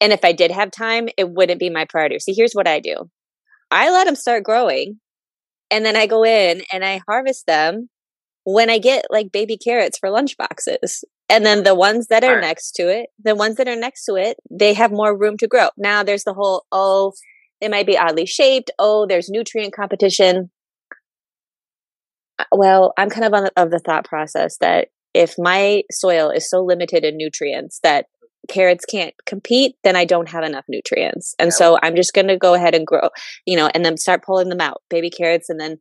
And 0.00 0.12
if 0.12 0.24
I 0.24 0.32
did 0.32 0.50
have 0.50 0.70
time, 0.70 1.08
it 1.16 1.30
wouldn't 1.30 1.60
be 1.60 1.70
my 1.70 1.84
priority. 1.88 2.18
See, 2.18 2.34
here's 2.34 2.54
what 2.54 2.68
I 2.68 2.80
do: 2.80 3.10
I 3.70 3.90
let 3.90 4.04
them 4.06 4.16
start 4.16 4.44
growing, 4.44 5.00
and 5.70 5.84
then 5.84 5.96
I 5.96 6.06
go 6.06 6.24
in 6.24 6.62
and 6.72 6.84
I 6.84 7.00
harvest 7.06 7.46
them 7.46 7.88
when 8.44 8.70
I 8.70 8.78
get 8.78 9.06
like 9.10 9.32
baby 9.32 9.56
carrots 9.56 9.98
for 9.98 10.10
lunch 10.10 10.36
boxes. 10.36 11.04
And 11.28 11.46
then 11.46 11.62
the 11.62 11.74
ones 11.74 12.08
that 12.08 12.24
are 12.24 12.40
Smart. 12.40 12.42
next 12.42 12.72
to 12.72 12.88
it, 12.88 13.08
the 13.22 13.34
ones 13.34 13.56
that 13.56 13.68
are 13.68 13.76
next 13.76 14.04
to 14.04 14.16
it, 14.16 14.36
they 14.50 14.74
have 14.74 14.90
more 14.90 15.16
room 15.16 15.36
to 15.38 15.46
grow. 15.48 15.68
Now 15.78 16.02
there's 16.02 16.24
the 16.24 16.34
whole 16.34 16.66
oh, 16.72 17.12
they 17.62 17.68
might 17.68 17.86
be 17.86 17.96
oddly 17.96 18.26
shaped. 18.26 18.72
Oh, 18.78 19.06
there's 19.06 19.30
nutrient 19.30 19.72
competition. 19.72 20.50
Uh, 22.38 22.44
Well, 22.52 22.92
I'm 22.98 23.08
kind 23.08 23.24
of 23.24 23.32
on 23.32 23.44
the, 23.44 23.52
of 23.56 23.70
the 23.70 23.78
thought 23.78 24.04
process 24.04 24.56
that 24.58 24.88
if 25.14 25.36
my 25.38 25.84
soil 25.90 26.30
is 26.30 26.50
so 26.50 26.60
limited 26.62 27.04
in 27.04 27.16
nutrients 27.16 27.78
that 27.84 28.06
carrots 28.48 28.84
can't 28.84 29.14
compete, 29.26 29.76
then 29.84 29.94
I 29.94 30.04
don't 30.04 30.28
have 30.28 30.42
enough 30.42 30.64
nutrients. 30.68 31.36
And 31.38 31.48
Yeah. 31.48 31.54
so 31.54 31.78
I'm 31.82 31.94
just 31.94 32.14
going 32.14 32.26
to 32.26 32.36
go 32.36 32.54
ahead 32.54 32.74
and 32.74 32.84
grow, 32.84 33.10
you 33.46 33.56
know, 33.56 33.70
and 33.72 33.84
then 33.84 33.96
start 33.96 34.24
pulling 34.24 34.48
them 34.48 34.60
out, 34.60 34.82
baby 34.90 35.08
carrots, 35.10 35.48
and 35.48 35.60
then 35.60 35.78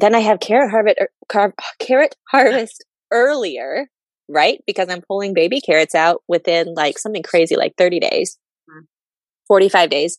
then 0.00 0.16
I 0.16 0.18
have 0.18 0.40
carrot 0.40 0.72
harvest 0.72 0.98
car, 1.28 1.54
carrot 1.78 2.16
harvest 2.28 2.84
earlier, 3.12 3.86
right? 4.28 4.60
Because 4.66 4.88
I'm 4.88 5.02
pulling 5.06 5.32
baby 5.32 5.60
carrots 5.60 5.94
out 5.94 6.22
within 6.26 6.74
like 6.74 6.98
something 6.98 7.22
crazy 7.22 7.54
like 7.54 7.74
30 7.78 8.00
days. 8.00 8.36
45 9.46 9.90
days. 9.90 10.18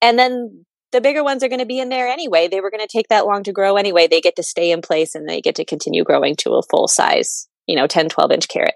And 0.00 0.18
then 0.18 0.64
the 0.92 1.00
bigger 1.00 1.24
ones 1.24 1.42
are 1.42 1.48
going 1.48 1.60
to 1.60 1.66
be 1.66 1.80
in 1.80 1.88
there 1.88 2.06
anyway. 2.06 2.46
They 2.46 2.60
were 2.60 2.70
going 2.70 2.86
to 2.86 2.96
take 2.96 3.08
that 3.08 3.26
long 3.26 3.42
to 3.44 3.52
grow 3.52 3.76
anyway. 3.76 4.06
They 4.06 4.20
get 4.20 4.36
to 4.36 4.42
stay 4.42 4.70
in 4.70 4.80
place 4.80 5.14
and 5.14 5.28
they 5.28 5.40
get 5.40 5.56
to 5.56 5.64
continue 5.64 6.04
growing 6.04 6.36
to 6.36 6.54
a 6.54 6.62
full 6.62 6.86
size, 6.86 7.48
you 7.66 7.74
know, 7.74 7.86
10, 7.86 8.08
12 8.08 8.30
inch 8.30 8.48
carrot. 8.48 8.74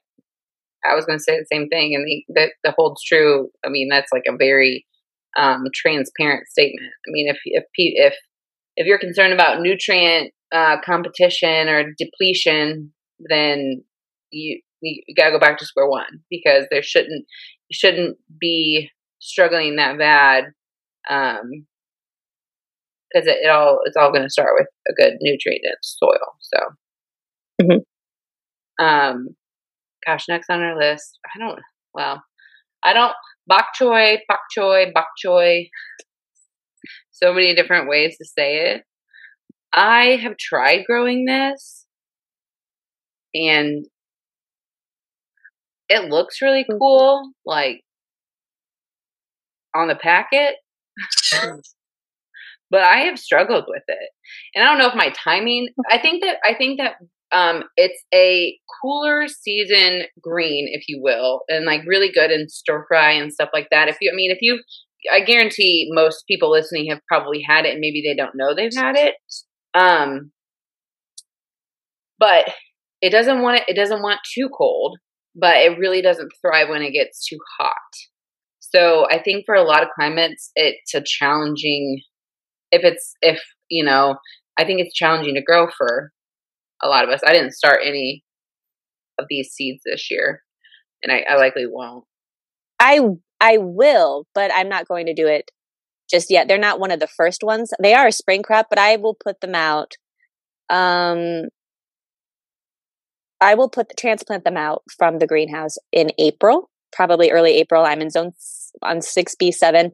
I 0.84 0.94
was 0.94 1.04
going 1.04 1.18
to 1.18 1.22
say 1.22 1.38
the 1.38 1.46
same 1.52 1.68
thing, 1.68 1.94
and 1.94 2.04
the, 2.06 2.24
that 2.34 2.50
that 2.64 2.74
holds 2.78 3.02
true. 3.02 3.48
I 3.66 3.68
mean, 3.68 3.88
that's 3.90 4.12
like 4.12 4.22
a 4.28 4.36
very 4.36 4.86
um, 5.36 5.64
transparent 5.74 6.46
statement. 6.48 6.92
I 7.06 7.10
mean, 7.10 7.28
if 7.28 7.38
if 7.44 7.64
if 7.74 8.14
if 8.76 8.86
you're 8.86 8.98
concerned 8.98 9.32
about 9.32 9.60
nutrient 9.60 10.32
uh, 10.52 10.76
competition 10.84 11.68
or 11.68 11.92
depletion, 11.98 12.92
then 13.18 13.82
you 14.30 14.60
you, 14.80 15.02
you 15.06 15.14
got 15.14 15.26
to 15.26 15.32
go 15.32 15.40
back 15.40 15.58
to 15.58 15.66
square 15.66 15.88
one 15.88 16.20
because 16.30 16.66
there 16.70 16.82
shouldn't 16.82 17.26
shouldn't 17.72 18.16
be 18.40 18.90
struggling 19.20 19.76
that 19.76 19.98
bad. 19.98 20.46
Um, 21.10 21.66
because 23.12 23.26
it, 23.26 23.38
it 23.44 23.48
all 23.50 23.80
it's 23.84 23.96
all 23.96 24.10
going 24.12 24.22
to 24.24 24.30
start 24.30 24.50
with 24.58 24.66
a 24.88 24.92
good 24.94 25.14
nutrient 25.20 25.62
dense 25.64 25.96
soil. 25.98 26.34
So, 26.40 26.58
Mhm. 27.62 27.84
um, 28.78 29.28
gosh, 30.06 30.26
next 30.28 30.50
on 30.50 30.62
our 30.62 30.78
list, 30.78 31.18
I 31.26 31.38
don't. 31.38 31.60
Well, 31.94 32.22
I 32.84 32.92
don't 32.94 33.14
bok 33.46 33.66
choy, 33.80 34.18
bok 34.28 34.40
choy, 34.56 34.92
bok 34.94 35.08
choy. 35.24 35.68
So 37.10 37.34
many 37.34 37.54
different 37.54 37.88
ways 37.88 38.16
to 38.18 38.24
say 38.24 38.70
it. 38.72 38.84
I 39.72 40.16
have 40.22 40.36
tried 40.38 40.84
growing 40.86 41.26
this, 41.26 41.86
and 43.34 43.86
it 45.88 46.08
looks 46.10 46.42
really 46.42 46.66
cool, 46.78 47.32
like 47.44 47.82
on 49.74 49.88
the 49.88 49.94
packet. 49.94 50.56
but 52.70 52.82
I 52.82 52.98
have 53.00 53.18
struggled 53.18 53.64
with 53.68 53.84
it, 53.86 54.10
and 54.54 54.64
I 54.64 54.68
don't 54.68 54.78
know 54.78 54.88
if 54.88 54.94
my 54.94 55.12
timing. 55.24 55.68
I 55.90 55.98
think 55.98 56.22
that 56.22 56.36
I 56.44 56.54
think 56.54 56.80
that 56.80 56.96
um, 57.32 57.64
it's 57.76 58.02
a 58.14 58.58
cooler 58.80 59.28
season 59.28 60.02
green, 60.20 60.68
if 60.72 60.84
you 60.88 61.00
will, 61.02 61.42
and 61.48 61.64
like 61.64 61.82
really 61.86 62.10
good 62.12 62.30
in 62.30 62.48
stir 62.48 62.84
fry 62.88 63.12
and 63.12 63.32
stuff 63.32 63.50
like 63.52 63.68
that. 63.70 63.88
If 63.88 63.98
you, 64.00 64.10
I 64.12 64.16
mean, 64.16 64.30
if 64.30 64.38
you, 64.40 64.60
I 65.12 65.20
guarantee 65.20 65.88
most 65.92 66.24
people 66.26 66.50
listening 66.50 66.90
have 66.90 67.00
probably 67.08 67.42
had 67.46 67.64
it, 67.64 67.72
and 67.72 67.80
maybe 67.80 68.02
they 68.06 68.14
don't 68.14 68.34
know 68.34 68.54
they've 68.54 68.74
had 68.74 68.96
it. 68.96 69.14
Um, 69.74 70.32
but 72.18 72.52
it 73.00 73.10
doesn't 73.10 73.42
want 73.42 73.58
it. 73.58 73.64
It 73.68 73.76
doesn't 73.76 74.02
want 74.02 74.20
too 74.34 74.48
cold, 74.56 74.98
but 75.34 75.56
it 75.56 75.78
really 75.78 76.02
doesn't 76.02 76.32
thrive 76.40 76.68
when 76.68 76.82
it 76.82 76.92
gets 76.92 77.26
too 77.26 77.38
hot. 77.58 77.72
So 78.74 79.06
I 79.10 79.22
think 79.22 79.44
for 79.46 79.54
a 79.54 79.64
lot 79.64 79.82
of 79.82 79.88
climates, 79.94 80.50
it's 80.54 80.94
a 80.94 81.02
challenging. 81.04 82.00
If 82.70 82.84
it's 82.84 83.14
if 83.22 83.40
you 83.68 83.84
know, 83.84 84.16
I 84.58 84.64
think 84.64 84.80
it's 84.80 84.94
challenging 84.94 85.34
to 85.34 85.42
grow 85.42 85.68
for 85.76 86.12
a 86.82 86.88
lot 86.88 87.04
of 87.04 87.10
us. 87.10 87.20
I 87.26 87.32
didn't 87.32 87.52
start 87.52 87.80
any 87.84 88.24
of 89.18 89.26
these 89.28 89.50
seeds 89.50 89.82
this 89.84 90.10
year, 90.10 90.42
and 91.02 91.12
I, 91.12 91.24
I 91.28 91.36
likely 91.36 91.66
won't. 91.66 92.04
I 92.78 93.00
I 93.40 93.58
will, 93.58 94.26
but 94.34 94.50
I'm 94.54 94.68
not 94.68 94.88
going 94.88 95.06
to 95.06 95.14
do 95.14 95.26
it 95.26 95.50
just 96.10 96.30
yet. 96.30 96.48
They're 96.48 96.58
not 96.58 96.80
one 96.80 96.90
of 96.90 97.00
the 97.00 97.06
first 97.06 97.42
ones. 97.42 97.70
They 97.80 97.94
are 97.94 98.08
a 98.08 98.12
spring 98.12 98.42
crop, 98.42 98.66
but 98.70 98.78
I 98.78 98.96
will 98.96 99.14
put 99.14 99.40
them 99.40 99.54
out. 99.54 99.92
Um, 100.70 101.44
I 103.40 103.54
will 103.54 103.68
put 103.68 103.88
the 103.88 103.94
transplant 103.94 104.44
them 104.44 104.56
out 104.56 104.82
from 104.96 105.18
the 105.18 105.26
greenhouse 105.26 105.76
in 105.92 106.10
April, 106.18 106.70
probably 106.92 107.30
early 107.30 107.56
April. 107.56 107.84
I'm 107.84 108.00
in 108.00 108.10
zone 108.10 108.32
on 108.82 109.02
six 109.02 109.34
B 109.34 109.52
seven, 109.52 109.92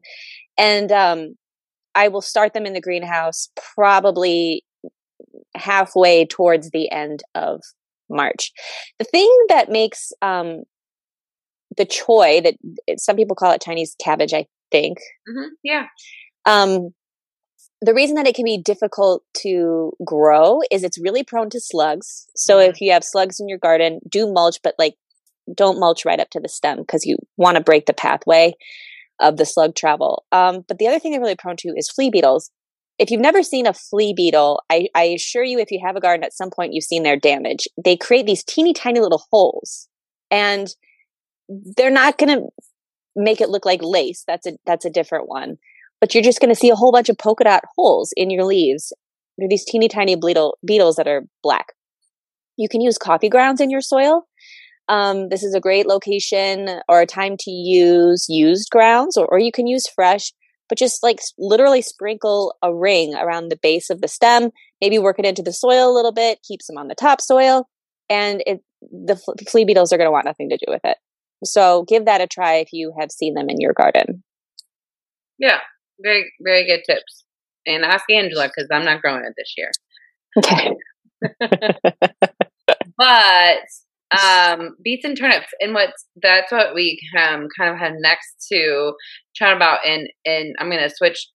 and 0.57 0.91
um, 0.91 1.35
I 1.93 2.07
will 2.07 2.21
start 2.21 2.53
them 2.53 2.65
in 2.65 2.73
the 2.73 2.81
greenhouse 2.81 3.49
probably 3.75 4.63
halfway 5.55 6.25
towards 6.25 6.69
the 6.71 6.91
end 6.91 7.23
of 7.33 7.61
March. 8.09 8.51
The 8.99 9.05
thing 9.05 9.31
that 9.49 9.69
makes 9.69 10.11
um, 10.21 10.63
the 11.77 11.85
choy 11.85 12.43
that 12.43 12.55
some 12.99 13.15
people 13.15 13.35
call 13.35 13.51
it 13.51 13.61
Chinese 13.61 13.95
cabbage, 14.03 14.33
I 14.33 14.45
think. 14.71 14.97
hmm 15.27 15.47
Yeah, 15.63 15.85
Um, 16.45 16.89
the 17.81 17.93
reason 17.93 18.15
that 18.15 18.27
it 18.27 18.35
can 18.35 18.45
be 18.45 18.57
difficult 18.57 19.23
to 19.41 19.93
grow 20.03 20.61
is 20.71 20.83
it's 20.83 20.97
really 20.99 21.23
prone 21.23 21.49
to 21.51 21.59
slugs. 21.59 22.25
So 22.35 22.59
if 22.59 22.81
you 22.81 22.91
have 22.91 23.03
slugs 23.03 23.39
in 23.39 23.47
your 23.49 23.57
garden, 23.57 23.99
do 24.09 24.31
mulch, 24.31 24.57
but 24.63 24.75
like 24.79 24.95
don't 25.53 25.79
mulch 25.79 26.05
right 26.05 26.19
up 26.19 26.29
to 26.31 26.39
the 26.39 26.49
stem 26.49 26.77
because 26.77 27.05
you 27.05 27.17
want 27.37 27.57
to 27.57 27.63
break 27.63 27.85
the 27.85 27.93
pathway 27.93 28.53
of 29.19 29.37
the 29.37 29.45
slug 29.45 29.75
travel. 29.75 30.25
Um, 30.31 30.63
but 30.67 30.77
the 30.77 30.87
other 30.87 30.99
thing 30.99 31.11
they're 31.11 31.21
really 31.21 31.35
prone 31.35 31.57
to 31.57 31.73
is 31.75 31.89
flea 31.89 32.09
beetles. 32.09 32.51
If 32.97 33.11
you've 33.11 33.21
never 33.21 33.43
seen 33.43 33.67
a 33.67 33.73
flea 33.73 34.13
beetle, 34.15 34.61
I, 34.69 34.87
I 34.95 35.03
assure 35.03 35.43
you, 35.43 35.59
if 35.59 35.71
you 35.71 35.81
have 35.85 35.95
a 35.95 36.01
garden 36.01 36.23
at 36.23 36.33
some 36.33 36.49
point, 36.49 36.73
you've 36.73 36.85
seen 36.85 37.03
their 37.03 37.17
damage. 37.17 37.67
They 37.83 37.97
create 37.97 38.25
these 38.25 38.43
teeny 38.43 38.73
tiny 38.73 38.99
little 38.99 39.23
holes 39.31 39.87
And 40.31 40.67
they're 41.49 41.91
not 41.91 42.17
going 42.17 42.39
to 42.39 42.47
make 43.15 43.41
it 43.41 43.49
look 43.49 43.65
like 43.65 43.81
lace. 43.81 44.23
That's 44.27 44.47
a 44.47 44.53
that's 44.65 44.85
a 44.85 44.89
different 44.89 45.27
one. 45.27 45.57
But 46.01 46.13
you're 46.13 46.23
just 46.23 46.39
going 46.39 46.53
to 46.53 46.59
see 46.59 46.69
a 46.69 46.75
whole 46.75 46.91
bunch 46.91 47.09
of 47.09 47.17
polka 47.17 47.43
dot 47.43 47.63
holes 47.75 48.13
in 48.15 48.29
your 48.29 48.43
leaves. 48.45 48.93
They're 49.37 49.49
these 49.49 49.65
teeny 49.65 49.87
tiny 49.87 50.15
beetle, 50.15 50.57
beetles 50.65 50.95
that 50.95 51.07
are 51.07 51.23
black. 51.43 51.73
You 52.57 52.69
can 52.69 52.81
use 52.81 52.97
coffee 52.97 53.29
grounds 53.29 53.59
in 53.59 53.69
your 53.69 53.81
soil. 53.81 54.27
Um, 54.87 55.29
this 55.29 55.43
is 55.43 55.55
a 55.55 55.59
great 55.59 55.87
location 55.87 56.81
or 56.87 57.01
a 57.01 57.07
time 57.07 57.37
to 57.39 57.51
use 57.51 58.27
used 58.29 58.69
grounds, 58.69 59.17
or, 59.17 59.25
or 59.25 59.39
you 59.39 59.51
can 59.51 59.67
use 59.67 59.87
fresh 59.87 60.31
but 60.69 60.77
just 60.77 61.03
like 61.03 61.19
literally 61.37 61.81
sprinkle 61.81 62.55
a 62.61 62.73
ring 62.73 63.15
around 63.15 63.49
the 63.49 63.59
base 63.61 63.89
of 63.89 64.01
the 64.01 64.07
stem, 64.07 64.49
maybe 64.81 64.99
work 64.99 65.19
it 65.19 65.25
into 65.25 65.41
the 65.43 65.53
soil 65.53 65.91
a 65.91 65.95
little 65.95 66.11
bit, 66.11 66.39
keeps 66.47 66.67
them 66.67 66.77
on 66.77 66.87
the 66.87 66.95
topsoil, 66.95 67.67
and 68.09 68.43
it, 68.45 68.61
the 68.81 69.15
flea 69.47 69.65
beetles 69.65 69.91
are 69.91 69.97
going 69.97 70.07
to 70.07 70.11
want 70.11 70.25
nothing 70.25 70.49
to 70.49 70.57
do 70.57 70.65
with 70.67 70.81
it. 70.83 70.97
So 71.43 71.83
give 71.87 72.05
that 72.05 72.21
a 72.21 72.27
try 72.27 72.55
if 72.55 72.69
you 72.71 72.93
have 72.99 73.11
seen 73.11 73.33
them 73.33 73.49
in 73.49 73.57
your 73.59 73.73
garden. 73.73 74.23
Yeah, 75.37 75.59
very 76.01 76.31
very 76.41 76.65
good 76.65 76.81
tips. 76.87 77.23
And 77.67 77.83
ask 77.83 78.05
Angela 78.09 78.47
because 78.47 78.69
I'm 78.71 78.85
not 78.85 79.01
growing 79.01 79.25
it 79.25 79.33
this 79.37 79.53
year. 79.57 79.71
Okay. 80.37 80.71
but 82.97 83.57
um, 84.11 84.75
beets 84.83 85.05
and 85.05 85.17
turnips, 85.17 85.47
and 85.59 85.73
what's 85.73 86.05
that's 86.21 86.51
what 86.51 86.75
we 86.75 86.99
um, 87.17 87.47
kind 87.57 87.73
of 87.73 87.79
have 87.79 87.93
next 87.97 88.47
to 88.51 88.93
chat 89.33 89.55
about, 89.55 89.79
and 89.85 90.07
and 90.25 90.55
I'm 90.59 90.69
gonna 90.69 90.89
switch. 90.89 91.27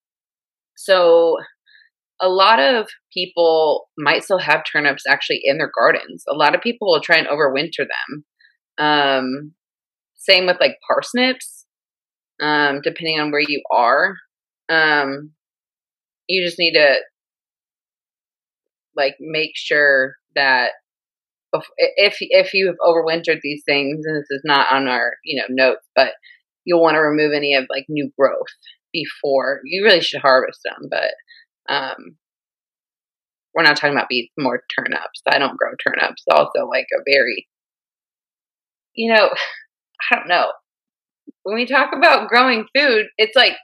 So, 0.77 1.37
a 2.21 2.29
lot 2.29 2.61
of 2.61 2.89
people 3.13 3.89
might 3.99 4.25
still 4.25 4.39
have 4.39 4.63
turnips 4.71 5.05
actually 5.09 5.41
in 5.45 5.59
their 5.59 5.71
gardens. 5.77 6.25
A 6.29 6.35
lot 6.37 6.55
of 6.55 6.63
people 6.63 6.89
will 6.89 7.01
try 7.01 7.17
and 7.17 7.29
overwinter 7.29 7.87
them. 7.87 8.25
Um, 8.79 9.55
same 10.17 10.47
with 10.47 10.59
like 10.61 10.77
parsnips, 10.87 11.67
um, 12.41 12.81
depending 12.83 13.21
on 13.21 13.31
where 13.31 13.41
you 13.41 13.63
are. 13.73 14.15
Um, 14.69 15.33
you 16.29 16.45
just 16.45 16.59
need 16.59 16.75
to 16.75 16.97
like 18.97 19.17
make 19.21 19.53
sure 19.55 20.15
that 20.35 20.73
if 21.79 22.17
if 22.21 22.55
you've 22.55 22.77
overwintered 22.87 23.41
these 23.43 23.63
things, 23.67 24.05
and 24.05 24.17
this 24.17 24.31
is 24.31 24.43
not 24.45 24.73
on 24.73 24.89
our 24.89 25.13
you 25.25 25.41
know 25.41 25.47
notes, 25.49 25.87
but 25.95 26.13
you'll 26.65 26.83
want 26.83 26.95
to 26.95 27.01
remove 27.01 27.33
any 27.35 27.55
of 27.55 27.67
like 27.71 27.87
new 27.89 28.11
growth 28.19 28.47
before 28.93 29.61
you 29.65 29.85
really 29.85 30.01
should 30.01 30.21
harvest 30.21 30.61
them. 30.65 30.89
But 30.91 31.73
um, 31.73 32.17
we're 33.55 33.63
not 33.63 33.77
talking 33.77 33.97
about 33.97 34.09
beets, 34.09 34.33
more 34.39 34.63
turnips. 34.77 35.23
I 35.29 35.39
don't 35.39 35.59
grow 35.59 35.71
turnips. 35.85 36.25
Also, 36.31 36.67
like 36.69 36.87
a 36.97 37.03
very, 37.07 37.49
you 38.95 39.13
know, 39.13 39.31
I 40.11 40.17
don't 40.17 40.29
know. 40.29 40.53
When 41.43 41.57
we 41.57 41.67
talk 41.67 41.91
about 41.97 42.29
growing 42.29 42.67
food, 42.77 43.07
it's 43.17 43.37
like 43.37 43.57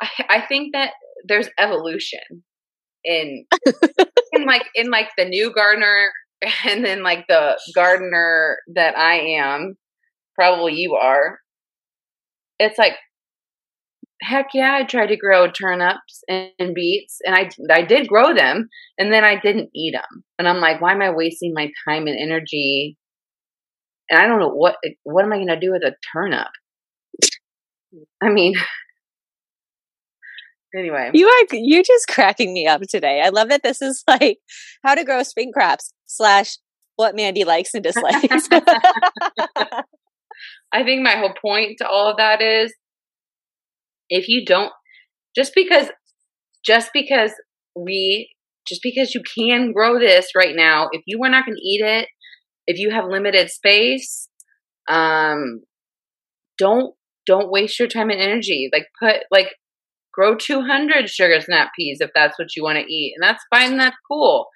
I, 0.00 0.08
I 0.30 0.40
think 0.46 0.72
that 0.72 0.92
there's 1.26 1.48
evolution 1.58 2.44
in 3.04 3.44
in 4.32 4.44
like 4.44 4.64
in 4.74 4.90
like 4.90 5.08
the 5.16 5.24
new 5.24 5.52
gardener 5.52 6.10
and 6.64 6.84
then 6.84 7.02
like 7.02 7.26
the 7.28 7.58
gardener 7.74 8.58
that 8.74 8.96
I 8.96 9.38
am, 9.38 9.76
probably 10.34 10.74
you 10.74 10.94
are, 10.94 11.38
it's 12.58 12.78
like 12.78 12.94
heck 14.22 14.48
yeah, 14.52 14.74
I 14.74 14.84
tried 14.84 15.08
to 15.08 15.16
grow 15.16 15.50
turnips 15.50 16.22
and 16.28 16.74
beets 16.74 17.18
and 17.24 17.34
I 17.34 17.48
I 17.72 17.82
did 17.82 18.08
grow 18.08 18.34
them 18.34 18.68
and 18.98 19.12
then 19.12 19.24
I 19.24 19.38
didn't 19.40 19.70
eat 19.74 19.92
them. 19.92 20.24
And 20.38 20.48
I'm 20.48 20.60
like, 20.60 20.80
why 20.80 20.92
am 20.92 21.02
I 21.02 21.10
wasting 21.10 21.52
my 21.54 21.70
time 21.86 22.06
and 22.06 22.18
energy? 22.20 22.96
And 24.10 24.20
I 24.20 24.26
don't 24.26 24.40
know 24.40 24.48
what 24.48 24.76
what 25.04 25.24
am 25.24 25.32
I 25.32 25.36
going 25.36 25.48
to 25.48 25.60
do 25.60 25.72
with 25.72 25.82
a 25.82 25.94
turnip? 26.12 26.48
I 28.22 28.30
mean, 28.30 28.54
anyway. 30.76 31.10
You 31.12 31.26
are 31.26 31.46
you're 31.52 31.82
just 31.82 32.08
cracking 32.08 32.52
me 32.52 32.66
up 32.66 32.82
today. 32.82 33.20
I 33.22 33.28
love 33.30 33.48
that 33.48 33.62
this 33.62 33.80
is 33.82 34.02
like 34.08 34.38
how 34.84 34.94
to 34.94 35.04
grow 35.04 35.22
spring 35.22 35.52
crops 35.52 35.92
slash 36.06 36.58
what 36.96 37.14
mandy 37.14 37.44
likes 37.44 37.74
and 37.74 37.82
dislikes. 37.82 38.48
I 40.72 40.84
think 40.84 41.02
my 41.02 41.16
whole 41.16 41.34
point 41.40 41.78
to 41.78 41.88
all 41.88 42.10
of 42.10 42.16
that 42.18 42.42
is 42.42 42.74
if 44.08 44.28
you 44.28 44.44
don't 44.44 44.72
just 45.34 45.52
because 45.54 45.88
just 46.64 46.90
because 46.92 47.32
we 47.76 48.30
just 48.66 48.80
because 48.82 49.14
you 49.14 49.22
can 49.22 49.72
grow 49.72 49.98
this 49.98 50.28
right 50.36 50.54
now 50.54 50.88
if 50.92 51.02
you 51.06 51.18
were 51.18 51.28
not 51.28 51.46
going 51.46 51.56
to 51.56 51.62
eat 51.62 51.80
it 51.82 52.08
if 52.66 52.78
you 52.78 52.90
have 52.90 53.06
limited 53.06 53.48
space 53.48 54.28
um 54.88 55.60
don't 56.58 56.94
don't 57.28 57.50
waste 57.50 57.78
your 57.78 57.86
time 57.86 58.10
and 58.10 58.20
energy. 58.20 58.68
Like 58.72 58.86
put 58.98 59.22
like 59.30 59.54
grow 60.18 60.34
200 60.34 61.08
sugar 61.08 61.40
snap 61.40 61.70
peas 61.78 61.98
if 62.00 62.10
that's 62.14 62.38
what 62.38 62.56
you 62.56 62.62
want 62.62 62.76
to 62.76 62.92
eat 62.92 63.14
and 63.16 63.22
that's 63.22 63.44
fine 63.54 63.76
that's 63.76 63.96
cool 64.10 64.46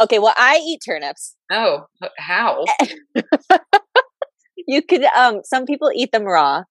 okay 0.00 0.18
well 0.18 0.34
i 0.36 0.56
eat 0.56 0.80
turnips 0.84 1.36
oh 1.50 1.84
how 2.18 2.64
you 4.66 4.80
could 4.80 5.04
um 5.04 5.40
some 5.44 5.66
people 5.66 5.90
eat 5.94 6.10
them 6.12 6.24
raw 6.24 6.62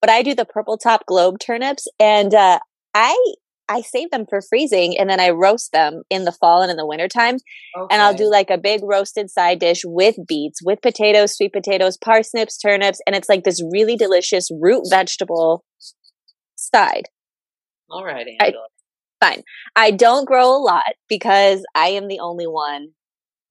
but 0.00 0.08
i 0.08 0.22
do 0.22 0.34
the 0.34 0.44
purple 0.44 0.78
top 0.78 1.04
globe 1.06 1.38
turnips 1.40 1.88
and 1.98 2.34
uh 2.34 2.58
i 2.94 3.34
I 3.70 3.82
save 3.82 4.10
them 4.10 4.24
for 4.26 4.40
freezing 4.40 4.98
and 4.98 5.10
then 5.10 5.20
I 5.20 5.28
roast 5.28 5.72
them 5.72 6.00
in 6.08 6.24
the 6.24 6.32
fall 6.32 6.62
and 6.62 6.70
in 6.70 6.78
the 6.78 6.86
wintertime. 6.86 7.34
Okay. 7.76 7.94
And 7.94 8.00
I'll 8.00 8.14
do 8.14 8.30
like 8.30 8.48
a 8.48 8.56
big 8.56 8.80
roasted 8.82 9.28
side 9.28 9.58
dish 9.58 9.82
with 9.84 10.16
beets, 10.26 10.60
with 10.64 10.80
potatoes, 10.80 11.36
sweet 11.36 11.52
potatoes, 11.52 11.98
parsnips, 11.98 12.56
turnips. 12.56 12.98
And 13.06 13.14
it's 13.14 13.28
like 13.28 13.44
this 13.44 13.62
really 13.70 13.94
delicious 13.94 14.48
root 14.50 14.84
vegetable 14.88 15.66
side. 16.56 17.08
All 17.90 18.04
right, 18.04 18.26
Angela. 18.40 18.66
I, 19.20 19.26
fine. 19.26 19.42
I 19.76 19.90
don't 19.90 20.26
grow 20.26 20.56
a 20.56 20.58
lot 20.58 20.94
because 21.08 21.64
I 21.74 21.88
am 21.88 22.08
the 22.08 22.20
only 22.20 22.46
one 22.46 22.88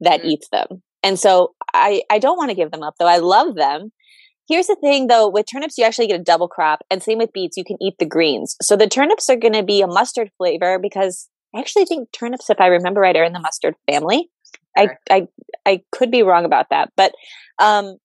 that 0.01 0.21
mm-hmm. 0.21 0.29
eats 0.29 0.49
them. 0.49 0.83
And 1.03 1.19
so 1.19 1.53
I, 1.73 2.03
I 2.09 2.19
don't 2.19 2.37
want 2.37 2.49
to 2.49 2.55
give 2.55 2.71
them 2.71 2.83
up 2.83 2.95
though. 2.99 3.07
I 3.07 3.17
love 3.17 3.55
them. 3.55 3.91
Here's 4.47 4.67
the 4.67 4.77
thing 4.79 5.07
though, 5.07 5.27
with 5.27 5.45
turnips, 5.51 5.77
you 5.77 5.83
actually 5.83 6.07
get 6.07 6.19
a 6.19 6.23
double 6.23 6.47
crop. 6.47 6.81
And 6.89 7.03
same 7.03 7.17
with 7.17 7.33
beets, 7.33 7.57
you 7.57 7.63
can 7.63 7.77
eat 7.81 7.95
the 7.99 8.05
greens. 8.05 8.55
So 8.61 8.75
the 8.75 8.87
turnips 8.87 9.29
are 9.29 9.35
going 9.35 9.53
to 9.53 9.63
be 9.63 9.81
a 9.81 9.87
mustard 9.87 10.29
flavor 10.37 10.79
because 10.79 11.27
I 11.55 11.59
actually 11.59 11.85
think 11.85 12.09
turnips, 12.11 12.49
if 12.49 12.59
I 12.59 12.67
remember 12.67 13.01
right, 13.01 13.15
are 13.15 13.23
in 13.23 13.33
the 13.33 13.39
mustard 13.39 13.75
family. 13.89 14.29
I, 14.77 14.89
I 15.09 15.27
I 15.65 15.81
could 15.91 16.11
be 16.11 16.21
wrong 16.21 16.45
about 16.45 16.67
that, 16.69 16.91
but 16.95 17.11
um, 17.57 17.97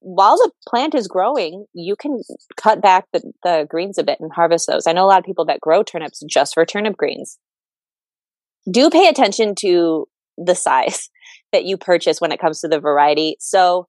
while 0.00 0.36
the 0.36 0.50
plant 0.68 0.94
is 0.94 1.08
growing, 1.08 1.66
you 1.72 1.96
can 1.96 2.20
cut 2.56 2.80
back 2.80 3.06
the, 3.12 3.32
the 3.42 3.66
greens 3.68 3.98
a 3.98 4.04
bit 4.04 4.18
and 4.20 4.32
harvest 4.32 4.66
those. 4.66 4.86
I 4.86 4.92
know 4.92 5.04
a 5.04 5.08
lot 5.08 5.18
of 5.18 5.24
people 5.24 5.44
that 5.46 5.60
grow 5.60 5.82
turnips 5.82 6.22
just 6.28 6.54
for 6.54 6.64
turnip 6.64 6.96
greens. 6.96 7.38
Do 8.70 8.90
pay 8.90 9.08
attention 9.08 9.54
to 9.60 10.06
the 10.36 10.54
size 10.54 11.08
that 11.52 11.64
you 11.64 11.76
purchase 11.76 12.20
when 12.20 12.32
it 12.32 12.40
comes 12.40 12.60
to 12.60 12.68
the 12.68 12.80
variety. 12.80 13.36
So, 13.40 13.88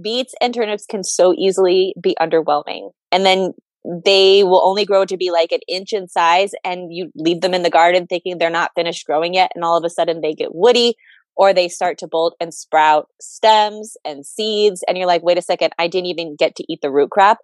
beets 0.00 0.34
and 0.40 0.52
turnips 0.52 0.86
can 0.86 1.04
so 1.04 1.32
easily 1.38 1.94
be 2.00 2.16
underwhelming. 2.20 2.90
And 3.12 3.24
then 3.24 3.52
they 4.04 4.42
will 4.42 4.66
only 4.66 4.84
grow 4.84 5.04
to 5.04 5.16
be 5.16 5.30
like 5.30 5.52
an 5.52 5.60
inch 5.68 5.92
in 5.92 6.08
size, 6.08 6.52
and 6.64 6.92
you 6.92 7.12
leave 7.14 7.42
them 7.42 7.54
in 7.54 7.62
the 7.62 7.70
garden 7.70 8.06
thinking 8.06 8.38
they're 8.38 8.50
not 8.50 8.72
finished 8.74 9.06
growing 9.06 9.34
yet. 9.34 9.52
And 9.54 9.62
all 9.62 9.76
of 9.76 9.84
a 9.84 9.90
sudden, 9.90 10.20
they 10.20 10.34
get 10.34 10.54
woody 10.54 10.94
or 11.36 11.52
they 11.52 11.68
start 11.68 11.98
to 11.98 12.06
bolt 12.06 12.34
and 12.40 12.54
sprout 12.54 13.08
stems 13.20 13.96
and 14.04 14.24
seeds 14.24 14.84
and 14.86 14.96
you're 14.96 15.06
like 15.06 15.22
wait 15.22 15.38
a 15.38 15.42
second 15.42 15.72
i 15.78 15.86
didn't 15.86 16.06
even 16.06 16.36
get 16.38 16.54
to 16.56 16.64
eat 16.72 16.80
the 16.82 16.90
root 16.90 17.10
crop. 17.10 17.38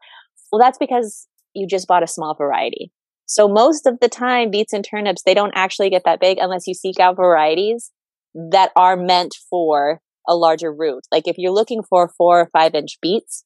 Well 0.52 0.60
that's 0.60 0.78
because 0.78 1.26
you 1.54 1.66
just 1.66 1.88
bought 1.88 2.02
a 2.02 2.08
small 2.08 2.34
variety. 2.34 2.92
So 3.26 3.48
most 3.48 3.86
of 3.86 4.00
the 4.00 4.08
time 4.08 4.50
beets 4.50 4.72
and 4.72 4.84
turnips 4.84 5.22
they 5.22 5.34
don't 5.34 5.52
actually 5.54 5.90
get 5.90 6.02
that 6.04 6.20
big 6.20 6.38
unless 6.40 6.66
you 6.66 6.74
seek 6.74 6.98
out 6.98 7.16
varieties 7.16 7.90
that 8.34 8.70
are 8.76 8.96
meant 8.96 9.34
for 9.48 10.00
a 10.28 10.36
larger 10.36 10.72
root. 10.72 11.04
Like 11.10 11.26
if 11.26 11.36
you're 11.38 11.52
looking 11.52 11.82
for 11.82 12.12
four 12.16 12.40
or 12.40 12.50
five 12.52 12.74
inch 12.74 12.98
beets 13.00 13.44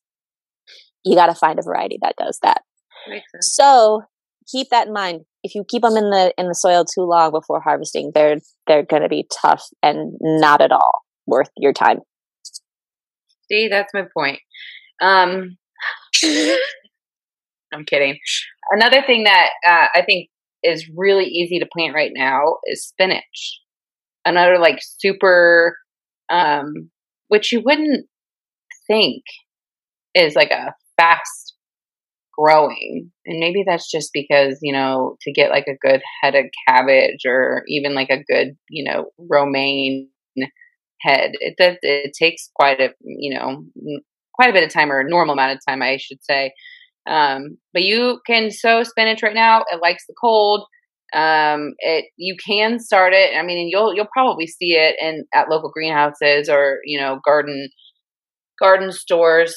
you 1.04 1.14
got 1.14 1.26
to 1.26 1.34
find 1.34 1.58
a 1.58 1.62
variety 1.62 1.98
that 2.02 2.16
does 2.16 2.38
that. 2.42 2.62
So 3.42 4.02
keep 4.50 4.68
that 4.70 4.88
in 4.88 4.92
mind 4.92 5.24
if 5.44 5.54
you 5.54 5.64
keep 5.68 5.82
them 5.82 5.96
in 5.96 6.10
the 6.10 6.32
in 6.38 6.48
the 6.48 6.54
soil 6.54 6.84
too 6.84 7.02
long 7.02 7.30
before 7.30 7.60
harvesting, 7.60 8.10
they're 8.14 8.38
they're 8.66 8.82
going 8.82 9.02
to 9.02 9.08
be 9.08 9.28
tough 9.42 9.62
and 9.82 10.14
not 10.20 10.62
at 10.62 10.72
all 10.72 11.02
worth 11.26 11.50
your 11.56 11.74
time. 11.74 11.98
See, 13.50 13.68
that's 13.68 13.92
my 13.92 14.04
point. 14.16 14.40
Um, 15.02 15.58
I'm 17.72 17.84
kidding. 17.84 18.18
Another 18.70 19.02
thing 19.02 19.24
that 19.24 19.50
uh, 19.66 19.86
I 19.94 20.02
think 20.02 20.30
is 20.62 20.90
really 20.96 21.26
easy 21.26 21.58
to 21.58 21.68
plant 21.70 21.94
right 21.94 22.12
now 22.14 22.56
is 22.64 22.86
spinach. 22.86 23.60
Another 24.24 24.58
like 24.58 24.78
super, 24.80 25.76
um, 26.30 26.90
which 27.28 27.52
you 27.52 27.60
wouldn't 27.62 28.06
think 28.86 29.22
is 30.14 30.34
like 30.34 30.50
a 30.50 30.72
fast 30.96 31.53
growing. 32.38 33.10
And 33.26 33.38
maybe 33.40 33.64
that's 33.66 33.90
just 33.90 34.10
because, 34.12 34.58
you 34.62 34.72
know, 34.72 35.16
to 35.22 35.32
get 35.32 35.50
like 35.50 35.66
a 35.68 35.78
good 35.86 36.00
head 36.22 36.34
of 36.34 36.46
cabbage 36.68 37.24
or 37.26 37.62
even 37.68 37.94
like 37.94 38.10
a 38.10 38.22
good, 38.28 38.56
you 38.68 38.84
know, 38.84 39.10
romaine 39.18 40.08
head, 41.00 41.32
it 41.40 41.56
does, 41.58 41.76
it 41.82 42.12
takes 42.18 42.50
quite 42.54 42.80
a, 42.80 42.90
you 43.00 43.34
know, 43.34 43.64
quite 44.34 44.50
a 44.50 44.52
bit 44.52 44.64
of 44.64 44.72
time 44.72 44.90
or 44.90 45.00
a 45.00 45.08
normal 45.08 45.34
amount 45.34 45.52
of 45.52 45.60
time, 45.66 45.82
I 45.82 45.96
should 45.96 46.22
say. 46.22 46.52
Um, 47.06 47.58
but 47.72 47.82
you 47.82 48.20
can 48.26 48.50
sow 48.50 48.82
spinach 48.82 49.22
right 49.22 49.34
now. 49.34 49.64
It 49.70 49.80
likes 49.82 50.06
the 50.06 50.14
cold. 50.20 50.66
Um, 51.14 51.74
it 51.78 52.06
you 52.16 52.36
can 52.44 52.80
start 52.80 53.12
it. 53.12 53.36
I 53.36 53.42
mean, 53.42 53.68
you'll 53.70 53.94
you'll 53.94 54.08
probably 54.12 54.46
see 54.46 54.72
it 54.72 54.96
in 55.00 55.24
at 55.34 55.48
local 55.48 55.70
greenhouses 55.70 56.48
or 56.48 56.78
you 56.84 56.98
know 56.98 57.20
garden 57.24 57.68
garden 58.58 58.90
stores 58.90 59.54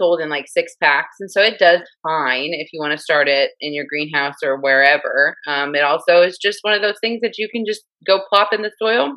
sold 0.00 0.20
in 0.20 0.30
like 0.30 0.46
six 0.48 0.74
packs, 0.82 1.16
and 1.20 1.30
so 1.30 1.42
it 1.42 1.58
does 1.58 1.80
fine 2.02 2.50
if 2.52 2.68
you 2.72 2.80
want 2.80 2.92
to 2.92 3.02
start 3.02 3.28
it 3.28 3.50
in 3.60 3.74
your 3.74 3.84
greenhouse 3.88 4.36
or 4.42 4.60
wherever. 4.60 5.34
Um, 5.46 5.74
it 5.74 5.82
also 5.82 6.22
is 6.22 6.38
just 6.40 6.60
one 6.62 6.74
of 6.74 6.82
those 6.82 6.98
things 7.00 7.20
that 7.22 7.38
you 7.38 7.48
can 7.52 7.64
just 7.66 7.82
go 8.06 8.20
plop 8.28 8.52
in 8.52 8.62
the 8.62 8.72
soil 8.80 9.12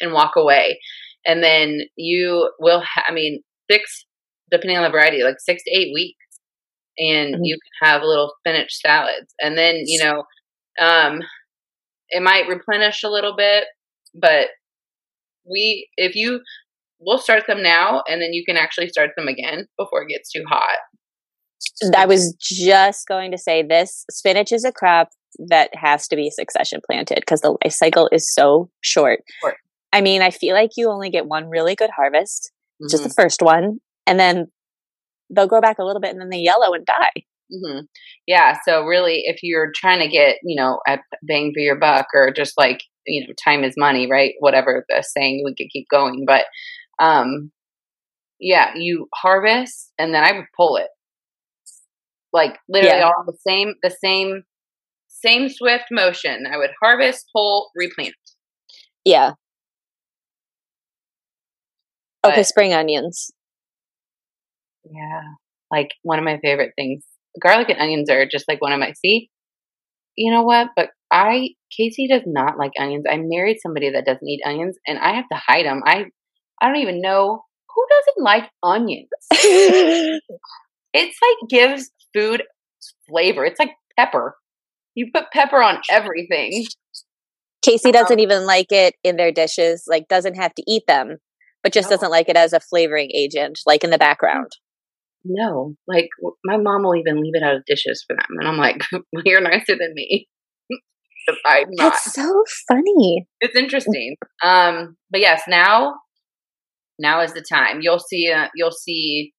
and 0.00 0.12
walk 0.12 0.32
away, 0.36 0.78
and 1.26 1.42
then 1.42 1.82
you 1.96 2.50
will. 2.58 2.80
Ha- 2.80 3.04
I 3.08 3.12
mean, 3.12 3.42
six 3.70 4.06
depending 4.50 4.76
on 4.76 4.82
the 4.82 4.90
variety, 4.90 5.22
like 5.22 5.36
six 5.38 5.62
to 5.64 5.70
eight 5.70 5.92
weeks, 5.94 6.26
and 6.98 7.34
mm-hmm. 7.34 7.44
you 7.44 7.56
can 7.56 7.88
have 7.88 8.02
little 8.02 8.32
spinach 8.40 8.74
salads, 8.80 9.34
and 9.40 9.56
then 9.56 9.82
you 9.86 10.02
know, 10.02 10.24
um, 10.80 11.20
it 12.08 12.22
might 12.22 12.48
replenish 12.48 13.02
a 13.02 13.10
little 13.10 13.36
bit, 13.36 13.64
but 14.14 14.48
we 15.48 15.88
if 15.96 16.14
you 16.14 16.40
we'll 17.00 17.18
start 17.18 17.44
them 17.46 17.62
now 17.62 18.02
and 18.08 18.20
then 18.20 18.32
you 18.32 18.44
can 18.44 18.56
actually 18.56 18.88
start 18.88 19.10
them 19.16 19.28
again 19.28 19.66
before 19.78 20.02
it 20.02 20.08
gets 20.08 20.30
too 20.30 20.44
hot. 20.48 20.78
I 21.96 22.06
was 22.06 22.34
just 22.40 23.06
going 23.06 23.32
to 23.32 23.38
say 23.38 23.62
this 23.62 24.04
spinach 24.10 24.52
is 24.52 24.64
a 24.64 24.72
crop 24.72 25.10
that 25.48 25.70
has 25.74 26.08
to 26.08 26.16
be 26.16 26.30
succession 26.30 26.80
planted 26.86 27.20
because 27.20 27.40
the 27.40 27.56
life 27.64 27.72
cycle 27.72 28.08
is 28.12 28.32
so 28.32 28.70
short. 28.80 29.20
short. 29.42 29.56
I 29.92 30.00
mean, 30.00 30.22
I 30.22 30.30
feel 30.30 30.54
like 30.54 30.70
you 30.76 30.90
only 30.90 31.10
get 31.10 31.26
one 31.26 31.48
really 31.48 31.74
good 31.74 31.90
harvest, 31.94 32.52
mm-hmm. 32.80 32.90
just 32.90 33.02
the 33.02 33.08
mm-hmm. 33.10 33.22
first 33.22 33.42
one, 33.42 33.80
and 34.06 34.18
then 34.18 34.46
they'll 35.34 35.46
grow 35.46 35.60
back 35.60 35.78
a 35.78 35.84
little 35.84 36.00
bit 36.00 36.10
and 36.10 36.20
then 36.20 36.30
they 36.30 36.38
yellow 36.38 36.72
and 36.74 36.86
die. 36.86 37.24
Mm-hmm. 37.52 37.80
Yeah. 38.26 38.56
So 38.64 38.84
really, 38.84 39.22
if 39.24 39.40
you're 39.42 39.72
trying 39.74 40.00
to 40.00 40.08
get, 40.08 40.36
you 40.44 40.60
know, 40.60 40.80
a 40.86 40.98
bang 41.22 41.52
for 41.54 41.60
your 41.60 41.76
buck 41.76 42.06
or 42.14 42.32
just 42.32 42.54
like, 42.56 42.82
you 43.06 43.26
know, 43.26 43.32
time 43.44 43.64
is 43.64 43.74
money, 43.76 44.08
right? 44.10 44.34
Whatever 44.38 44.84
the 44.88 45.02
saying, 45.02 45.42
we 45.44 45.54
could 45.54 45.70
keep 45.72 45.86
going. 45.90 46.24
But 46.26 46.44
um, 47.00 47.50
yeah, 48.38 48.72
you 48.76 49.08
harvest 49.14 49.92
and 49.98 50.14
then 50.14 50.24
I 50.24 50.32
would 50.32 50.46
pull 50.56 50.76
it. 50.76 50.88
Like 52.32 52.58
literally 52.68 52.98
yeah. 52.98 53.06
all 53.06 53.24
the 53.26 53.36
same, 53.46 53.74
the 53.82 53.90
same, 53.90 54.42
same 55.08 55.48
swift 55.48 55.86
motion. 55.90 56.44
I 56.50 56.56
would 56.56 56.70
harvest, 56.80 57.26
pull, 57.34 57.70
replant. 57.74 58.14
Yeah. 59.04 59.32
But, 62.22 62.32
okay, 62.32 62.42
spring 62.42 62.74
onions. 62.74 63.30
Yeah, 64.84 65.22
like 65.70 65.88
one 66.02 66.18
of 66.18 66.24
my 66.24 66.38
favorite 66.42 66.72
things. 66.76 67.02
Garlic 67.42 67.68
and 67.70 67.78
onions 67.80 68.10
are 68.10 68.26
just 68.26 68.46
like 68.48 68.60
one 68.60 68.72
of 68.72 68.80
my. 68.80 68.92
See, 68.92 69.30
you 70.16 70.32
know 70.32 70.42
what? 70.42 70.68
But 70.76 70.90
I 71.10 71.50
Casey 71.74 72.08
does 72.08 72.22
not 72.26 72.58
like 72.58 72.72
onions. 72.78 73.04
I 73.08 73.18
married 73.22 73.58
somebody 73.62 73.90
that 73.90 74.04
doesn't 74.04 74.26
eat 74.26 74.42
onions, 74.44 74.76
and 74.86 74.98
I 74.98 75.14
have 75.14 75.28
to 75.32 75.38
hide 75.38 75.64
them. 75.64 75.82
I 75.84 76.06
I 76.60 76.66
don't 76.66 76.76
even 76.76 77.00
know 77.00 77.44
who 77.74 77.86
doesn't 77.88 78.24
like 78.24 78.50
onions. 78.62 79.08
it's 79.32 80.20
like 81.22 81.48
gives 81.48 81.90
food 82.14 82.42
flavor. 83.08 83.44
It's 83.44 83.58
like 83.58 83.72
pepper. 83.98 84.36
You 84.94 85.10
put 85.12 85.30
pepper 85.32 85.62
on 85.62 85.80
everything. 85.90 86.66
Casey 87.62 87.92
doesn't 87.92 88.18
um, 88.18 88.20
even 88.20 88.46
like 88.46 88.72
it 88.72 88.94
in 89.04 89.16
their 89.16 89.32
dishes, 89.32 89.84
like 89.86 90.08
doesn't 90.08 90.34
have 90.34 90.54
to 90.54 90.62
eat 90.66 90.82
them, 90.86 91.18
but 91.62 91.72
just 91.72 91.90
no. 91.90 91.96
doesn't 91.96 92.10
like 92.10 92.28
it 92.28 92.36
as 92.36 92.52
a 92.52 92.60
flavoring 92.60 93.10
agent, 93.14 93.60
like 93.66 93.84
in 93.84 93.90
the 93.90 93.98
background. 93.98 94.52
No, 95.24 95.74
like 95.86 96.08
my 96.44 96.56
mom 96.56 96.82
will 96.82 96.96
even 96.96 97.20
leave 97.20 97.34
it 97.34 97.42
out 97.42 97.54
of 97.54 97.64
dishes 97.66 98.02
for 98.06 98.16
them, 98.16 98.38
and 98.38 98.48
I'm 98.48 98.56
like, 98.56 98.82
well, 98.92 99.22
"You're 99.24 99.42
nicer 99.42 99.76
than 99.76 99.92
me." 99.94 100.26
I'm 101.44 101.66
not. 101.70 101.92
That's 101.92 102.14
so 102.14 102.44
funny. 102.66 103.26
It's 103.40 103.54
interesting. 103.54 104.16
Um, 104.42 104.96
but 105.10 105.20
yes, 105.20 105.42
now 105.46 105.96
now 107.00 107.20
is 107.20 107.32
the 107.32 107.44
time. 107.50 107.80
You'll 107.80 107.98
see. 107.98 108.30
Uh, 108.30 108.48
you'll 108.54 108.70
see. 108.70 109.32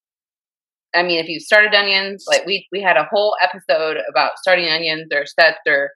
I 0.93 1.03
mean, 1.03 1.19
if 1.19 1.29
you 1.29 1.39
started 1.39 1.73
onions, 1.73 2.25
like 2.27 2.45
we 2.45 2.67
we 2.71 2.81
had 2.81 2.97
a 2.97 3.07
whole 3.09 3.35
episode 3.41 3.97
about 4.09 4.31
starting 4.37 4.67
onions 4.67 5.07
or 5.13 5.25
sets 5.25 5.59
or 5.67 5.91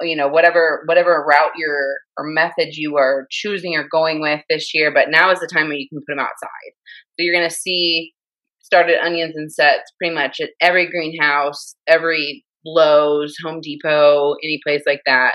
you 0.00 0.16
know 0.16 0.26
whatever 0.26 0.82
whatever 0.86 1.24
route 1.28 1.52
you're 1.56 1.94
or 2.16 2.24
method 2.26 2.70
you 2.72 2.96
are 2.96 3.26
choosing 3.30 3.76
or 3.76 3.86
going 3.90 4.20
with 4.20 4.40
this 4.48 4.74
year. 4.74 4.92
But 4.92 5.10
now 5.10 5.30
is 5.30 5.38
the 5.38 5.48
time 5.52 5.68
when 5.68 5.78
you 5.78 5.88
can 5.88 6.00
put 6.00 6.12
them 6.12 6.18
outside. 6.18 6.72
So 7.10 7.18
you're 7.18 7.34
going 7.34 7.48
to 7.48 7.54
see 7.54 8.12
started 8.60 8.98
onions 9.04 9.36
and 9.36 9.52
sets 9.52 9.92
pretty 9.98 10.14
much 10.14 10.38
at 10.40 10.50
every 10.60 10.90
greenhouse, 10.90 11.76
every 11.86 12.44
Lowe's, 12.64 13.34
Home 13.44 13.60
Depot, 13.60 14.34
any 14.42 14.60
place 14.64 14.82
like 14.86 15.02
that. 15.06 15.34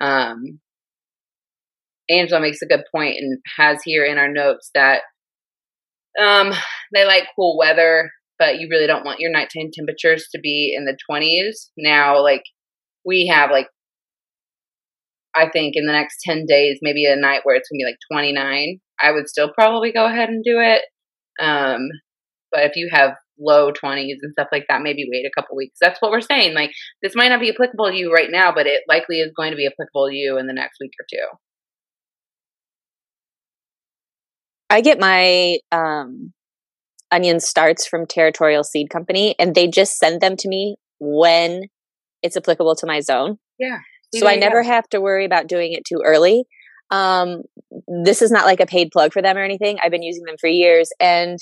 Um, 0.00 0.60
Angela 2.08 2.40
makes 2.40 2.62
a 2.62 2.66
good 2.66 2.84
point 2.94 3.16
and 3.18 3.38
has 3.58 3.78
here 3.84 4.04
in 4.04 4.18
our 4.18 4.30
notes 4.30 4.70
that 4.74 5.02
um, 6.20 6.52
they 6.92 7.04
like 7.04 7.24
cool 7.36 7.56
weather, 7.58 8.10
but 8.38 8.58
you 8.58 8.68
really 8.70 8.86
don't 8.86 9.04
want 9.04 9.20
your 9.20 9.30
nighttime 9.30 9.70
temperatures 9.72 10.28
to 10.32 10.40
be 10.40 10.74
in 10.76 10.84
the 10.84 10.96
20s. 11.10 11.70
Now, 11.76 12.22
like, 12.22 12.42
we 13.04 13.30
have 13.32 13.50
like, 13.50 13.68
I 15.34 15.48
think 15.50 15.74
in 15.76 15.86
the 15.86 15.92
next 15.92 16.18
10 16.24 16.46
days, 16.46 16.78
maybe 16.82 17.04
a 17.04 17.14
night 17.14 17.40
where 17.44 17.56
it's 17.56 17.68
gonna 17.68 17.78
be 17.78 17.84
like 17.84 17.98
29. 18.10 18.80
I 19.00 19.12
would 19.12 19.28
still 19.28 19.52
probably 19.52 19.92
go 19.92 20.06
ahead 20.06 20.28
and 20.28 20.42
do 20.42 20.58
it. 20.58 20.82
Um, 21.40 21.88
but 22.50 22.64
if 22.64 22.72
you 22.74 22.88
have 22.90 23.12
low 23.38 23.70
20s 23.70 24.16
and 24.22 24.32
stuff 24.32 24.48
like 24.50 24.64
that, 24.68 24.82
maybe 24.82 25.06
wait 25.10 25.26
a 25.26 25.40
couple 25.40 25.56
weeks. 25.56 25.78
That's 25.80 26.00
what 26.00 26.10
we're 26.10 26.20
saying. 26.20 26.54
Like, 26.54 26.72
this 27.02 27.14
might 27.14 27.28
not 27.28 27.40
be 27.40 27.50
applicable 27.50 27.90
to 27.90 27.96
you 27.96 28.12
right 28.12 28.30
now, 28.30 28.52
but 28.52 28.66
it 28.66 28.82
likely 28.88 29.20
is 29.20 29.32
going 29.36 29.52
to 29.52 29.56
be 29.56 29.66
applicable 29.66 30.08
to 30.08 30.14
you 30.14 30.38
in 30.38 30.46
the 30.46 30.52
next 30.52 30.78
week 30.80 30.92
or 31.00 31.06
two. 31.08 31.26
I 34.70 34.80
get 34.80 35.00
my 35.00 35.58
um, 35.72 36.32
onion 37.10 37.40
starts 37.40 37.86
from 37.86 38.06
Territorial 38.06 38.64
Seed 38.64 38.90
Company, 38.90 39.34
and 39.38 39.54
they 39.54 39.66
just 39.66 39.98
send 39.98 40.20
them 40.20 40.36
to 40.36 40.48
me 40.48 40.76
when 40.98 41.62
it's 42.22 42.36
applicable 42.36 42.74
to 42.76 42.86
my 42.86 43.00
zone. 43.00 43.38
Yeah. 43.58 43.78
So 44.14 44.26
I 44.26 44.36
never 44.36 44.62
go. 44.62 44.68
have 44.68 44.88
to 44.90 45.00
worry 45.00 45.24
about 45.24 45.46
doing 45.46 45.72
it 45.72 45.84
too 45.84 46.02
early. 46.04 46.44
Um, 46.90 47.42
this 48.04 48.22
is 48.22 48.30
not 48.30 48.46
like 48.46 48.60
a 48.60 48.66
paid 48.66 48.90
plug 48.90 49.12
for 49.12 49.20
them 49.20 49.36
or 49.36 49.42
anything. 49.42 49.78
I've 49.82 49.90
been 49.90 50.02
using 50.02 50.24
them 50.24 50.36
for 50.40 50.48
years, 50.48 50.90
and 51.00 51.38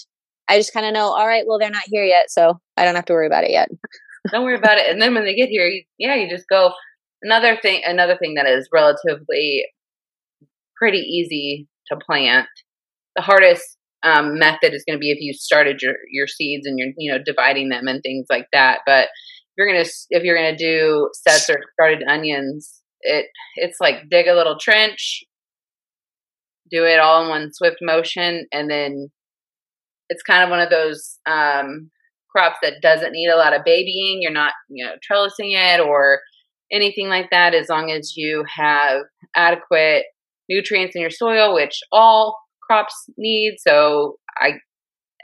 I 0.49 0.59
just 0.59 0.73
kind 0.73 0.87
of 0.87 0.93
know. 0.93 1.09
All 1.09 1.27
right, 1.27 1.45
well, 1.47 1.59
they're 1.59 1.71
not 1.71 1.85
here 1.87 2.05
yet, 2.05 2.31
so 2.31 2.61
I 2.77 2.85
don't 2.85 2.97
have 2.97 3.05
to 3.07 3.13
worry 3.13 3.27
about 3.27 3.45
it 3.45 3.51
yet. 3.51 3.69
don't 4.33 4.45
worry 4.45 4.57
about 4.57 4.79
it. 4.79 4.89
And 4.89 5.01
then 5.01 5.15
when 5.15 5.25
they 5.25 5.35
get 5.35 5.49
here, 5.49 5.67
you, 5.67 5.85
yeah, 5.99 6.15
you 6.15 6.29
just 6.29 6.49
go. 6.49 6.73
Another 7.23 7.57
thing, 7.61 7.83
another 7.85 8.17
thing 8.17 8.35
that 8.35 8.47
is 8.47 8.69
relatively 8.73 9.65
pretty 10.77 10.99
easy 10.99 11.67
to 11.89 11.97
plant 11.97 12.47
the 13.17 13.23
hardest 13.23 13.77
um, 14.03 14.39
method 14.39 14.73
is 14.73 14.85
going 14.87 14.97
to 14.97 15.01
be 15.01 15.11
if 15.11 15.19
you 15.21 15.33
started 15.33 15.83
your 15.83 15.95
your 16.11 16.27
seeds 16.27 16.67
and 16.67 16.79
you're 16.79 16.93
you 16.97 17.11
know 17.11 17.19
dividing 17.25 17.71
them 17.71 17.89
and 17.89 18.03
things 18.03 18.27
like 18.31 18.47
that. 18.53 18.81
But 18.87 19.05
if 19.05 19.57
you're 19.59 19.73
gonna 19.73 19.89
if 20.11 20.23
you're 20.23 20.37
gonna 20.37 20.57
do 20.57 21.11
sets 21.15 21.49
or 21.51 21.57
started 21.75 22.07
onions, 22.09 22.83
it 23.01 23.27
it's 23.57 23.79
like 23.81 24.09
dig 24.11 24.27
a 24.27 24.35
little 24.35 24.59
trench, 24.61 25.25
do 26.71 26.85
it 26.85 27.01
all 27.01 27.25
in 27.25 27.29
one 27.29 27.53
swift 27.53 27.79
motion, 27.81 28.47
and 28.53 28.71
then 28.71 29.11
it's 30.09 30.23
kind 30.23 30.45
of 30.45 30.51
one 30.51 30.61
of 30.61 30.71
those 30.71 31.19
um, 31.27 31.91
crops 32.31 32.59
that 32.63 32.75
doesn't 32.83 33.13
need 33.13 33.29
a 33.29 33.37
lot 33.37 33.55
of 33.57 33.65
babying. 33.65 34.19
You're 34.21 34.33
not 34.33 34.53
you 34.69 34.85
know 34.85 34.93
trellising 35.11 35.55
it 35.55 35.81
or 35.81 36.21
anything 36.71 37.09
like 37.09 37.31
that. 37.31 37.55
As 37.55 37.69
long 37.69 37.91
as 37.91 38.15
you 38.17 38.45
have 38.57 39.03
adequate 39.35 40.05
nutrients 40.49 40.95
in 40.95 41.01
your 41.01 41.11
soil, 41.11 41.55
which 41.55 41.81
all 41.91 42.39
crops 42.67 42.95
need. 43.17 43.57
So 43.59 44.17
I 44.39 44.55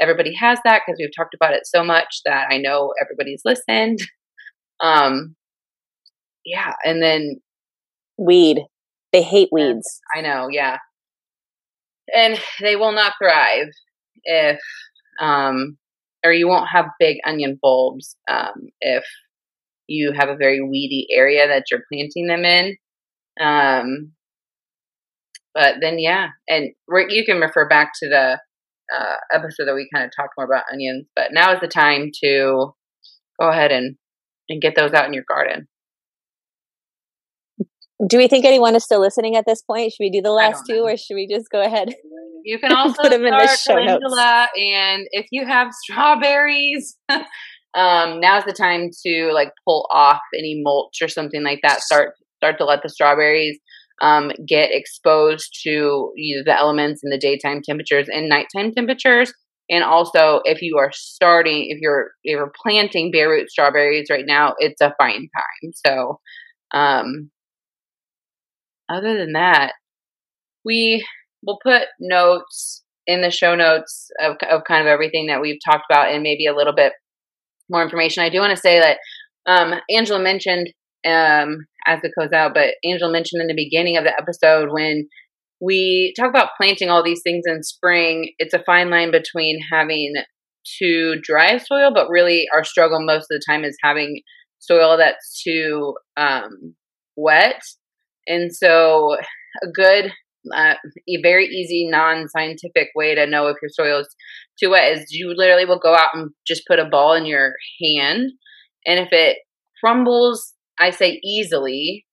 everybody 0.01 0.35
has 0.35 0.59
that 0.65 0.83
because 0.87 0.99
we've 0.99 1.15
talked 1.17 1.35
about 1.35 1.55
it 1.55 1.67
so 1.67 1.85
much 1.85 2.21
that 2.25 2.47
I 2.51 2.59
know 2.59 2.93
everybody's 3.01 3.43
listened. 3.45 4.01
Um 4.83 5.37
yeah, 6.45 6.73
and 6.85 7.03
then 7.03 7.41
weed. 8.19 8.65
They 9.13 9.23
hate 9.23 9.49
weeds. 9.53 10.01
I 10.17 10.21
know, 10.21 10.49
yeah. 10.51 10.79
And 12.15 12.41
they 12.61 12.77
will 12.77 12.93
not 12.93 13.15
thrive 13.21 13.69
if 14.25 14.61
um 15.21 15.77
or 16.25 16.33
you 16.33 16.49
won't 16.49 16.69
have 16.69 16.87
big 16.99 17.19
onion 17.27 17.59
bulbs 17.61 18.17
um 18.31 18.69
if 18.81 19.05
you 19.87 20.13
have 20.13 20.29
a 20.29 20.37
very 20.37 20.61
weedy 20.61 21.07
area 21.11 21.47
that 21.47 21.65
you're 21.71 21.85
planting 21.93 22.27
them 22.27 22.45
in. 22.45 22.77
Um 23.41 24.13
but 25.55 25.77
then, 25.81 25.99
yeah, 25.99 26.29
and 26.49 26.71
you 27.09 27.25
can 27.25 27.39
refer 27.41 27.69
back 27.69 27.93
to 28.03 28.09
the 28.09 28.39
uh, 28.95 29.17
episode 29.33 29.67
that 29.67 29.75
we 29.75 29.89
kind 29.95 30.05
of 30.05 30.11
talked 30.17 30.35
more 30.37 30.47
about 30.47 30.65
onions. 30.73 31.07
But 31.15 31.29
now 31.33 31.53
is 31.53 31.61
the 31.61 31.69
time 31.69 32.11
to 32.23 32.73
go 33.41 33.49
ahead 33.49 33.73
and 33.73 33.97
and 34.49 34.61
get 34.61 34.75
those 34.77 34.93
out 34.93 35.07
in 35.07 35.15
your 35.15 35.25
garden. 35.29 35.69
Do 38.07 38.19
we 38.19 38.27
think 38.27 38.45
anyone 38.45 38.75
is 38.75 38.85
still 38.85 39.01
listening 39.01 39.37
at 39.37 39.45
this 39.47 39.63
point? 39.63 39.93
Should 39.93 40.05
we 40.05 40.11
do 40.11 40.21
the 40.21 40.33
last 40.33 40.65
two, 40.69 40.81
or 40.81 40.97
should 40.97 41.15
we 41.15 41.29
just 41.29 41.51
go 41.51 41.63
ahead? 41.63 41.95
You 42.45 42.59
can 42.59 42.73
also 42.73 42.97
put 43.03 43.11
them 43.11 43.25
in 43.25 43.31
the 43.31 43.57
show 43.57 43.75
calendula, 43.75 44.01
notes. 44.01 44.51
And 44.57 45.07
if 45.13 45.27
you 45.31 45.47
have 45.47 45.69
strawberries, 45.73 46.97
um, 47.09 48.19
now's 48.19 48.43
the 48.45 48.53
time 48.53 48.91
to 49.07 49.31
like 49.33 49.53
pull 49.65 49.89
off 49.93 50.19
any 50.37 50.61
mulch 50.61 50.99
or 51.01 51.07
something 51.07 51.45
like 51.45 51.61
that. 51.63 51.83
Start 51.83 52.15
start 52.39 52.59
to 52.59 52.65
let 52.65 52.83
the 52.83 52.89
strawberries 52.89 53.61
um, 54.03 54.33
get 54.47 54.71
exposed 54.73 55.59
to 55.63 56.13
you 56.17 56.37
know, 56.37 56.43
the 56.45 56.59
elements 56.59 57.03
in 57.03 57.11
the 57.11 57.19
daytime 57.19 57.63
temperatures 57.65 58.09
and 58.13 58.29
nighttime 58.29 58.73
temperatures. 58.73 59.33
And 59.71 59.85
also, 59.85 60.41
if 60.45 60.61
you 60.61 60.77
are 60.77 60.91
starting, 60.93 61.67
if 61.69 61.79
you're 61.81 62.11
if 62.25 62.37
you're 62.37 62.53
planting 62.63 63.11
bare 63.13 63.31
root 63.31 63.49
strawberries 63.49 64.09
right 64.11 64.27
now, 64.27 64.55
it's 64.59 64.81
a 64.81 64.93
fine 64.99 65.29
time. 65.35 65.73
So, 65.87 66.21
um, 66.75 67.31
other 68.89 69.17
than 69.17 69.33
that, 69.33 69.73
we 70.65 71.07
will 71.45 71.59
put 71.63 71.85
notes 72.01 72.83
in 73.07 73.23
the 73.23 73.31
show 73.31 73.55
notes 73.55 74.11
of, 74.21 74.37
of 74.51 74.65
kind 74.65 74.81
of 74.81 74.87
everything 74.89 75.29
that 75.29 75.41
we've 75.41 75.59
talked 75.65 75.85
about 75.91 76.13
and 76.13 76.23
maybe 76.23 76.47
a 76.47 76.55
little 76.55 76.75
bit 76.75 76.93
more 77.71 77.83
information. 77.83 78.23
I 78.23 78.29
do 78.29 78.41
want 78.41 78.55
to 78.55 78.61
say 78.61 78.81
that 78.81 78.99
um, 79.47 79.75
Angela 79.91 80.21
mentioned 80.21 80.73
um, 81.07 81.67
as 81.87 82.01
it 82.03 82.13
goes 82.19 82.33
out, 82.33 82.55
but 82.55 82.75
Angel 82.85 83.11
mentioned 83.11 83.43
in 83.43 83.49
the 83.49 83.55
beginning 83.55 83.97
of 83.97 84.05
the 84.05 84.15
episode 84.19 84.69
when 84.71 85.09
we 85.61 86.13
talk 86.19 86.29
about 86.29 86.51
planting 86.57 86.91
all 86.91 87.05
these 87.05 87.23
things 87.23 87.45
in 87.47 87.63
spring, 87.63 88.33
it's 88.39 88.55
a 88.55 88.63
fine 88.65 88.91
line 88.91 89.13
between 89.13 89.61
having 89.73 90.15
too 90.79 91.17
dry 91.23 91.59
soil, 91.59 91.93
but 91.95 92.09
really 92.09 92.47
our 92.55 92.65
struggle 92.65 93.01
most 93.01 93.25
of 93.25 93.29
the 93.31 93.43
time 93.49 93.65
is 93.65 93.77
having 93.83 94.23
soil 94.59 94.97
that's 94.97 95.43
too 95.43 95.95
um, 96.17 96.75
wet. 97.17 97.61
And 98.27 98.55
so, 98.55 99.17
a 99.63 99.71
good, 99.73 100.13
uh, 100.55 100.75
a 101.09 101.23
very 101.23 101.47
easy, 101.47 101.89
non 101.89 102.29
scientific 102.29 102.89
way 102.95 103.15
to 103.15 103.27
know 103.27 103.49
if 103.49 103.57
your 103.61 103.69
soil 103.69 104.01
is 104.01 104.15
too 104.61 104.71
wet 104.71 104.93
is 104.93 105.07
you 105.11 105.33
literally 105.37 105.65
will 105.65 105.81
go 105.81 105.95
out 105.95 106.15
and 106.15 106.31
just 106.47 106.67
put 106.67 106.79
a 106.79 106.89
ball 106.89 107.15
in 107.15 107.27
your 107.27 107.53
hand. 107.83 108.31
And 108.87 108.99
if 108.99 109.09
it 109.13 109.39
crumbles 109.83 110.55
I 110.83 110.91
say 110.91 111.21
easily 111.23 112.05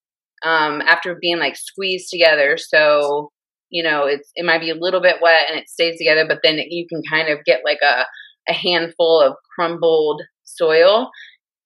um, 0.44 0.80
after 0.80 1.18
being 1.20 1.38
like 1.38 1.56
squeezed 1.56 2.08
together. 2.10 2.56
So 2.56 3.30
you 3.70 3.82
know 3.82 4.06
it's 4.06 4.30
it 4.34 4.44
might 4.44 4.60
be 4.60 4.70
a 4.70 4.74
little 4.74 5.00
bit 5.00 5.16
wet 5.22 5.42
and 5.48 5.58
it 5.58 5.68
stays 5.68 5.98
together, 5.98 6.24
but 6.26 6.40
then 6.42 6.58
you 6.68 6.86
can 6.88 7.02
kind 7.10 7.28
of 7.28 7.44
get 7.44 7.60
like 7.64 7.80
a 7.82 8.04
a 8.48 8.52
handful 8.52 9.20
of 9.20 9.34
crumbled 9.54 10.22
soil. 10.44 11.10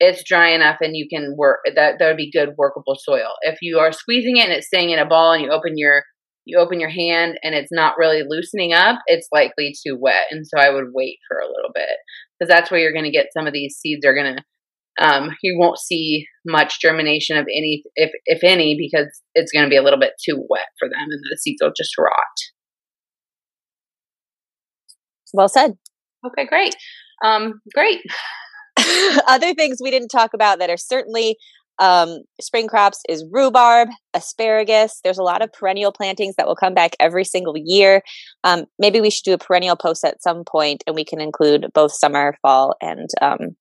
It's 0.00 0.24
dry 0.24 0.50
enough 0.50 0.78
and 0.80 0.96
you 0.96 1.06
can 1.08 1.34
work 1.36 1.60
that 1.64 1.98
that 1.98 2.06
would 2.06 2.16
be 2.16 2.30
good 2.30 2.50
workable 2.58 2.96
soil. 2.98 3.30
If 3.42 3.58
you 3.62 3.78
are 3.78 3.92
squeezing 3.92 4.36
it 4.36 4.44
and 4.44 4.52
it's 4.52 4.66
staying 4.66 4.90
in 4.90 4.98
a 4.98 5.06
ball 5.06 5.32
and 5.32 5.42
you 5.42 5.50
open 5.50 5.74
your 5.76 6.02
you 6.44 6.58
open 6.58 6.80
your 6.80 6.90
hand 6.90 7.38
and 7.42 7.54
it's 7.54 7.72
not 7.72 7.96
really 7.96 8.22
loosening 8.26 8.74
up, 8.74 8.98
it's 9.06 9.28
likely 9.32 9.74
too 9.86 9.96
wet. 9.98 10.26
And 10.30 10.46
so 10.46 10.58
I 10.58 10.70
would 10.70 10.92
wait 10.92 11.18
for 11.26 11.38
a 11.38 11.46
little 11.46 11.70
bit 11.74 11.96
because 12.38 12.48
that's 12.48 12.70
where 12.70 12.80
you're 12.80 12.92
going 12.92 13.06
to 13.06 13.10
get 13.10 13.32
some 13.32 13.46
of 13.46 13.52
these 13.52 13.76
seeds 13.76 14.04
are 14.04 14.14
going 14.14 14.36
to 14.36 14.42
um, 15.00 15.30
you 15.42 15.56
won't 15.58 15.78
see 15.78 16.26
much 16.46 16.80
germination 16.80 17.36
of 17.36 17.44
any, 17.44 17.82
if 17.96 18.10
if 18.26 18.44
any, 18.44 18.76
because 18.78 19.08
it's 19.34 19.52
going 19.52 19.64
to 19.64 19.70
be 19.70 19.76
a 19.76 19.82
little 19.82 19.98
bit 19.98 20.12
too 20.24 20.44
wet 20.48 20.66
for 20.78 20.88
them, 20.88 21.08
and 21.10 21.20
the 21.30 21.36
seeds 21.36 21.58
will 21.60 21.72
just 21.76 21.96
rot. 21.98 22.12
Well 25.32 25.48
said. 25.48 25.72
Okay, 26.26 26.46
great, 26.46 26.74
um, 27.24 27.60
great. 27.74 28.00
Other 29.28 29.54
things 29.54 29.78
we 29.82 29.90
didn't 29.90 30.08
talk 30.08 30.32
about 30.32 30.58
that 30.58 30.70
are 30.70 30.76
certainly 30.76 31.36
um, 31.78 32.20
spring 32.40 32.68
crops 32.68 33.00
is 33.08 33.24
rhubarb, 33.30 33.88
asparagus. 34.14 35.00
There's 35.02 35.18
a 35.18 35.24
lot 35.24 35.42
of 35.42 35.52
perennial 35.52 35.92
plantings 35.92 36.36
that 36.36 36.46
will 36.46 36.56
come 36.56 36.74
back 36.74 36.92
every 37.00 37.24
single 37.24 37.54
year. 37.56 38.02
Um, 38.44 38.66
maybe 38.78 39.00
we 39.00 39.10
should 39.10 39.24
do 39.24 39.32
a 39.32 39.38
perennial 39.38 39.76
post 39.76 40.04
at 40.04 40.22
some 40.22 40.44
point, 40.44 40.84
and 40.86 40.94
we 40.94 41.04
can 41.04 41.20
include 41.20 41.66
both 41.74 41.92
summer, 41.92 42.36
fall, 42.42 42.76
and 42.80 43.08
um, 43.20 43.56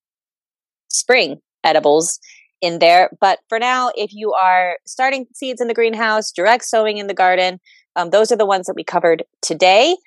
spring 0.93 1.41
edibles 1.63 2.19
in 2.63 2.79
there. 2.79 3.09
But 3.19 3.39
for 3.49 3.59
now, 3.59 3.91
if 3.95 4.13
you 4.13 4.33
are 4.33 4.77
starting 4.87 5.27
seeds 5.33 5.61
in 5.61 5.67
the 5.67 5.73
greenhouse, 5.73 6.31
direct 6.31 6.63
sowing 6.63 6.97
in 6.97 7.07
the 7.07 7.13
garden, 7.13 7.59
um, 7.95 8.09
those 8.09 8.31
are 8.31 8.37
the 8.37 8.45
ones 8.45 8.65
that 8.67 8.75
we 8.75 8.83
covered 8.83 9.23
today. 9.41 9.97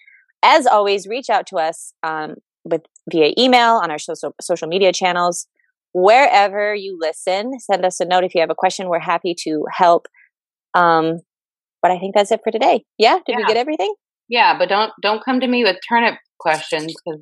As 0.42 0.66
always, 0.66 1.06
reach 1.06 1.28
out 1.28 1.46
to 1.48 1.56
us 1.56 1.92
um, 2.02 2.36
with 2.64 2.82
via 3.10 3.32
email 3.38 3.74
on 3.74 3.90
our 3.90 3.98
social 3.98 4.34
social 4.40 4.68
media 4.68 4.92
channels. 4.92 5.46
Wherever 5.92 6.74
you 6.74 6.98
listen, 7.00 7.58
send 7.60 7.84
us 7.84 8.00
a 8.00 8.04
note 8.04 8.24
if 8.24 8.34
you 8.34 8.40
have 8.40 8.50
a 8.50 8.54
question. 8.54 8.88
We're 8.88 8.98
happy 8.98 9.34
to 9.42 9.64
help. 9.70 10.06
Um, 10.74 11.20
but 11.82 11.90
I 11.90 11.98
think 11.98 12.14
that's 12.14 12.32
it 12.32 12.40
for 12.42 12.50
today. 12.50 12.84
Yeah, 12.98 13.18
did 13.24 13.32
yeah. 13.32 13.36
we 13.38 13.44
get 13.44 13.56
everything? 13.56 13.94
Yeah, 14.28 14.58
but 14.58 14.68
don't 14.68 14.92
don't 15.02 15.24
come 15.24 15.40
to 15.40 15.46
me 15.46 15.62
with 15.62 15.76
turnip 15.88 16.14
questions 16.40 16.86
because 16.86 17.20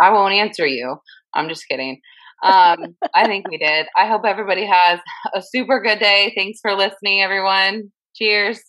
I 0.00 0.10
won't 0.10 0.34
answer 0.34 0.66
you. 0.66 0.96
I'm 1.34 1.48
just 1.48 1.64
kidding 1.70 2.00
um, 2.42 2.96
I 3.14 3.26
think 3.26 3.48
we 3.48 3.58
did. 3.58 3.86
I 3.96 4.06
hope 4.06 4.22
everybody 4.24 4.66
has 4.66 5.00
a 5.34 5.42
super 5.42 5.80
good 5.80 5.98
day. 5.98 6.32
Thanks 6.36 6.60
for 6.60 6.74
listening, 6.74 7.22
everyone. 7.22 7.92
Cheers. 8.14 8.60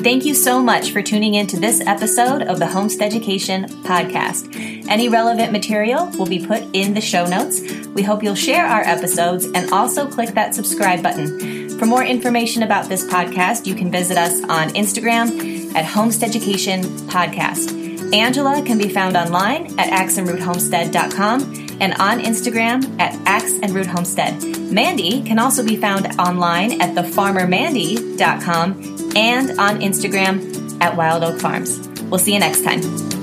Thank 0.00 0.24
you 0.24 0.32
so 0.32 0.62
much 0.62 0.92
for 0.92 1.02
tuning 1.02 1.34
in 1.34 1.48
to 1.48 1.58
this 1.58 1.80
episode 1.80 2.42
of 2.42 2.60
the 2.60 2.66
Homesteaducation 2.66 3.66
Podcast. 3.82 4.54
Any 4.88 5.08
relevant 5.08 5.50
material 5.50 6.06
will 6.10 6.26
be 6.26 6.46
put 6.46 6.62
in 6.72 6.94
the 6.94 7.00
show 7.00 7.26
notes. 7.26 7.60
We 7.88 8.02
hope 8.02 8.22
you'll 8.22 8.36
share 8.36 8.64
our 8.64 8.82
episodes 8.82 9.44
and 9.44 9.70
also 9.72 10.08
click 10.08 10.30
that 10.30 10.54
subscribe 10.54 11.02
button. 11.02 11.68
For 11.78 11.84
more 11.84 12.04
information 12.04 12.62
about 12.62 12.88
this 12.88 13.04
podcast, 13.04 13.66
you 13.66 13.74
can 13.74 13.90
visit 13.90 14.16
us 14.16 14.42
on 14.44 14.68
Instagram 14.70 15.74
at 15.74 15.84
Homesteaducation 15.84 16.84
Podcast. 17.08 17.77
Angela 18.12 18.62
can 18.62 18.78
be 18.78 18.88
found 18.88 19.16
online 19.16 19.78
at 19.78 19.90
axeandroothomestead.com 19.90 21.68
and 21.80 21.94
on 21.94 22.20
Instagram 22.20 23.00
at 23.00 23.14
Axe 23.26 23.54
and 23.62 23.74
Root 23.74 23.86
Homestead. 23.86 24.42
Mandy 24.72 25.22
can 25.22 25.38
also 25.38 25.64
be 25.64 25.76
found 25.76 26.06
online 26.18 26.80
at 26.80 26.94
thefarmermandy.com 26.94 28.70
and 29.16 29.50
on 29.58 29.80
Instagram 29.80 30.80
at 30.80 30.96
Wild 30.96 31.24
Oak 31.24 31.40
Farms. 31.40 31.88
We'll 32.02 32.18
see 32.18 32.34
you 32.34 32.40
next 32.40 32.64
time. 32.64 33.17